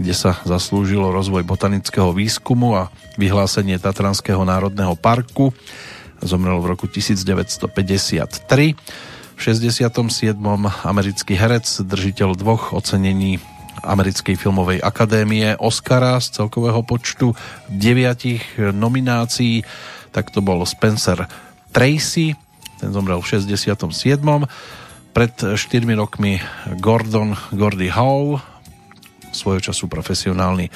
kde 0.00 0.16
sa 0.16 0.40
zaslúžilo 0.48 1.12
rozvoj 1.12 1.44
botanického 1.44 2.08
výskumu 2.16 2.72
a 2.72 2.88
vyhlásenie 3.20 3.76
Tatranského 3.76 4.40
národného 4.40 4.96
parku. 4.96 5.52
Zomrel 6.24 6.56
v 6.64 6.72
roku 6.72 6.88
1953. 6.88 7.68
V 9.34 9.40
67. 9.40 9.92
americký 10.88 11.36
herec, 11.36 11.68
držiteľ 11.84 12.32
dvoch 12.32 12.72
ocenení 12.72 13.44
Americkej 13.82 14.38
filmovej 14.38 14.78
akadémie 14.84 15.56
Oscara 15.58 16.20
z 16.22 16.38
celkového 16.38 16.84
počtu 16.86 17.34
deviatich 17.66 18.44
nominácií, 18.58 19.66
tak 20.14 20.30
to 20.30 20.38
bol 20.38 20.62
Spencer 20.62 21.26
Tracy, 21.74 22.38
ten 22.78 22.94
zomrel 22.94 23.18
v 23.18 23.26
67. 23.26 23.80
Pred 25.14 25.34
4 25.58 25.58
rokmi 25.94 26.38
Gordon 26.78 27.34
Gordy 27.54 27.90
Howe, 27.90 28.42
svojho 29.34 29.62
času 29.62 29.90
profesionálny 29.90 30.70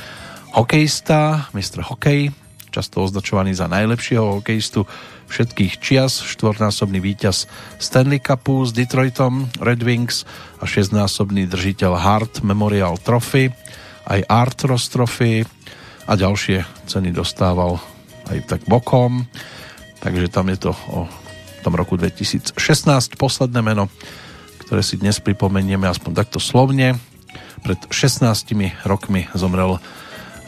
hokejista, 0.54 1.50
mistr 1.54 1.86
hokej, 1.86 2.34
často 2.70 3.02
označovaný 3.02 3.54
za 3.54 3.70
najlepšieho 3.70 4.42
hokejistu 4.42 4.86
všetkých 5.28 5.78
čias, 5.78 6.24
štvornásobný 6.24 6.98
víťaz 6.98 7.46
Stanley 7.76 8.18
Cupu 8.18 8.64
s 8.64 8.72
Detroitom 8.72 9.46
Red 9.60 9.84
Wings 9.84 10.24
a 10.58 10.64
šestnásobný 10.64 11.46
držiteľ 11.46 11.92
Hart 11.94 12.40
Memorial 12.40 12.96
Trophy, 12.98 13.52
aj 14.08 14.24
Artros 14.26 14.88
Trophy 14.88 15.44
a 16.08 16.12
ďalšie 16.16 16.88
ceny 16.88 17.12
dostával 17.12 17.76
aj 18.32 18.38
tak 18.48 18.60
bokom. 18.64 19.28
Takže 20.00 20.32
tam 20.32 20.48
je 20.48 20.58
to 20.68 20.72
o 20.88 21.04
tom 21.60 21.76
roku 21.76 22.00
2016 22.00 22.56
posledné 23.20 23.60
meno, 23.60 23.92
ktoré 24.64 24.80
si 24.80 24.96
dnes 24.96 25.20
pripomenieme 25.20 25.84
aspoň 25.84 26.24
takto 26.24 26.40
slovne. 26.40 26.96
Pred 27.60 27.92
16 27.92 28.24
rokmi 28.88 29.28
zomrel 29.36 29.76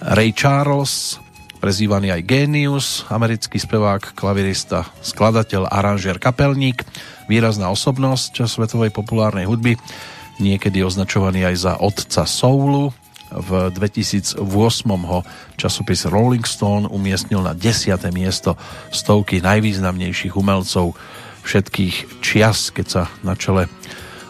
Ray 0.01 0.33
Charles, 0.33 1.21
prezývaný 1.61 2.11
aj 2.17 2.25
Genius, 2.25 3.05
americký 3.13 3.61
spevák, 3.61 4.17
klavirista, 4.17 4.89
skladateľ, 5.05 5.69
aranžér, 5.69 6.17
kapelník, 6.17 6.83
výrazná 7.29 7.69
osobnosť 7.69 8.49
svetovej 8.49 8.91
populárnej 8.91 9.45
hudby, 9.45 9.77
niekedy 10.41 10.81
označovaný 10.81 11.45
aj 11.53 11.57
za 11.61 11.73
otca 11.77 12.25
soulu. 12.25 12.97
V 13.31 13.71
2008 13.71 14.43
ho 15.07 15.23
časopis 15.55 16.09
Rolling 16.09 16.43
Stone 16.43 16.91
umiestnil 16.91 17.45
na 17.45 17.55
10. 17.55 17.95
miesto 18.11 18.59
stovky 18.91 19.39
najvýznamnejších 19.39 20.35
umelcov 20.35 20.99
všetkých 21.47 22.25
čias, 22.25 22.75
keď 22.75 22.87
sa 22.89 23.03
na 23.23 23.39
čele 23.39 23.71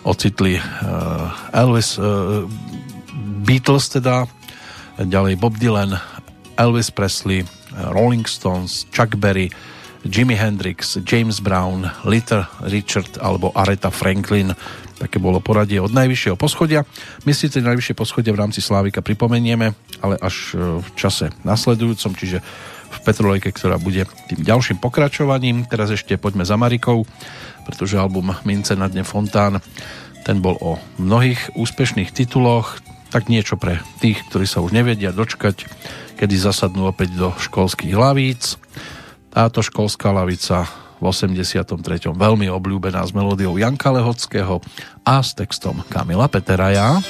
ocitli 0.04 0.60
uh, 0.60 1.32
Elvis, 1.56 1.96
uh, 1.96 2.44
Beatles 3.40 3.88
teda, 3.88 4.28
ďalej 5.00 5.40
Bob 5.40 5.56
Dylan, 5.56 5.96
Elvis 6.60 6.92
Presley, 6.92 7.48
Rolling 7.72 8.28
Stones, 8.28 8.84
Chuck 8.92 9.16
Berry, 9.16 9.48
Jimi 10.04 10.36
Hendrix, 10.36 11.00
James 11.08 11.40
Brown, 11.40 11.88
Little 12.04 12.44
Richard 12.68 13.16
alebo 13.20 13.52
Aretha 13.56 13.88
Franklin. 13.88 14.52
Také 15.00 15.16
bolo 15.16 15.40
poradie 15.40 15.80
od 15.80 15.92
najvyššieho 15.96 16.36
poschodia. 16.36 16.84
My 17.24 17.32
si 17.32 17.48
to 17.48 17.64
najvyššie 17.64 17.96
poschodie 17.96 18.32
v 18.36 18.40
rámci 18.44 18.60
Slávika 18.60 19.00
pripomenieme, 19.00 19.72
ale 20.04 20.20
až 20.20 20.52
e, 20.52 20.84
v 20.84 20.88
čase 20.96 21.32
nasledujúcom, 21.44 22.12
čiže 22.12 22.44
v 22.90 22.98
Petrolejke, 23.08 23.48
ktorá 23.56 23.80
bude 23.80 24.04
tým 24.28 24.40
ďalším 24.44 24.84
pokračovaním. 24.84 25.64
Teraz 25.64 25.88
ešte 25.88 26.20
poďme 26.20 26.44
za 26.44 26.60
Marikou, 26.60 27.08
pretože 27.64 27.96
album 27.96 28.36
Mince 28.44 28.76
na 28.76 28.92
dne 28.92 29.08
Fontán 29.08 29.64
ten 30.28 30.44
bol 30.44 30.60
o 30.60 30.76
mnohých 31.00 31.56
úspešných 31.56 32.12
tituloch, 32.12 32.80
tak 33.08 33.32
niečo 33.32 33.56
pre 33.56 33.80
tých, 34.04 34.20
ktorí 34.28 34.44
sa 34.44 34.60
už 34.60 34.76
nevedia 34.76 35.16
dočkať 35.16 35.64
kedy 36.20 36.36
zasadnú 36.36 36.84
opäť 36.84 37.16
do 37.16 37.32
školských 37.32 37.96
lavíc. 37.96 38.60
Táto 39.32 39.64
školská 39.64 40.12
lavica 40.12 40.68
v 41.00 41.08
83. 41.08 41.80
veľmi 42.12 42.44
obľúbená 42.52 43.00
s 43.00 43.16
melódiou 43.16 43.56
Janka 43.56 43.88
Lehockého 43.88 44.60
a 45.00 45.24
s 45.24 45.32
textom 45.32 45.80
Kamila 45.88 46.28
Peteraja. 46.28 47.00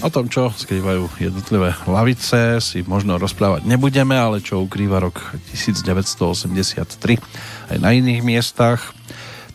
O 0.00 0.08
tom, 0.08 0.32
čo 0.32 0.48
skrývajú 0.48 1.20
jednotlivé 1.20 1.76
lavice, 1.84 2.56
si 2.64 2.80
možno 2.88 3.20
rozprávať 3.20 3.68
nebudeme, 3.68 4.16
ale 4.16 4.40
čo 4.40 4.64
ukrýva 4.64 4.96
rok 4.96 5.36
1983 5.52 7.20
aj 7.68 7.76
na 7.76 7.92
iných 7.92 8.24
miestach, 8.24 8.96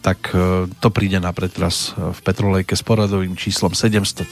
tak 0.05 0.29
e, 0.37 0.69
to 0.69 0.93
príde 0.93 1.17
na 1.17 1.33
pretras 1.33 1.97
v 1.97 2.19
Petrolejke 2.21 2.77
s 2.77 2.85
poradovým 2.85 3.33
číslom 3.33 3.73
713, 3.73 4.29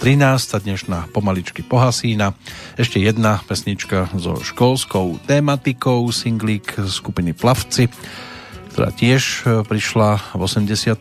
tá 0.53 0.61
dnešná 0.61 1.09
pomaličky 1.09 1.65
pohasína. 1.65 2.37
Ešte 2.77 3.01
jedna 3.01 3.41
pesnička 3.49 4.13
so 4.13 4.37
školskou 4.37 5.17
tématikou, 5.25 6.05
singlík 6.13 6.77
skupiny 6.77 7.33
Plavci 7.33 7.89
ktorá 8.73 8.89
tiež 8.89 9.45
e, 9.45 9.61
prišla 9.61 10.33
v 10.33 10.41
83. 10.49 10.97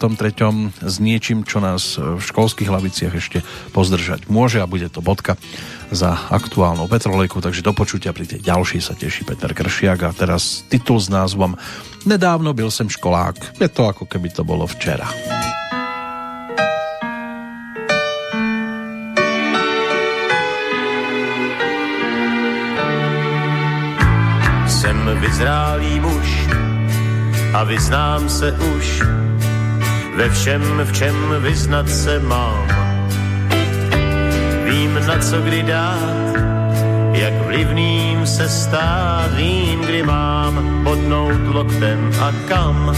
s 0.85 0.97
niečím, 1.01 1.49
čo 1.49 1.65
nás 1.65 1.97
v 1.97 2.21
školských 2.21 2.69
hlaviciach 2.69 3.17
ešte 3.17 3.41
pozdržať 3.73 4.29
môže 4.29 4.61
a 4.61 4.69
bude 4.69 4.93
to 4.93 5.01
bodka 5.01 5.41
za 5.89 6.29
aktuálnou 6.29 6.85
petrolejku, 6.85 7.41
takže 7.41 7.65
do 7.65 7.73
počutia 7.73 8.13
pri 8.13 8.29
tej 8.29 8.45
ďalšej 8.45 8.81
sa 8.85 8.93
teší 8.93 9.25
Peter 9.25 9.57
Kršiak 9.57 10.05
a 10.05 10.13
teraz 10.13 10.69
titul 10.69 11.01
s 11.01 11.09
názvom 11.09 11.57
Nedávno 12.05 12.53
byl 12.53 12.71
sem 12.71 12.91
školák. 12.91 13.63
Je 13.63 13.69
to 13.71 13.87
ako 13.87 14.05
keby 14.11 14.29
to 14.31 14.43
bolo 14.45 14.67
včera. 14.67 15.07
Jsem 24.67 25.11
vyzrálý 25.21 26.01
muž, 26.01 26.29
a 27.55 27.65
vyznám 27.65 28.29
se 28.29 28.53
už 28.53 29.03
ve 30.17 30.31
všem, 30.31 30.63
v 30.85 30.93
čem 30.93 31.15
vyznat 31.39 31.89
se 31.89 32.19
mám. 32.19 32.69
Vím, 34.65 34.95
na 35.07 35.19
co 35.19 35.41
kdy 35.41 35.63
dát, 35.63 36.37
jak 37.13 37.35
vlivným 37.47 38.27
se 38.27 38.49
stát, 38.49 39.35
vím, 39.37 39.81
kdy 39.81 40.03
mám 40.03 40.81
podnout 40.85 41.55
loktem 41.55 42.11
a 42.21 42.33
kam. 42.49 42.97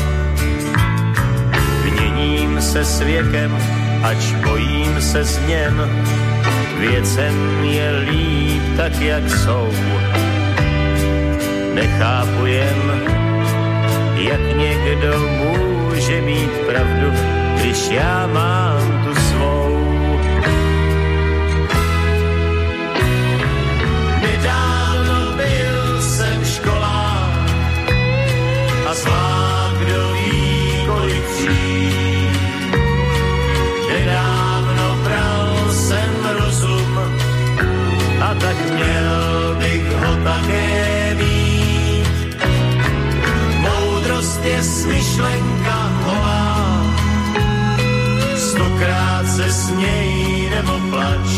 Měním 1.84 2.60
se 2.60 2.84
s 2.84 3.00
věkem, 3.00 3.58
ač 4.02 4.32
bojím 4.44 5.00
se 5.00 5.24
změn, 5.24 5.90
věcem 6.78 7.64
je 7.64 7.90
líp 8.10 8.62
tak, 8.76 9.00
jak 9.00 9.30
jsou. 9.30 9.68
Nechápu 11.74 12.46
jen, 12.46 13.23
jak 14.24 14.56
někdo 14.56 15.12
může 15.18 16.20
mít 16.20 16.50
pravdu, 16.66 17.12
když 17.56 17.88
já 17.90 18.26
mám 18.26 19.04
tu 19.04 19.14
svou. 19.20 20.20
Nedávno 24.22 25.36
byl 25.36 26.02
jsem 26.02 26.44
školák 26.44 27.50
a 28.86 28.94
zvlák 28.94 29.74
kdo 29.78 30.12
ví. 30.12 30.44
Nedávno 33.88 34.96
bral 35.04 35.72
jsem 35.72 36.14
rozum 36.38 36.98
a 38.20 38.34
tak 38.34 38.56
měl 38.70 39.56
bych 39.58 39.92
ho 39.92 40.16
také 40.24 40.63
je 44.64 44.70
smyšlenka 44.70 45.78
holá. 46.04 46.56
Stokrát 48.36 49.26
se 49.36 49.52
směj 49.52 50.50
nebo 50.50 50.72
plač. 50.90 51.28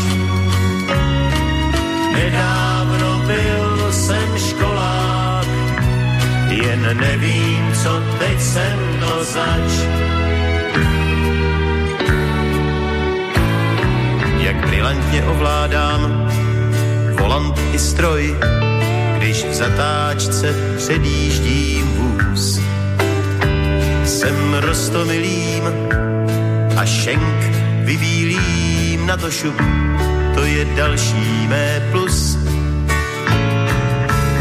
Nedávno 2.13 3.21
byl 3.27 3.91
jsem 3.91 4.37
školák, 4.37 5.47
jen 6.49 6.97
nevím, 6.97 7.73
co 7.83 8.03
teď 8.19 8.41
jsem 8.41 8.79
to 8.99 9.23
zač. 9.23 9.71
Jak 14.39 14.67
brilantně 14.67 15.23
ovládám 15.23 16.31
volant 17.19 17.59
i 17.73 17.79
stroj, 17.79 18.35
když 19.17 19.45
v 19.45 19.53
zatáčce 19.53 20.55
předjíždím 20.77 21.87
vůz 21.87 22.76
jsem 24.17 24.53
rostomilým 24.53 25.63
a 26.77 26.85
šenk 26.85 27.39
vybílím 27.85 29.05
na 29.05 29.17
to 29.17 29.31
šup, 29.31 29.61
to 30.35 30.43
je 30.43 30.65
další 30.65 31.47
mé 31.47 31.81
plus. 31.91 32.37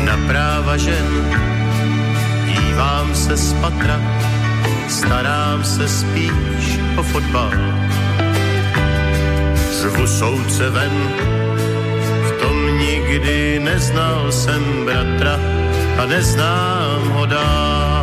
Na 0.05 0.17
práva 0.27 0.77
žen 0.77 1.09
dívám 2.47 3.15
se 3.15 3.37
z 3.37 3.53
patra, 3.53 4.01
starám 4.89 5.65
se 5.65 5.89
spíš 5.89 6.81
o 6.97 7.03
fotbal. 7.03 7.53
Řvu 9.81 10.07
soudce 10.07 10.71
ven, 10.71 10.97
v 12.29 12.33
tom 12.41 12.79
nikdy 12.79 13.61
neznal 13.65 14.33
jsem 14.33 14.85
bratra 14.85 15.41
a 15.99 16.07
neznám 16.07 17.09
ho 17.09 17.27
dál 17.27 17.96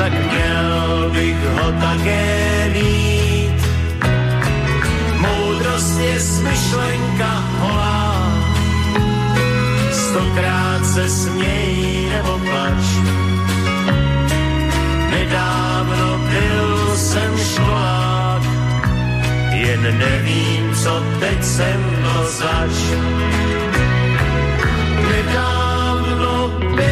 tak 0.00 0.12
měl 0.12 1.10
bych 1.12 1.36
ho 1.44 1.72
také 1.80 2.70
mít. 2.72 3.60
Moudrost 5.20 6.00
je 6.00 6.20
smyšlenka 6.20 7.32
holá, 7.58 8.32
stokrát 9.92 10.86
se 10.94 11.08
směj 11.08 12.08
nebo 12.12 12.38
plač 12.38 12.84
Nedávno 15.10 16.18
byl 16.30 16.96
jsem 16.96 17.38
školák, 17.38 18.42
jen 19.52 19.98
nevím, 19.98 20.74
co 20.74 21.02
teď 21.20 21.44
jsem 21.44 21.80
mnou 21.98 22.24
zač. 22.38 22.76
Nedávno 25.10 26.48
byl 26.76 26.89